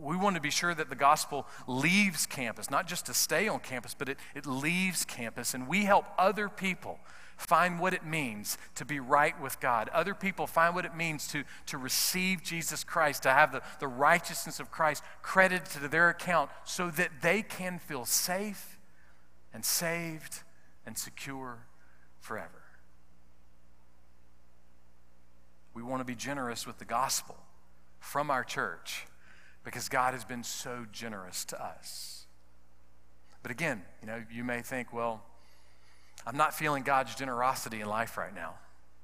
We 0.03 0.17
want 0.17 0.37
to 0.37 0.43
be 0.43 0.51
sure 0.51 0.75
that 0.75 0.89
the 0.89 0.97
gospel 0.97 1.47
leaves 1.67 2.27
campus, 2.27 2.71
not 2.71 2.87
just 2.87 3.07
to 3.07 3.15
stay 3.15 3.49
on 3.49 3.61
campus, 3.61 3.95
but 3.95 4.09
it, 4.09 4.19
it 4.35 4.47
leaves 4.47 5.05
campus. 5.05 5.55
And 5.55 5.69
we 5.69 5.85
help 5.85 6.07
other 6.19 6.49
people 6.49 6.99
find 7.37 7.81
what 7.81 7.95
it 7.95 8.05
means 8.05 8.59
to 8.77 8.85
be 8.85 9.01
right 9.01 9.41
with 9.41 9.61
God. 9.61 9.89
Other 9.93 10.15
people 10.15 10.47
find 10.47 10.75
what 10.75 10.85
it 10.85 10.95
means 10.95 11.27
to, 11.29 11.45
to 11.67 11.79
receive 11.79 12.43
Jesus 12.43 12.85
Christ, 12.85 13.23
to 13.25 13.31
have 13.31 13.53
the, 13.53 13.63
the 13.81 13.89
righteousness 13.89 14.61
of 14.61 14.71
Christ 14.71 15.03
credited 15.23 15.67
to 15.67 15.89
their 15.89 16.11
account 16.11 16.51
so 16.65 16.91
that 16.91 17.11
they 17.23 17.43
can 17.43 17.79
feel 17.79 18.05
safe 18.05 18.79
and 19.53 19.65
saved 19.65 20.43
and 20.87 20.97
secure 20.97 21.67
forever. 22.21 22.63
We 25.75 25.83
want 25.83 26.01
to 26.01 26.05
be 26.05 26.15
generous 26.15 26.67
with 26.67 26.79
the 26.79 26.85
gospel 26.85 27.37
from 27.99 28.31
our 28.31 28.45
church 28.45 29.07
because 29.65 29.89
God 29.89 30.15
has 30.15 30.25
been 30.25 30.45
so 30.45 30.87
generous 30.93 31.45
to 31.47 31.63
us. 31.63 32.27
But 33.43 33.51
again, 33.51 33.83
you 34.01 34.07
know, 34.07 34.23
you 34.33 34.45
may 34.45 34.63
think, 34.63 34.93
well, 34.93 35.23
I'm 36.27 36.37
not 36.37 36.55
feeling 36.55 36.83
God's 36.83 37.15
generosity 37.15 37.81
in 37.81 37.89
life 37.89 38.17
right 38.17 38.35
now. 38.35 38.55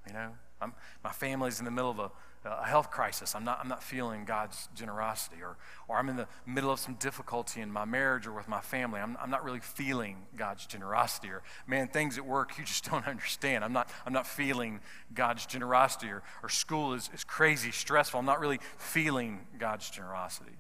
You 0.07 0.15
know, 0.15 0.29
I'm, 0.61 0.75
my 1.03 1.11
family's 1.11 1.59
in 1.59 1.65
the 1.65 1.71
middle 1.71 1.91
of 1.91 1.99
a, 1.99 2.11
Uh, 2.43 2.57
a 2.63 2.67
health 2.67 2.91
crisis. 2.91 3.35
I'm 3.35 3.45
not, 3.45 3.59
I'm 3.61 3.69
not 3.69 3.83
feeling 3.83 4.25
God's 4.25 4.71
generosity. 4.75 5.43
Or, 5.43 5.59
or 5.89 5.99
I'm 5.99 6.09
in 6.09 6.17
the 6.17 6.27
middle 6.47 6.71
of 6.71 6.81
some 6.81 6.95
difficulty 6.95 7.61
in 7.61 7.71
my 7.71 7.85
marriage 7.85 8.27
or 8.27 8.33
with 8.33 8.49
my 8.49 8.63
family. 8.63 8.99
I'm, 8.99 9.19
I'm 9.21 9.29
not 9.29 9.45
really 9.45 9.61
feeling 9.61 10.17
God's 10.35 10.65
generosity. 10.65 11.29
Or, 11.29 11.43
man, 11.67 11.89
things 11.89 12.17
at 12.17 12.25
work 12.25 12.57
you 12.57 12.65
just 12.65 12.85
don't 12.91 13.07
understand. 13.07 13.63
I'm 13.63 13.75
not, 13.75 13.91
I'm 14.07 14.15
not 14.15 14.27
feeling 14.27 14.81
God's 15.13 15.45
generosity. 15.45 16.09
Or, 16.09 16.23
or 16.43 16.49
school 16.49 16.95
is, 16.95 17.11
is 17.13 17.25
crazy, 17.25 17.73
stressful. 17.73 18.19
I'm 18.19 18.25
not 18.25 18.41
really 18.41 18.61
feeling 18.79 19.41
God's 19.59 19.91
generosity. 19.91 20.57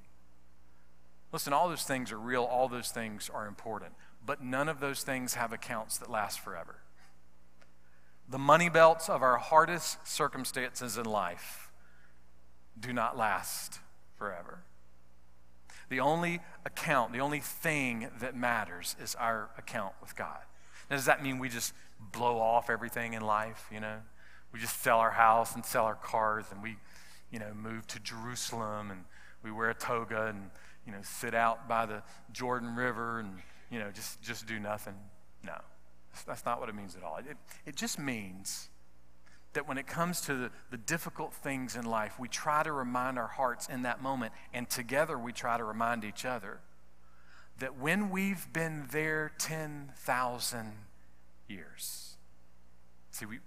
Listen, 1.32 1.54
all 1.54 1.70
those 1.70 1.84
things 1.84 2.12
are 2.12 2.18
real, 2.18 2.42
all 2.44 2.68
those 2.68 2.90
things 2.90 3.30
are 3.32 3.46
important. 3.46 3.94
But 4.26 4.42
none 4.42 4.68
of 4.68 4.80
those 4.80 5.02
things 5.02 5.32
have 5.32 5.54
accounts 5.54 5.96
that 5.96 6.10
last 6.10 6.40
forever. 6.40 6.76
The 8.28 8.38
money 8.38 8.68
belts 8.68 9.08
of 9.08 9.22
our 9.22 9.38
hardest 9.38 10.06
circumstances 10.06 10.98
in 10.98 11.06
life 11.06 11.69
do 12.80 12.92
not 12.92 13.16
last 13.16 13.80
forever. 14.16 14.60
The 15.88 16.00
only 16.00 16.40
account, 16.64 17.12
the 17.12 17.20
only 17.20 17.40
thing 17.40 18.08
that 18.20 18.36
matters 18.36 18.96
is 19.02 19.14
our 19.16 19.50
account 19.58 19.94
with 20.00 20.14
God. 20.14 20.38
Now, 20.88 20.96
does 20.96 21.06
that 21.06 21.22
mean 21.22 21.38
we 21.38 21.48
just 21.48 21.72
blow 22.12 22.38
off 22.38 22.70
everything 22.70 23.12
in 23.12 23.22
life, 23.22 23.66
you 23.72 23.80
know? 23.80 23.96
We 24.52 24.60
just 24.60 24.82
sell 24.82 24.98
our 24.98 25.10
house 25.10 25.54
and 25.54 25.64
sell 25.64 25.84
our 25.84 25.94
cars 25.94 26.46
and 26.50 26.62
we, 26.62 26.76
you 27.30 27.38
know, 27.38 27.52
move 27.54 27.86
to 27.88 28.00
Jerusalem 28.00 28.90
and 28.90 29.04
we 29.42 29.50
wear 29.50 29.70
a 29.70 29.74
toga 29.74 30.26
and, 30.26 30.50
you 30.86 30.92
know, 30.92 30.98
sit 31.02 31.34
out 31.34 31.68
by 31.68 31.86
the 31.86 32.02
Jordan 32.32 32.74
River 32.74 33.20
and, 33.20 33.38
you 33.70 33.78
know, 33.78 33.90
just, 33.92 34.22
just 34.22 34.46
do 34.46 34.58
nothing? 34.58 34.94
No, 35.44 35.54
that's 36.26 36.44
not 36.44 36.60
what 36.60 36.68
it 36.68 36.74
means 36.74 36.96
at 36.96 37.02
all. 37.02 37.18
It, 37.18 37.36
it 37.66 37.76
just 37.76 37.98
means 37.98 38.68
that 39.52 39.66
when 39.66 39.78
it 39.78 39.86
comes 39.86 40.20
to 40.22 40.34
the, 40.34 40.50
the 40.70 40.76
difficult 40.76 41.34
things 41.34 41.76
in 41.76 41.84
life, 41.84 42.18
we 42.18 42.28
try 42.28 42.62
to 42.62 42.72
remind 42.72 43.18
our 43.18 43.26
hearts 43.26 43.68
in 43.68 43.82
that 43.82 44.02
moment, 44.02 44.32
and 44.54 44.68
together 44.70 45.18
we 45.18 45.32
try 45.32 45.56
to 45.58 45.64
remind 45.64 46.04
each 46.04 46.24
other 46.24 46.60
that 47.58 47.76
when 47.76 48.10
we've 48.10 48.50
been 48.52 48.86
there 48.90 49.32
10,000 49.38 50.72
years, 51.48 52.16
see, 53.10 53.26
we, 53.26 53.40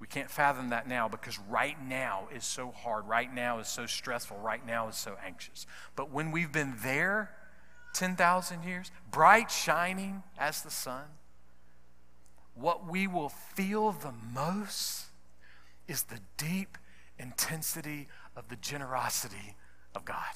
We 0.00 0.06
can't 0.06 0.30
fathom 0.30 0.68
that 0.70 0.86
now 0.86 1.08
because 1.08 1.38
right 1.48 1.80
now 1.82 2.28
is 2.34 2.44
so 2.44 2.72
hard. 2.72 3.08
Right 3.08 3.32
now 3.32 3.60
is 3.60 3.68
so 3.68 3.86
stressful. 3.86 4.36
Right 4.36 4.66
now 4.66 4.88
is 4.88 4.96
so 4.96 5.16
anxious. 5.24 5.66
But 5.96 6.10
when 6.10 6.30
we've 6.30 6.52
been 6.52 6.74
there 6.82 7.30
10,000 7.94 8.64
years, 8.64 8.90
bright, 9.10 9.50
shining 9.50 10.22
as 10.36 10.62
the 10.62 10.70
sun, 10.70 11.04
what 12.54 12.86
we 12.86 13.06
will 13.06 13.30
feel 13.30 13.92
the 13.92 14.12
most 14.34 15.03
is 15.88 16.04
the 16.04 16.20
deep 16.36 16.78
intensity 17.18 18.08
of 18.36 18.48
the 18.48 18.56
generosity 18.56 19.56
of 19.94 20.04
God. 20.04 20.34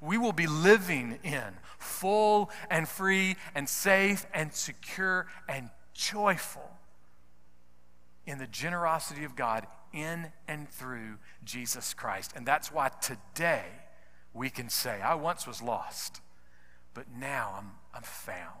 We 0.00 0.16
will 0.16 0.32
be 0.32 0.46
living 0.46 1.18
in 1.22 1.58
full 1.78 2.50
and 2.70 2.88
free 2.88 3.36
and 3.54 3.68
safe 3.68 4.26
and 4.32 4.52
secure 4.54 5.26
and 5.48 5.70
joyful 5.92 6.70
in 8.26 8.38
the 8.38 8.46
generosity 8.46 9.24
of 9.24 9.36
God 9.36 9.66
in 9.92 10.32
and 10.48 10.68
through 10.70 11.18
Jesus 11.44 11.92
Christ. 11.92 12.32
And 12.34 12.46
that's 12.46 12.72
why 12.72 12.90
today 13.02 13.64
we 14.32 14.48
can 14.48 14.68
say, 14.70 15.00
I 15.02 15.14
once 15.14 15.46
was 15.46 15.60
lost, 15.60 16.20
but 16.94 17.06
now 17.18 17.54
I'm, 17.58 17.72
I'm 17.94 18.02
found. 18.02 18.60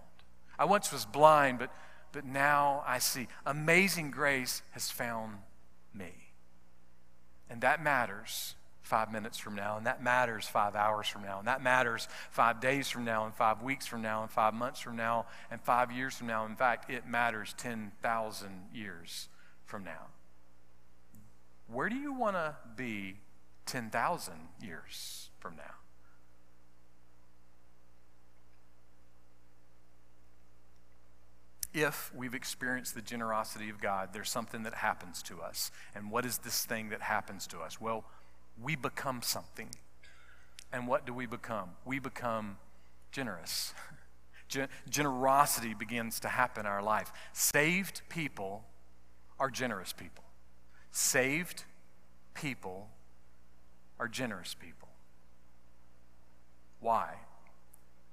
I 0.58 0.66
once 0.66 0.92
was 0.92 1.06
blind, 1.06 1.58
but, 1.58 1.72
but 2.12 2.26
now 2.26 2.82
I 2.86 2.98
see. 2.98 3.28
Amazing 3.46 4.10
grace 4.10 4.62
has 4.72 4.90
found 4.90 5.38
me. 5.94 6.12
And 7.48 7.60
that 7.62 7.82
matters 7.82 8.54
five 8.82 9.12
minutes 9.12 9.38
from 9.38 9.54
now, 9.54 9.76
and 9.76 9.86
that 9.86 10.02
matters 10.02 10.46
five 10.46 10.74
hours 10.74 11.06
from 11.06 11.22
now, 11.22 11.38
and 11.38 11.46
that 11.46 11.62
matters 11.62 12.08
five 12.30 12.60
days 12.60 12.88
from 12.88 13.04
now, 13.04 13.24
and 13.24 13.34
five 13.34 13.62
weeks 13.62 13.86
from 13.86 14.02
now, 14.02 14.22
and 14.22 14.30
five 14.30 14.52
months 14.54 14.80
from 14.80 14.96
now, 14.96 15.26
and 15.50 15.60
five 15.60 15.92
years 15.92 16.14
from 16.16 16.26
now. 16.26 16.44
In 16.44 16.56
fact, 16.56 16.90
it 16.90 17.06
matters 17.06 17.54
10,000 17.56 18.48
years 18.74 19.28
from 19.64 19.84
now. 19.84 20.08
Where 21.68 21.88
do 21.88 21.94
you 21.94 22.12
want 22.12 22.34
to 22.34 22.56
be 22.76 23.18
10,000 23.66 24.34
years 24.60 25.30
from 25.38 25.56
now? 25.56 25.74
If 31.72 32.12
we've 32.14 32.34
experienced 32.34 32.94
the 32.94 33.02
generosity 33.02 33.70
of 33.70 33.80
God, 33.80 34.10
there's 34.12 34.30
something 34.30 34.64
that 34.64 34.74
happens 34.74 35.22
to 35.24 35.40
us. 35.40 35.70
And 35.94 36.10
what 36.10 36.26
is 36.26 36.38
this 36.38 36.64
thing 36.64 36.88
that 36.90 37.02
happens 37.02 37.46
to 37.48 37.60
us? 37.60 37.80
Well, 37.80 38.04
we 38.60 38.76
become 38.76 39.22
something. 39.22 39.68
And 40.72 40.86
what 40.86 41.06
do 41.06 41.14
we 41.14 41.26
become? 41.26 41.70
We 41.84 41.98
become 41.98 42.56
generous. 43.12 43.72
generosity 44.90 45.74
begins 45.74 46.20
to 46.20 46.28
happen 46.28 46.66
in 46.66 46.72
our 46.72 46.82
life. 46.82 47.12
Saved 47.32 48.02
people 48.08 48.64
are 49.38 49.50
generous 49.50 49.92
people. 49.92 50.24
Saved 50.90 51.64
people 52.34 52.88
are 53.98 54.08
generous 54.08 54.54
people. 54.54 54.88
Why? 56.80 57.14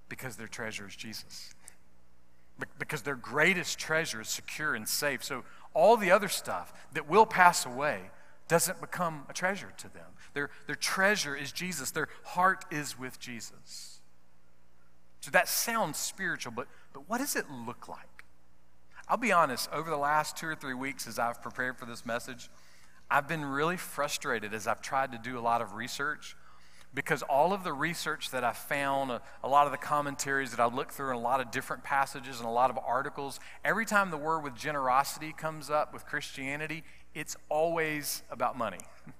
Because 0.10 0.36
their 0.36 0.48
treasure 0.48 0.88
is 0.88 0.96
Jesus 0.96 1.54
because 2.80 3.04
their 3.04 3.15
greatest 3.15 3.78
treasure 3.78 4.22
is 4.22 4.30
secure 4.30 4.76
and 4.76 4.88
safe. 4.88 5.24
So 5.24 5.43
all 5.74 5.98
the 5.98 6.12
other 6.12 6.28
stuff 6.28 6.74
that 6.93 7.08
will 7.08 7.26
pass 7.26 7.65
away 7.65 8.10
doesn't 8.48 8.80
become 8.82 9.26
a 9.30 9.34
treasure 9.34 9.74
to 9.78 9.93
them. 9.93 10.06
Their, 10.34 10.50
their 10.65 10.76
treasure 10.76 11.36
is 11.36 11.52
Jesus, 11.52 11.91
their 11.91 12.08
heart 12.24 12.65
is 12.72 12.98
with 12.98 13.20
Jesus. 13.20 14.00
So 15.20 15.32
that 15.32 15.48
sounds 15.48 15.98
spiritual, 15.98 16.54
but, 16.56 16.67
but 16.93 17.10
what 17.10 17.17
does 17.17 17.36
it 17.36 17.46
look 17.50 17.88
like? 17.88 18.24
I'll 19.10 19.17
be 19.17 19.32
honest, 19.32 19.70
over 19.72 19.89
the 19.89 19.98
last 19.98 20.38
two 20.38 20.48
or 20.48 20.56
three 20.56 20.74
weeks 20.74 21.08
as 21.08 21.17
I've 21.20 21.41
prepared 21.41 21.78
for 21.78 21.86
this 21.86 22.06
message, 22.06 22.50
I've 23.10 23.28
been 23.28 23.46
really 23.46 23.78
frustrated 23.78 24.54
as 24.54 24.67
I've 24.67 24.82
tried 24.82 25.12
to 25.13 25.17
do 25.17 25.38
a 25.38 25.41
lot 25.41 25.62
of 25.62 25.74
research 25.74 26.36
because 26.93 27.21
all 27.23 27.54
of 27.54 27.63
the 27.63 27.73
research 27.73 28.32
that 28.32 28.43
I 28.43 28.54
found, 28.54 29.12
a, 29.12 29.21
a, 29.43 29.47
lot 29.47 29.65
of 29.65 29.71
the 29.71 29.78
commentaries 29.78 30.52
that 30.52 30.60
I 30.60 30.65
looked 30.65 30.93
through, 30.93 31.10
and 31.10 31.17
a 31.17 31.21
lot 31.21 31.41
of 31.41 31.52
different 31.52 31.84
passages 31.84 32.39
and 32.39 32.47
a 32.47 32.52
lot 32.52 32.69
of 32.69 32.78
articles, 32.78 33.39
every 33.63 33.86
time 33.86 34.10
the 34.10 34.17
word 34.17 34.39
with 34.39 34.56
generosity 34.56 35.34
comes 35.38 35.69
up 35.69 35.93
with 35.93 36.06
Christianity, 36.06 36.84
it's 37.13 37.36
always 37.50 38.23
about 38.30 38.58
money. 38.58 38.80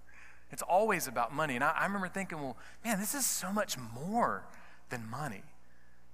It's 0.50 0.62
always 0.62 1.08
about 1.08 1.34
money. 1.34 1.56
And 1.56 1.64
I, 1.64 1.72
I 1.72 1.86
remember 1.86 2.08
thinking, 2.08 2.40
well, 2.40 2.56
man, 2.86 3.02
this 3.02 3.14
is 3.14 3.26
so 3.26 3.52
much 3.52 3.78
more 3.78 4.46
than 4.90 5.10
money. 5.10 5.44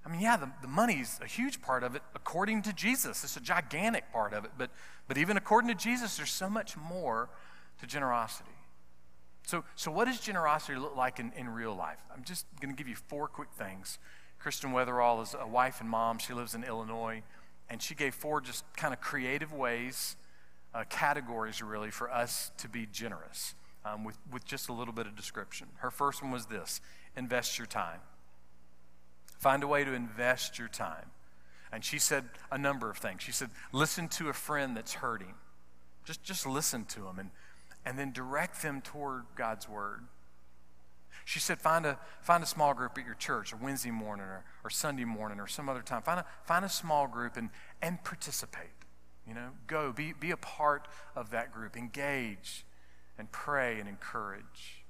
I 0.04 0.10
mean, 0.10 0.20
yeah, 0.20 0.36
the, 0.36 0.50
the 0.60 0.68
money's 0.68 1.18
a 1.22 1.26
huge 1.26 1.62
part 1.62 1.82
of 1.82 1.94
it 1.94 2.02
according 2.14 2.62
to 2.62 2.72
Jesus. 2.72 3.24
It's 3.24 3.36
a 3.36 3.40
gigantic 3.40 4.12
part 4.12 4.34
of 4.34 4.44
it. 4.44 4.50
But, 4.58 4.70
but 5.08 5.16
even 5.16 5.36
according 5.36 5.68
to 5.68 5.74
Jesus, 5.74 6.16
there's 6.16 6.32
so 6.32 6.50
much 6.50 6.76
more 6.76 7.30
to 7.80 7.86
generosity. 7.86 8.50
So, 9.44 9.62
so 9.76 9.90
what 9.90 10.06
does 10.06 10.20
generosity 10.20 10.78
look 10.78 10.96
like 10.96 11.20
in, 11.20 11.32
in 11.36 11.48
real 11.48 11.74
life? 11.74 11.98
I'm 12.14 12.24
just 12.24 12.46
going 12.60 12.74
to 12.74 12.76
give 12.76 12.88
you 12.88 12.96
four 12.96 13.28
quick 13.28 13.50
things. 13.56 13.98
Kristen 14.38 14.72
Wetherell 14.72 15.22
is 15.22 15.36
a 15.38 15.46
wife 15.46 15.80
and 15.80 15.88
mom. 15.88 16.18
She 16.18 16.32
lives 16.32 16.54
in 16.54 16.64
Illinois. 16.64 17.22
And 17.68 17.80
she 17.80 17.94
gave 17.94 18.14
four 18.14 18.40
just 18.40 18.64
kind 18.76 18.92
of 18.92 19.00
creative 19.00 19.52
ways, 19.52 20.16
uh, 20.74 20.84
categories 20.88 21.62
really, 21.62 21.90
for 21.90 22.10
us 22.10 22.50
to 22.58 22.68
be 22.68 22.86
generous 22.90 23.54
um, 23.84 24.04
with, 24.04 24.18
with 24.32 24.44
just 24.44 24.68
a 24.68 24.72
little 24.72 24.94
bit 24.94 25.06
of 25.06 25.14
description. 25.14 25.68
Her 25.76 25.90
first 25.90 26.22
one 26.22 26.32
was 26.32 26.46
this 26.46 26.80
invest 27.16 27.58
your 27.58 27.66
time. 27.66 28.00
Find 29.38 29.62
a 29.62 29.66
way 29.66 29.84
to 29.84 29.92
invest 29.92 30.58
your 30.58 30.68
time. 30.68 31.10
And 31.70 31.84
she 31.84 31.98
said 31.98 32.24
a 32.50 32.56
number 32.56 32.88
of 32.90 32.96
things. 32.96 33.22
She 33.22 33.32
said, 33.32 33.50
listen 33.72 34.08
to 34.08 34.28
a 34.28 34.32
friend 34.32 34.76
that's 34.76 34.94
hurting. 34.94 35.34
Just, 36.04 36.22
just 36.22 36.46
listen 36.46 36.84
to 36.86 37.00
them 37.00 37.18
and 37.18 37.30
and 37.84 37.98
then 37.98 38.12
direct 38.12 38.62
them 38.62 38.80
toward 38.80 39.24
God's 39.36 39.68
Word. 39.68 40.04
She 41.24 41.38
said, 41.38 41.60
find 41.60 41.86
a, 41.86 41.98
find 42.20 42.42
a 42.42 42.46
small 42.46 42.74
group 42.74 42.98
at 42.98 43.04
your 43.04 43.14
church, 43.14 43.52
a 43.52 43.56
Wednesday 43.56 43.90
morning 43.90 44.26
or, 44.26 44.44
or 44.62 44.70
Sunday 44.70 45.04
morning 45.04 45.40
or 45.40 45.46
some 45.46 45.68
other 45.68 45.80
time. 45.80 46.02
Find 46.02 46.20
a, 46.20 46.26
find 46.44 46.64
a 46.64 46.68
small 46.68 47.06
group 47.06 47.36
and, 47.36 47.50
and 47.80 48.02
participate. 48.04 48.68
You 49.26 49.34
know, 49.34 49.48
go, 49.66 49.92
be, 49.92 50.12
be 50.12 50.32
a 50.32 50.36
part 50.36 50.86
of 51.16 51.30
that 51.30 51.52
group, 51.52 51.76
engage 51.76 52.66
and 53.18 53.30
pray 53.32 53.80
and 53.80 53.88
encourage. 53.88 54.84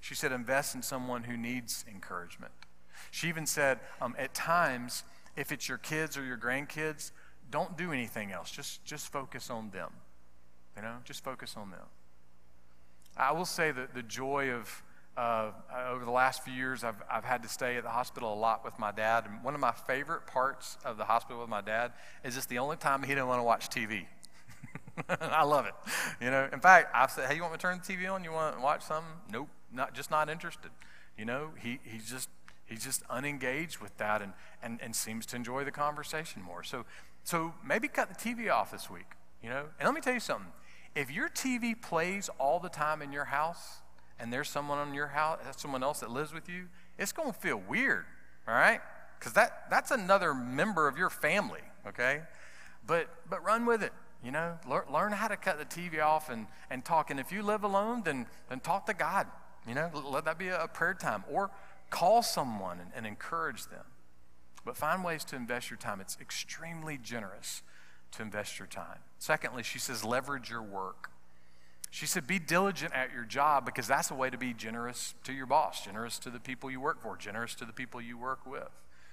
She 0.00 0.16
said, 0.16 0.32
invest 0.32 0.74
in 0.74 0.82
someone 0.82 1.24
who 1.24 1.36
needs 1.36 1.84
encouragement. 1.88 2.52
She 3.12 3.28
even 3.28 3.46
said, 3.46 3.78
um, 4.00 4.16
at 4.18 4.34
times, 4.34 5.04
if 5.36 5.52
it's 5.52 5.68
your 5.68 5.78
kids 5.78 6.16
or 6.16 6.24
your 6.24 6.36
grandkids, 6.36 7.12
don't 7.50 7.76
do 7.78 7.92
anything 7.92 8.32
else. 8.32 8.50
Just, 8.50 8.84
just 8.84 9.12
focus 9.12 9.50
on 9.50 9.70
them. 9.70 9.90
You 10.76 10.82
know, 10.82 10.96
just 11.04 11.22
focus 11.22 11.54
on 11.56 11.70
them. 11.70 11.86
I 13.16 13.32
will 13.32 13.44
say 13.44 13.70
that 13.72 13.94
the 13.94 14.02
joy 14.02 14.50
of 14.50 14.82
uh, 15.16 15.50
over 15.90 16.04
the 16.04 16.10
last 16.10 16.42
few 16.42 16.54
years, 16.54 16.82
I've, 16.84 17.02
I've 17.10 17.24
had 17.24 17.42
to 17.42 17.48
stay 17.48 17.76
at 17.76 17.82
the 17.82 17.90
hospital 17.90 18.32
a 18.32 18.34
lot 18.34 18.64
with 18.64 18.78
my 18.78 18.92
dad. 18.92 19.26
And 19.26 19.44
one 19.44 19.54
of 19.54 19.60
my 19.60 19.72
favorite 19.72 20.26
parts 20.26 20.78
of 20.84 20.96
the 20.96 21.04
hospital 21.04 21.40
with 21.40 21.50
my 21.50 21.60
dad 21.60 21.92
is 22.24 22.36
it's 22.36 22.46
the 22.46 22.58
only 22.58 22.76
time 22.76 23.02
he 23.02 23.08
didn't 23.08 23.26
want 23.26 23.40
to 23.40 23.44
watch 23.44 23.68
TV. 23.68 24.06
I 25.20 25.44
love 25.44 25.66
it. 25.66 25.74
You 26.20 26.30
know, 26.30 26.48
in 26.52 26.60
fact, 26.60 26.90
I 26.94 27.06
said, 27.06 27.28
"Hey, 27.28 27.36
you 27.36 27.42
want 27.42 27.52
me 27.52 27.58
to 27.58 27.62
turn 27.62 27.80
the 27.86 27.92
TV 27.92 28.10
on? 28.10 28.24
You 28.24 28.32
want 28.32 28.56
to 28.56 28.62
watch 28.62 28.82
something?" 28.82 29.12
Nope, 29.30 29.48
not 29.72 29.94
just 29.94 30.10
not 30.10 30.28
interested. 30.28 30.70
You 31.18 31.24
know, 31.24 31.50
he 31.58 31.78
he's 31.84 32.08
just 32.08 32.28
he's 32.66 32.84
just 32.84 33.02
unengaged 33.10 33.78
with 33.78 33.96
that 33.98 34.22
and, 34.22 34.32
and, 34.62 34.80
and 34.82 34.94
seems 34.94 35.26
to 35.26 35.36
enjoy 35.36 35.64
the 35.64 35.70
conversation 35.70 36.42
more. 36.42 36.62
So 36.62 36.84
so 37.24 37.54
maybe 37.66 37.88
cut 37.88 38.08
the 38.08 38.14
TV 38.14 38.52
off 38.52 38.70
this 38.70 38.90
week. 38.90 39.12
You 39.42 39.48
know, 39.48 39.64
and 39.78 39.86
let 39.86 39.94
me 39.94 40.00
tell 40.00 40.14
you 40.14 40.20
something. 40.20 40.52
If 40.94 41.10
your 41.10 41.28
TV 41.28 41.80
plays 41.80 42.28
all 42.38 42.60
the 42.60 42.68
time 42.68 43.00
in 43.00 43.12
your 43.12 43.24
house 43.24 43.80
and 44.18 44.32
there's 44.32 44.48
someone 44.48 44.78
on 44.78 44.92
your 44.92 45.08
house, 45.08 45.38
someone 45.56 45.82
else 45.82 46.00
that 46.00 46.10
lives 46.10 46.32
with 46.32 46.48
you, 46.48 46.68
it's 46.98 47.12
going 47.12 47.32
to 47.32 47.38
feel 47.38 47.56
weird, 47.56 48.04
all 48.46 48.54
right? 48.54 48.80
Because 49.18 49.32
that, 49.32 49.70
that's 49.70 49.90
another 49.90 50.34
member 50.34 50.88
of 50.88 50.98
your 50.98 51.08
family, 51.08 51.60
okay? 51.86 52.22
But, 52.86 53.08
but 53.28 53.42
run 53.42 53.64
with 53.64 53.82
it, 53.82 53.92
you 54.22 54.30
know? 54.30 54.58
Learn, 54.68 54.84
learn 54.92 55.12
how 55.12 55.28
to 55.28 55.36
cut 55.36 55.58
the 55.58 55.64
TV 55.64 56.02
off 56.02 56.28
and, 56.28 56.46
and 56.70 56.84
talk. 56.84 57.10
And 57.10 57.18
if 57.18 57.32
you 57.32 57.42
live 57.42 57.64
alone, 57.64 58.02
then, 58.04 58.26
then 58.48 58.60
talk 58.60 58.86
to 58.86 58.94
God, 58.94 59.26
you 59.66 59.74
know? 59.74 59.90
Let 59.94 60.26
that 60.26 60.38
be 60.38 60.48
a 60.48 60.68
prayer 60.68 60.94
time. 60.94 61.24
Or 61.30 61.50
call 61.88 62.22
someone 62.22 62.80
and, 62.80 62.90
and 62.94 63.06
encourage 63.06 63.66
them. 63.66 63.84
But 64.64 64.76
find 64.76 65.02
ways 65.02 65.24
to 65.24 65.36
invest 65.36 65.70
your 65.70 65.78
time. 65.78 66.00
It's 66.00 66.18
extremely 66.20 66.98
generous 66.98 67.62
to 68.12 68.22
invest 68.22 68.58
your 68.58 68.68
time. 68.68 68.98
Secondly, 69.22 69.62
she 69.62 69.78
says, 69.78 70.04
leverage 70.04 70.50
your 70.50 70.62
work. 70.62 71.08
She 71.92 72.06
said, 72.06 72.26
be 72.26 72.40
diligent 72.40 72.92
at 72.92 73.12
your 73.12 73.22
job 73.22 73.64
because 73.64 73.86
that's 73.86 74.10
a 74.10 74.16
way 74.16 74.30
to 74.30 74.36
be 74.36 74.52
generous 74.52 75.14
to 75.22 75.32
your 75.32 75.46
boss, 75.46 75.84
generous 75.84 76.18
to 76.18 76.28
the 76.28 76.40
people 76.40 76.72
you 76.72 76.80
work 76.80 77.00
for, 77.00 77.16
generous 77.16 77.54
to 77.54 77.64
the 77.64 77.72
people 77.72 78.00
you 78.00 78.18
work 78.18 78.44
with. 78.44 78.68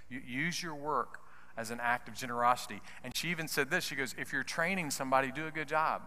You 0.10 0.20
use 0.26 0.64
your 0.64 0.74
work 0.74 1.20
as 1.56 1.70
an 1.70 1.80
act 1.80 2.08
of 2.08 2.16
generosity. 2.16 2.82
And 3.04 3.16
she 3.16 3.28
even 3.28 3.48
said 3.48 3.70
this 3.70 3.84
she 3.84 3.94
goes, 3.94 4.16
if 4.18 4.34
you're 4.34 4.42
training 4.42 4.90
somebody, 4.90 5.32
do 5.32 5.46
a 5.46 5.52
good 5.52 5.68
job. 5.68 6.02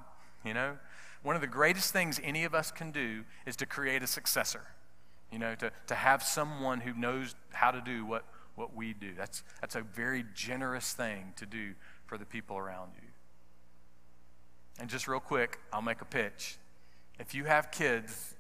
You 0.45 0.55
know, 0.55 0.79
one 1.23 1.37
of 1.37 1.41
the 1.41 1.47
greatest 1.47 1.93
things 1.93 2.21
any 2.25 2.43
of 2.43 2.57
us 2.57 2.73
can 2.73 2.91
do 2.91 3.23
is 3.47 3.55
to 3.55 3.67
create 3.67 4.03
a 4.03 4.09
successor, 4.09 4.63
you 5.31 5.39
know, 5.39 5.55
to, 5.55 5.71
to 5.87 5.95
have 5.95 6.25
someone 6.25 6.81
who 6.81 6.93
knows 6.95 7.37
how 7.53 7.71
to 7.71 7.81
do 7.81 8.05
what, 8.05 8.25
what 8.57 8.75
we 8.75 8.95
do. 8.95 9.13
That's, 9.17 9.45
that's 9.61 9.77
a 9.77 9.83
very 9.83 10.25
generous 10.35 10.93
thing 10.93 11.35
to 11.37 11.47
do 11.47 11.75
for 12.05 12.19
the 12.19 12.27
people 12.27 12.59
around 12.59 12.95
you. 13.01 13.12
And 14.81 14.89
just 14.89 15.07
real 15.07 15.21
quick, 15.21 15.59
I'll 15.73 15.83
make 15.83 16.01
a 16.01 16.07
pitch. 16.07 16.57
If 17.19 17.35
you 17.35 17.45
have 17.45 17.71
kids, 17.71 18.35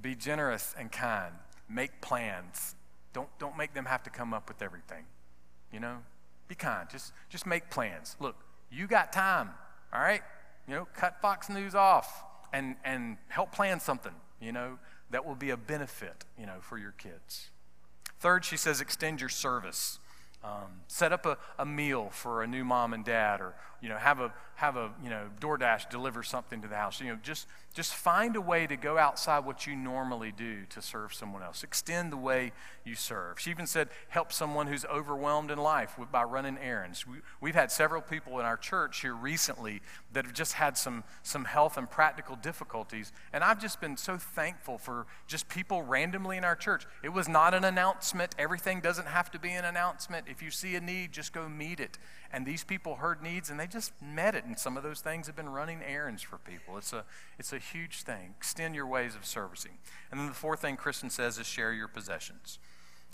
be 0.00 0.14
generous 0.14 0.74
and 0.78 0.90
kind. 0.92 1.32
Make 1.68 2.00
plans. 2.00 2.74
Don't, 3.12 3.28
don't 3.38 3.56
make 3.56 3.72
them 3.72 3.86
have 3.86 4.02
to 4.02 4.10
come 4.10 4.34
up 4.34 4.48
with 4.48 4.62
everything. 4.62 5.04
You 5.72 5.80
know, 5.80 5.98
be 6.48 6.54
kind. 6.54 6.88
Just, 6.90 7.12
just 7.28 7.46
make 7.46 7.70
plans. 7.70 8.16
Look, 8.20 8.36
you 8.70 8.86
got 8.86 9.12
time, 9.12 9.50
all 9.92 10.00
right? 10.00 10.22
You 10.68 10.74
know, 10.74 10.88
cut 10.94 11.20
Fox 11.20 11.48
News 11.48 11.74
off 11.74 12.24
and, 12.52 12.76
and 12.84 13.16
help 13.28 13.52
plan 13.52 13.80
something, 13.80 14.12
you 14.40 14.52
know, 14.52 14.78
that 15.10 15.24
will 15.24 15.34
be 15.34 15.50
a 15.50 15.56
benefit, 15.56 16.24
you 16.38 16.46
know, 16.46 16.56
for 16.60 16.78
your 16.78 16.92
kids. 16.92 17.50
Third, 18.18 18.44
she 18.44 18.56
says, 18.56 18.80
extend 18.80 19.20
your 19.20 19.28
service. 19.28 19.98
Um, 20.44 20.82
set 20.86 21.12
up 21.12 21.26
a, 21.26 21.38
a 21.58 21.66
meal 21.66 22.08
for 22.10 22.42
a 22.42 22.46
new 22.46 22.64
mom 22.64 22.92
and 22.92 23.04
dad, 23.04 23.40
or 23.40 23.54
you 23.80 23.88
know, 23.88 23.96
have 23.96 24.20
a 24.20 24.32
have 24.56 24.76
a 24.76 24.90
you 25.02 25.10
know 25.10 25.26
DoorDash 25.40 25.90
deliver 25.90 26.22
something 26.22 26.62
to 26.62 26.68
the 26.68 26.76
house. 26.76 27.00
You 27.00 27.08
know, 27.08 27.18
just 27.22 27.46
just 27.74 27.94
find 27.94 28.36
a 28.36 28.40
way 28.40 28.66
to 28.66 28.76
go 28.76 28.96
outside 28.96 29.44
what 29.44 29.66
you 29.66 29.76
normally 29.76 30.32
do 30.32 30.64
to 30.70 30.80
serve 30.80 31.12
someone 31.12 31.42
else. 31.42 31.62
Extend 31.62 32.10
the 32.10 32.16
way 32.16 32.52
you 32.84 32.94
serve. 32.94 33.38
She 33.38 33.50
even 33.50 33.66
said, 33.66 33.88
help 34.08 34.32
someone 34.32 34.66
who's 34.66 34.86
overwhelmed 34.86 35.50
in 35.50 35.58
life 35.58 35.96
by 36.10 36.22
running 36.22 36.56
errands. 36.56 37.06
We, 37.06 37.16
we've 37.40 37.54
had 37.54 37.70
several 37.70 38.00
people 38.00 38.40
in 38.40 38.46
our 38.46 38.56
church 38.56 39.02
here 39.02 39.14
recently 39.14 39.82
that 40.14 40.24
have 40.24 40.32
just 40.32 40.54
had 40.54 40.78
some 40.78 41.04
some 41.22 41.44
health 41.44 41.76
and 41.76 41.90
practical 41.90 42.36
difficulties, 42.36 43.12
and 43.32 43.44
I've 43.44 43.60
just 43.60 43.80
been 43.80 43.98
so 43.98 44.16
thankful 44.16 44.78
for 44.78 45.06
just 45.26 45.48
people 45.48 45.82
randomly 45.82 46.38
in 46.38 46.44
our 46.44 46.56
church. 46.56 46.86
It 47.02 47.10
was 47.10 47.28
not 47.28 47.52
an 47.52 47.64
announcement. 47.64 48.34
Everything 48.38 48.80
doesn't 48.80 49.06
have 49.06 49.30
to 49.32 49.38
be 49.38 49.50
an 49.50 49.66
announcement. 49.66 50.26
If 50.30 50.42
you 50.42 50.50
see 50.50 50.76
a 50.76 50.80
need, 50.80 51.12
just 51.12 51.34
go 51.34 51.46
meet 51.48 51.78
it. 51.78 51.98
And 52.32 52.44
these 52.44 52.64
people 52.64 52.96
heard 52.96 53.22
needs 53.22 53.50
and 53.50 53.58
they 53.58 53.66
just 53.66 53.92
met 54.02 54.34
it. 54.34 54.44
And 54.44 54.58
some 54.58 54.76
of 54.76 54.82
those 54.82 55.00
things 55.00 55.26
have 55.26 55.36
been 55.36 55.48
running 55.48 55.82
errands 55.82 56.22
for 56.22 56.38
people. 56.38 56.76
It's 56.76 56.92
a, 56.92 57.04
it's 57.38 57.52
a 57.52 57.58
huge 57.58 58.02
thing. 58.02 58.34
Extend 58.36 58.74
your 58.74 58.86
ways 58.86 59.14
of 59.14 59.24
servicing. 59.24 59.78
And 60.10 60.20
then 60.20 60.26
the 60.26 60.34
fourth 60.34 60.60
thing 60.60 60.76
Kristen 60.76 61.10
says 61.10 61.38
is 61.38 61.46
share 61.46 61.72
your 61.72 61.88
possessions. 61.88 62.58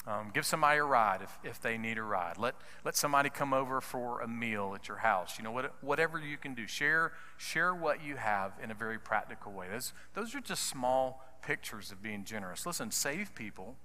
Um, 0.05 0.33
give 0.35 0.45
somebody 0.45 0.79
a 0.79 0.85
ride 0.85 1.23
if, 1.23 1.39
if 1.45 1.61
they 1.61 1.79
need 1.79 1.97
a 1.97 2.03
ride. 2.03 2.37
Let, 2.37 2.57
let 2.85 2.97
somebody 2.97 3.31
come 3.31 3.53
over 3.53 3.81
for 3.81 4.21
a 4.21 4.27
meal 4.27 4.73
at 4.75 4.89
your 4.89 4.97
house. 4.97 5.39
You 5.39 5.45
know, 5.45 5.53
what, 5.53 5.75
whatever 5.81 6.19
you 6.19 6.37
can 6.37 6.55
do. 6.55 6.67
Share, 6.67 7.13
share 7.37 7.73
what 7.73 8.05
you 8.05 8.17
have 8.17 8.53
in 8.61 8.73
a 8.73 8.75
very 8.75 8.99
practical 8.99 9.53
way. 9.53 9.67
Those, 9.71 9.93
those 10.15 10.35
are 10.35 10.41
just 10.41 10.65
small 10.65 11.25
pictures 11.41 11.93
of 11.93 12.03
being 12.03 12.25
generous. 12.25 12.67
Listen, 12.67 12.91
saved 12.91 13.37
people 13.37 13.77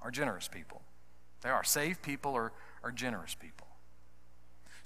are 0.00 0.12
generous 0.12 0.46
people. 0.46 0.82
They 1.42 1.50
are. 1.50 1.64
Saved 1.64 2.02
people 2.02 2.34
are, 2.34 2.52
are 2.84 2.92
generous 2.92 3.34
people. 3.34 3.66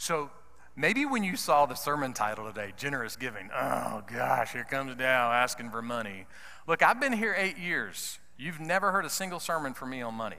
So 0.01 0.31
maybe 0.77 1.05
when 1.05 1.23
you 1.25 1.37
saw 1.37 1.67
the 1.67 1.75
sermon 1.75 2.15
title 2.15 2.47
today, 2.47 2.73
Generous 2.75 3.17
Giving, 3.17 3.51
oh 3.55 4.03
gosh, 4.07 4.55
here 4.55 4.65
comes 4.65 4.95
Dow 4.95 5.31
asking 5.31 5.69
for 5.69 5.83
money. 5.83 6.25
Look, 6.67 6.83
I've 6.83 6.99
been 6.99 7.13
here 7.13 7.35
eight 7.37 7.59
years. 7.59 8.19
You've 8.39 8.61
never 8.61 8.93
heard 8.93 9.05
a 9.05 9.11
single 9.11 9.41
sermon 9.41 9.75
from 9.75 9.91
me 9.91 10.01
on 10.01 10.15
money. 10.15 10.39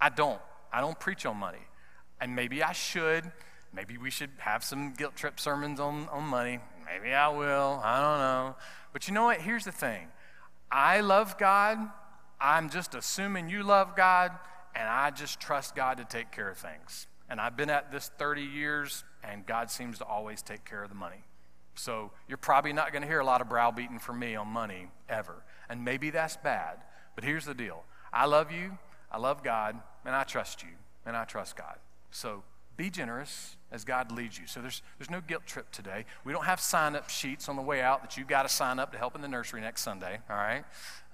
I 0.00 0.08
don't. 0.08 0.40
I 0.72 0.80
don't 0.80 0.98
preach 0.98 1.26
on 1.26 1.36
money. 1.36 1.58
And 2.22 2.34
maybe 2.34 2.62
I 2.62 2.72
should. 2.72 3.30
Maybe 3.74 3.98
we 3.98 4.10
should 4.10 4.30
have 4.38 4.64
some 4.64 4.94
guilt 4.94 5.14
trip 5.14 5.38
sermons 5.38 5.78
on, 5.78 6.08
on 6.08 6.22
money. 6.22 6.60
Maybe 6.86 7.12
I 7.12 7.28
will. 7.28 7.82
I 7.84 8.00
don't 8.00 8.18
know. 8.18 8.56
But 8.94 9.08
you 9.08 9.12
know 9.12 9.24
what? 9.24 9.42
Here's 9.42 9.66
the 9.66 9.72
thing 9.72 10.08
I 10.70 11.02
love 11.02 11.36
God. 11.36 11.78
I'm 12.40 12.70
just 12.70 12.94
assuming 12.94 13.50
you 13.50 13.62
love 13.62 13.94
God 13.94 14.32
and 14.74 14.88
I 14.88 15.10
just 15.10 15.38
trust 15.38 15.76
God 15.76 15.98
to 15.98 16.06
take 16.06 16.32
care 16.32 16.48
of 16.48 16.56
things. 16.56 17.08
And 17.32 17.40
I've 17.40 17.56
been 17.56 17.70
at 17.70 17.90
this 17.90 18.10
30 18.18 18.42
years, 18.42 19.04
and 19.24 19.46
God 19.46 19.70
seems 19.70 19.96
to 20.00 20.04
always 20.04 20.42
take 20.42 20.66
care 20.66 20.82
of 20.82 20.90
the 20.90 20.94
money. 20.94 21.24
So 21.74 22.10
you're 22.28 22.36
probably 22.36 22.74
not 22.74 22.92
going 22.92 23.00
to 23.00 23.08
hear 23.08 23.20
a 23.20 23.24
lot 23.24 23.40
of 23.40 23.48
browbeating 23.48 24.00
from 24.00 24.18
me 24.18 24.36
on 24.36 24.48
money 24.48 24.88
ever. 25.08 25.42
And 25.70 25.82
maybe 25.82 26.10
that's 26.10 26.36
bad. 26.36 26.76
But 27.14 27.24
here's 27.24 27.46
the 27.46 27.54
deal 27.54 27.84
I 28.12 28.26
love 28.26 28.52
you, 28.52 28.76
I 29.10 29.16
love 29.16 29.42
God, 29.42 29.80
and 30.04 30.14
I 30.14 30.24
trust 30.24 30.62
you, 30.62 30.68
and 31.06 31.16
I 31.16 31.24
trust 31.24 31.56
God. 31.56 31.78
So 32.10 32.42
be 32.76 32.90
generous 32.90 33.56
as 33.70 33.82
God 33.82 34.12
leads 34.12 34.38
you. 34.38 34.46
So 34.46 34.60
there's, 34.60 34.82
there's 34.98 35.08
no 35.08 35.22
guilt 35.22 35.46
trip 35.46 35.70
today. 35.72 36.04
We 36.24 36.34
don't 36.34 36.44
have 36.44 36.60
sign 36.60 36.94
up 36.94 37.08
sheets 37.08 37.48
on 37.48 37.56
the 37.56 37.62
way 37.62 37.80
out 37.80 38.02
that 38.02 38.18
you've 38.18 38.28
got 38.28 38.42
to 38.42 38.50
sign 38.50 38.78
up 38.78 38.92
to 38.92 38.98
help 38.98 39.14
in 39.14 39.22
the 39.22 39.28
nursery 39.28 39.62
next 39.62 39.80
Sunday, 39.80 40.18
all 40.28 40.36
right? 40.36 40.64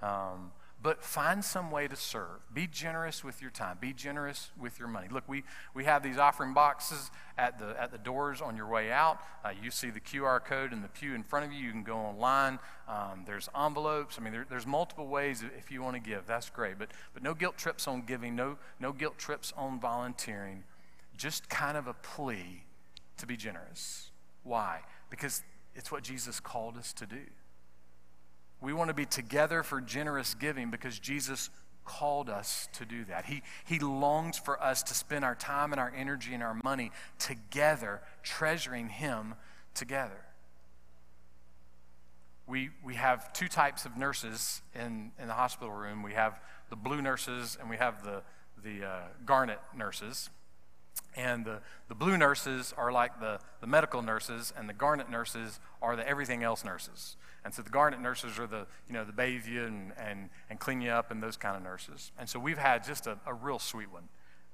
Um, 0.03 0.51
but 0.81 1.03
find 1.03 1.45
some 1.45 1.70
way 1.70 1.89
to 1.89 1.97
serve. 1.97 2.41
Be 2.55 2.68
generous 2.68 3.24
with 3.24 3.43
your 3.43 3.51
time. 3.51 3.79
Be 3.81 3.93
generous 3.93 4.51
with 4.59 4.79
your 4.79 4.87
money. 4.87 5.09
Look, 5.11 5.24
we, 5.26 5.43
we 5.74 5.85
have 5.85 6.05
these 6.05 6.18
offering 6.18 6.55
boxes 6.55 7.11
at 7.37 7.59
the, 7.59 7.81
at 7.81 7.91
the 7.91 7.99
doors 7.99 8.41
on 8.41 8.57
your 8.57 8.68
way 8.68 8.93
out. 8.93 9.18
Uh, 9.45 9.51
you 9.61 9.72
see 9.72 9.91
the 9.91 10.01
QR 10.01 10.45
code 10.45 10.72
in 10.72 10.83
the 10.83 10.89
pew 10.89 11.14
in 11.14 11.24
front 11.24 11.47
of 11.47 11.53
you. 11.53 11.64
You 11.64 11.72
can 11.72 11.83
go 11.83 11.97
online. 11.97 12.61
Um, 12.89 13.24
there's 13.26 13.49
envelopes. 13.59 14.18
I 14.20 14.22
mean, 14.22 14.33
there, 14.33 14.47
there's 14.49 14.66
multiple 14.66 15.09
ways 15.09 15.43
if 15.59 15.70
you 15.72 15.83
want 15.83 15.97
to 15.97 16.01
give. 16.01 16.26
That's 16.26 16.49
great. 16.49 16.79
But, 16.79 16.91
but 17.12 17.24
no 17.24 17.35
guilt 17.35 17.59
trips 17.59 17.89
on 17.89 18.03
giving, 18.03 18.37
no, 18.37 18.57
no 18.79 18.93
guilt 18.93 19.18
trips 19.18 19.53
on 19.57 19.81
volunteering. 19.81 20.62
Just 21.16 21.49
kind 21.49 21.76
of 21.76 21.89
a 21.89 21.95
plea 21.95 22.62
to 23.16 23.26
be 23.26 23.37
generous. 23.37 24.12
Why? 24.45 24.83
Because 25.11 25.43
it's 25.74 25.91
what 25.91 26.05
Jesus 26.05 26.39
called 26.39 26.76
us 26.76 26.93
to 26.93 27.07
do. 27.07 27.22
We 28.61 28.73
want 28.73 28.89
to 28.89 28.95
be 28.95 29.07
together 29.07 29.63
for 29.63 29.81
generous 29.81 30.35
giving 30.35 30.71
because 30.71 30.99
Jesus 30.99 31.51
called 31.85 32.29
us 32.29 32.69
to 32.75 32.85
do 32.85 33.05
that. 33.07 33.25
He, 33.25 33.43
he 33.65 33.79
longs 33.79 34.39
for 34.39 34.63
us 34.63 34.83
to 34.85 34.95
spend 34.95 35.25
our 35.25 35.35
time 35.35 35.73
and 35.73 35.81
our 35.81 35.93
energy 35.97 36.35
and 36.35 36.43
our 36.43 36.55
money 36.63 36.93
together, 37.19 38.03
treasuring 38.23 38.89
Him 38.89 39.35
together. 39.75 40.25
We, 42.47 42.71
we 42.85 42.95
have 42.95 43.33
two 43.33 43.49
types 43.49 43.85
of 43.85 43.97
nurses 43.97 44.63
in, 44.75 45.13
in 45.19 45.29
the 45.29 45.35
hospital 45.35 45.73
room. 45.73 46.03
We 46.03 46.13
have 46.13 46.41
the 46.71 46.77
blue 46.77 47.01
nurses 47.01 47.57
and 47.61 47.71
we 47.71 47.77
have 47.77 48.03
the, 48.05 48.23
the 48.63 48.87
uh, 48.87 49.01
garnet 49.25 49.61
nurses. 49.77 50.31
And 51.17 51.45
the, 51.45 51.61
the 51.89 51.95
blue 51.95 52.17
nurses 52.17 52.75
are 52.77 52.93
like 52.93 53.19
the, 53.21 53.41
the 53.61 53.67
medical 53.67 54.03
nurses, 54.03 54.53
and 54.57 54.69
the 54.69 54.73
garnet 54.73 55.11
nurses 55.11 55.59
are 55.81 55.97
the 55.97 56.07
everything 56.07 56.43
else 56.43 56.65
nurses. 56.65 57.17
And 57.49 57.55
so 57.55 57.62
the 57.62 57.70
garnet 57.70 57.99
nurses 58.03 58.38
are 58.38 58.46
the, 58.46 58.66
you 58.86 58.92
know, 58.92 59.07
the 59.07 59.12
bathe 59.12 59.46
you 59.46 59.64
and, 59.64 59.92
and, 59.96 60.28
and 60.51 60.61
clean 60.61 60.82
you 60.82 60.90
up 60.90 61.11
and 61.11 61.22
those 61.22 61.38
kind 61.38 61.57
of 61.57 61.62
nurses. 61.62 62.12
And 62.18 62.28
so 62.28 62.38
we've 62.38 62.59
had 62.59 62.84
just 62.84 63.07
a, 63.07 63.16
a 63.24 63.32
real 63.32 63.59
sweet 63.59 63.90
one 63.90 64.07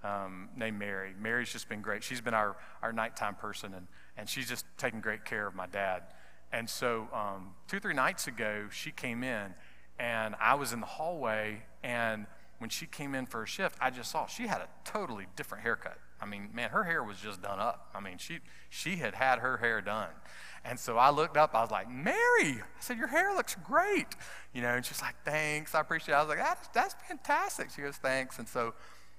um, 0.04 0.48
named 0.56 0.78
Mary. 0.78 1.12
Mary's 1.20 1.52
just 1.52 1.68
been 1.68 1.82
great. 1.82 2.04
She's 2.04 2.20
been 2.20 2.34
our, 2.34 2.54
our 2.82 2.92
nighttime 2.92 3.34
person, 3.34 3.74
and, 3.74 3.88
and 4.16 4.28
she's 4.28 4.48
just 4.48 4.64
taken 4.78 5.00
great 5.00 5.24
care 5.24 5.44
of 5.44 5.56
my 5.56 5.66
dad. 5.66 6.04
And 6.52 6.70
so 6.70 7.08
um, 7.12 7.54
two, 7.66 7.80
three 7.80 7.94
nights 7.94 8.28
ago, 8.28 8.66
she 8.70 8.92
came 8.92 9.24
in, 9.24 9.54
and 9.98 10.36
I 10.40 10.54
was 10.54 10.72
in 10.72 10.78
the 10.78 10.86
hallway, 10.86 11.64
and 11.82 12.26
when 12.64 12.70
she 12.70 12.86
came 12.86 13.14
in 13.14 13.26
for 13.26 13.42
a 13.42 13.46
shift, 13.46 13.76
I 13.78 13.90
just 13.90 14.10
saw 14.10 14.24
she 14.24 14.46
had 14.46 14.62
a 14.62 14.68
totally 14.86 15.26
different 15.36 15.64
haircut. 15.64 15.98
I 16.18 16.24
mean, 16.24 16.48
man, 16.54 16.70
her 16.70 16.84
hair 16.84 17.04
was 17.04 17.18
just 17.18 17.42
done 17.42 17.60
up. 17.60 17.90
I 17.94 18.00
mean, 18.00 18.16
she, 18.16 18.38
she 18.70 18.96
had 18.96 19.14
had 19.14 19.40
her 19.40 19.58
hair 19.58 19.82
done. 19.82 20.08
And 20.64 20.80
so 20.80 20.96
I 20.96 21.10
looked 21.10 21.36
up, 21.36 21.54
I 21.54 21.60
was 21.60 21.70
like, 21.70 21.90
Mary, 21.90 22.16
I 22.40 22.80
said, 22.80 22.96
your 22.96 23.08
hair 23.08 23.34
looks 23.34 23.54
great. 23.66 24.06
You 24.54 24.62
know, 24.62 24.68
and 24.68 24.82
she's 24.82 25.02
like, 25.02 25.14
thanks, 25.26 25.74
I 25.74 25.80
appreciate 25.82 26.14
it. 26.14 26.16
I 26.16 26.20
was 26.20 26.30
like, 26.30 26.38
that's, 26.38 26.68
that's 26.68 26.94
fantastic. 27.06 27.68
She 27.68 27.82
goes, 27.82 27.96
thanks. 27.96 28.38
And 28.38 28.48
so, 28.48 28.72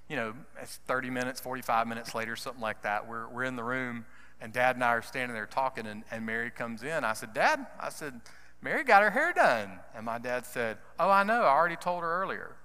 you 0.09 0.15
know, 0.15 0.33
it's 0.59 0.77
30 0.87 1.11
minutes, 1.11 1.39
45 1.39 1.87
minutes 1.87 2.15
later, 2.15 2.35
something 2.35 2.63
like 2.63 2.81
that. 2.81 3.07
We're, 3.07 3.27
we're 3.27 3.43
in 3.43 3.57
the 3.57 3.63
room, 3.63 4.07
and 4.41 4.51
Dad 4.51 4.75
and 4.75 4.83
I 4.83 4.93
are 4.93 5.03
standing 5.03 5.35
there 5.35 5.45
talking, 5.45 5.85
and, 5.85 6.03
and 6.09 6.25
Mary 6.25 6.49
comes 6.49 6.81
in. 6.81 7.03
I 7.03 7.13
said, 7.13 7.35
Dad, 7.35 7.63
I 7.79 7.89
said, 7.89 8.21
Mary 8.63 8.83
got 8.83 9.03
her 9.03 9.11
hair 9.11 9.33
done. 9.33 9.81
And 9.95 10.03
my 10.03 10.17
dad 10.17 10.47
said, 10.47 10.79
Oh, 10.99 11.11
I 11.11 11.21
know, 11.21 11.43
I 11.43 11.49
already 11.49 11.75
told 11.75 12.01
her 12.01 12.23
earlier. 12.23 12.55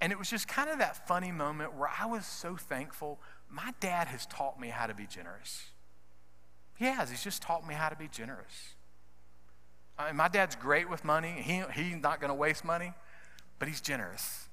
And 0.00 0.12
it 0.12 0.18
was 0.18 0.28
just 0.28 0.46
kind 0.46 0.68
of 0.68 0.78
that 0.78 1.06
funny 1.08 1.32
moment 1.32 1.74
where 1.74 1.90
I 2.00 2.06
was 2.06 2.26
so 2.26 2.56
thankful. 2.56 3.18
My 3.50 3.72
dad 3.80 4.08
has 4.08 4.26
taught 4.26 4.60
me 4.60 4.68
how 4.68 4.86
to 4.86 4.94
be 4.94 5.06
generous. 5.06 5.70
He 6.76 6.84
has. 6.84 7.10
He's 7.10 7.24
just 7.24 7.42
taught 7.42 7.66
me 7.66 7.74
how 7.74 7.88
to 7.88 7.96
be 7.96 8.08
generous. 8.08 8.74
I 9.98 10.08
mean, 10.08 10.16
my 10.16 10.28
dad's 10.28 10.54
great 10.54 10.90
with 10.90 11.04
money. 11.04 11.34
He, 11.38 11.62
he's 11.74 11.96
not 11.96 12.20
going 12.20 12.28
to 12.28 12.34
waste 12.34 12.64
money, 12.64 12.92
but 13.58 13.68
he's 13.68 13.80
generous. 13.80 14.48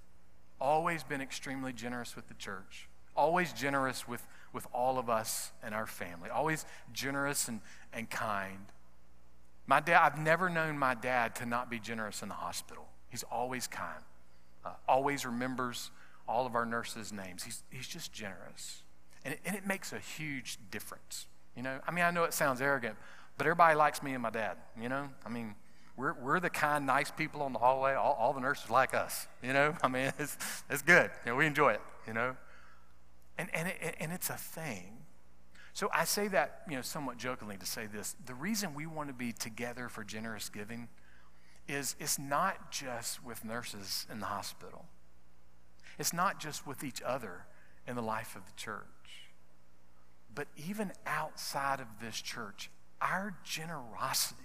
Always 0.62 1.04
been 1.04 1.20
extremely 1.20 1.74
generous 1.74 2.16
with 2.16 2.30
the 2.30 2.34
church. 2.36 2.88
Always 3.16 3.52
generous 3.52 4.08
with, 4.08 4.26
with 4.54 4.66
all 4.74 4.98
of 4.98 5.10
us 5.10 5.52
and 5.62 5.76
our 5.76 5.86
family. 5.86 6.30
Always 6.30 6.66
generous 6.94 7.50
and, 7.50 7.60
and 7.92 8.10
kind. 8.10 8.68
My 9.68 9.82
dad, 9.82 10.02
I've 10.02 10.18
never 10.18 10.50
known 10.50 10.78
my 10.78 10.96
dad 10.96 11.36
to 11.36 11.46
not 11.46 11.70
be 11.70 11.80
generous 11.80 12.22
in 12.22 12.30
the 12.30 12.36
hospital. 12.36 12.88
He's 13.10 13.24
always 13.24 13.68
kind. 13.68 14.04
Uh, 14.66 14.72
always 14.88 15.26
remembers 15.26 15.92
all 16.28 16.46
of 16.46 16.56
our 16.56 16.66
nurses' 16.66 17.12
names. 17.12 17.44
He's, 17.44 17.64
he's 17.70 17.88
just 17.88 18.14
generous. 18.14 18.84
And 19.26 19.34
it, 19.34 19.40
and 19.46 19.56
it 19.56 19.66
makes 19.66 19.94
a 19.94 20.00
huge 20.00 20.58
difference. 20.72 21.28
You 21.56 21.64
know, 21.64 21.80
I 21.88 21.92
mean, 21.92 22.04
I 22.04 22.12
know 22.12 22.24
it 22.24 22.34
sounds 22.34 22.62
arrogant, 22.62 22.96
but 23.38 23.46
everybody 23.46 23.76
likes 23.76 24.02
me 24.02 24.14
and 24.14 24.24
my 24.24 24.30
dad. 24.30 24.58
You 24.80 24.90
know, 24.90 25.10
I 25.26 25.30
mean, 25.30 25.56
we're, 25.96 26.14
we're 26.14 26.40
the 26.40 26.50
kind, 26.50 26.86
nice 26.86 27.12
people 27.12 27.42
on 27.42 27.54
the 27.54 27.60
hallway. 27.60 27.94
All, 27.94 28.14
all 28.14 28.34
the 28.34 28.40
nurses 28.42 28.70
like 28.70 28.94
us. 28.94 29.28
You 29.42 29.54
know, 29.54 29.76
I 29.84 29.88
mean, 29.88 30.12
it's, 30.18 30.38
it's 30.70 30.82
good. 30.82 31.12
You 31.26 31.32
know, 31.32 31.36
we 31.36 31.46
enjoy 31.46 31.74
it, 31.74 31.82
you 32.08 32.14
know. 32.14 32.36
And, 33.38 33.50
and, 33.54 33.68
it, 33.68 33.96
and 34.00 34.12
it's 34.12 34.30
a 34.30 34.38
thing. 34.38 35.00
So 35.74 35.90
I 35.92 36.06
say 36.06 36.28
that, 36.30 36.62
you 36.70 36.76
know, 36.76 36.84
somewhat 36.84 37.18
jokingly 37.18 37.58
to 37.58 37.66
say 37.66 37.88
this. 37.88 38.16
The 38.26 38.36
reason 38.36 38.76
we 38.76 38.86
want 38.86 39.10
to 39.10 39.14
be 39.14 39.32
together 39.32 39.90
for 39.90 40.04
generous 40.04 40.50
giving 40.50 40.88
is 41.68 41.96
it's 42.00 42.20
not 42.20 42.72
just 42.72 43.24
with 43.24 43.46
nurses 43.46 44.06
in 44.12 44.20
the 44.20 44.26
hospital. 44.26 44.86
It's 45.98 46.14
not 46.14 46.40
just 46.40 46.68
with 46.68 46.84
each 46.84 47.02
other 47.02 47.46
in 47.88 47.96
the 47.96 48.02
life 48.02 48.36
of 48.36 48.46
the 48.46 48.52
church. 48.56 48.84
But 50.34 50.48
even 50.58 50.92
outside 51.06 51.80
of 51.80 51.88
this 52.02 52.20
church, 52.20 52.70
our 53.02 53.36
generosity 53.44 54.42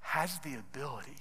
has 0.00 0.38
the 0.40 0.54
ability 0.54 1.16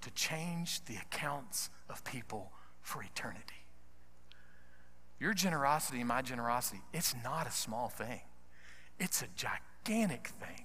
to 0.00 0.10
change 0.12 0.84
the 0.86 0.96
accounts 0.96 1.70
of 1.88 2.04
people 2.04 2.52
for 2.80 3.02
eternity. 3.02 3.66
Your 5.18 5.34
generosity 5.34 5.98
and 5.98 6.08
my 6.08 6.22
generosity, 6.22 6.80
it's 6.92 7.14
not 7.22 7.46
a 7.46 7.50
small 7.50 7.88
thing. 7.88 8.22
It's 8.98 9.22
a 9.22 9.26
gigantic 9.36 10.28
thing 10.28 10.64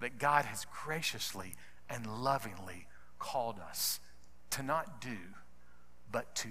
that 0.00 0.18
God 0.18 0.46
has 0.46 0.66
graciously 0.84 1.54
and 1.88 2.06
lovingly 2.06 2.86
called 3.22 3.60
us 3.60 4.00
to 4.50 4.64
not 4.64 5.00
do, 5.00 5.16
but 6.10 6.34
to 6.34 6.48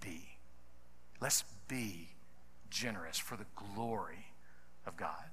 be. 0.00 0.38
Let's 1.20 1.44
be 1.66 2.10
generous 2.70 3.18
for 3.18 3.36
the 3.36 3.44
glory 3.56 4.26
of 4.86 4.96
God. 4.96 5.30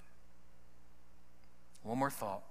One 1.83 1.99
more 1.99 2.09
thought. 2.09 2.43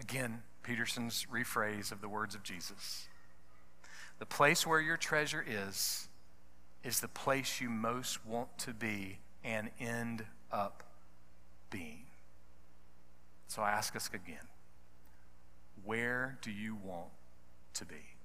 Again, 0.00 0.42
Peterson's 0.62 1.26
rephrase 1.32 1.90
of 1.90 2.02
the 2.02 2.08
words 2.08 2.34
of 2.34 2.42
Jesus. 2.42 3.08
The 4.18 4.26
place 4.26 4.66
where 4.66 4.80
your 4.80 4.98
treasure 4.98 5.44
is, 5.46 6.08
is 6.84 7.00
the 7.00 7.08
place 7.08 7.58
you 7.58 7.70
most 7.70 8.24
want 8.26 8.56
to 8.58 8.74
be 8.74 9.18
and 9.42 9.70
end 9.80 10.26
up 10.52 10.82
being. 11.70 12.04
So 13.48 13.62
I 13.62 13.70
ask 13.70 13.96
us 13.96 14.10
again 14.12 14.46
where 15.88 16.36
do 16.42 16.50
you 16.50 16.76
want 16.84 17.08
to 17.72 17.86
be? 17.86 18.18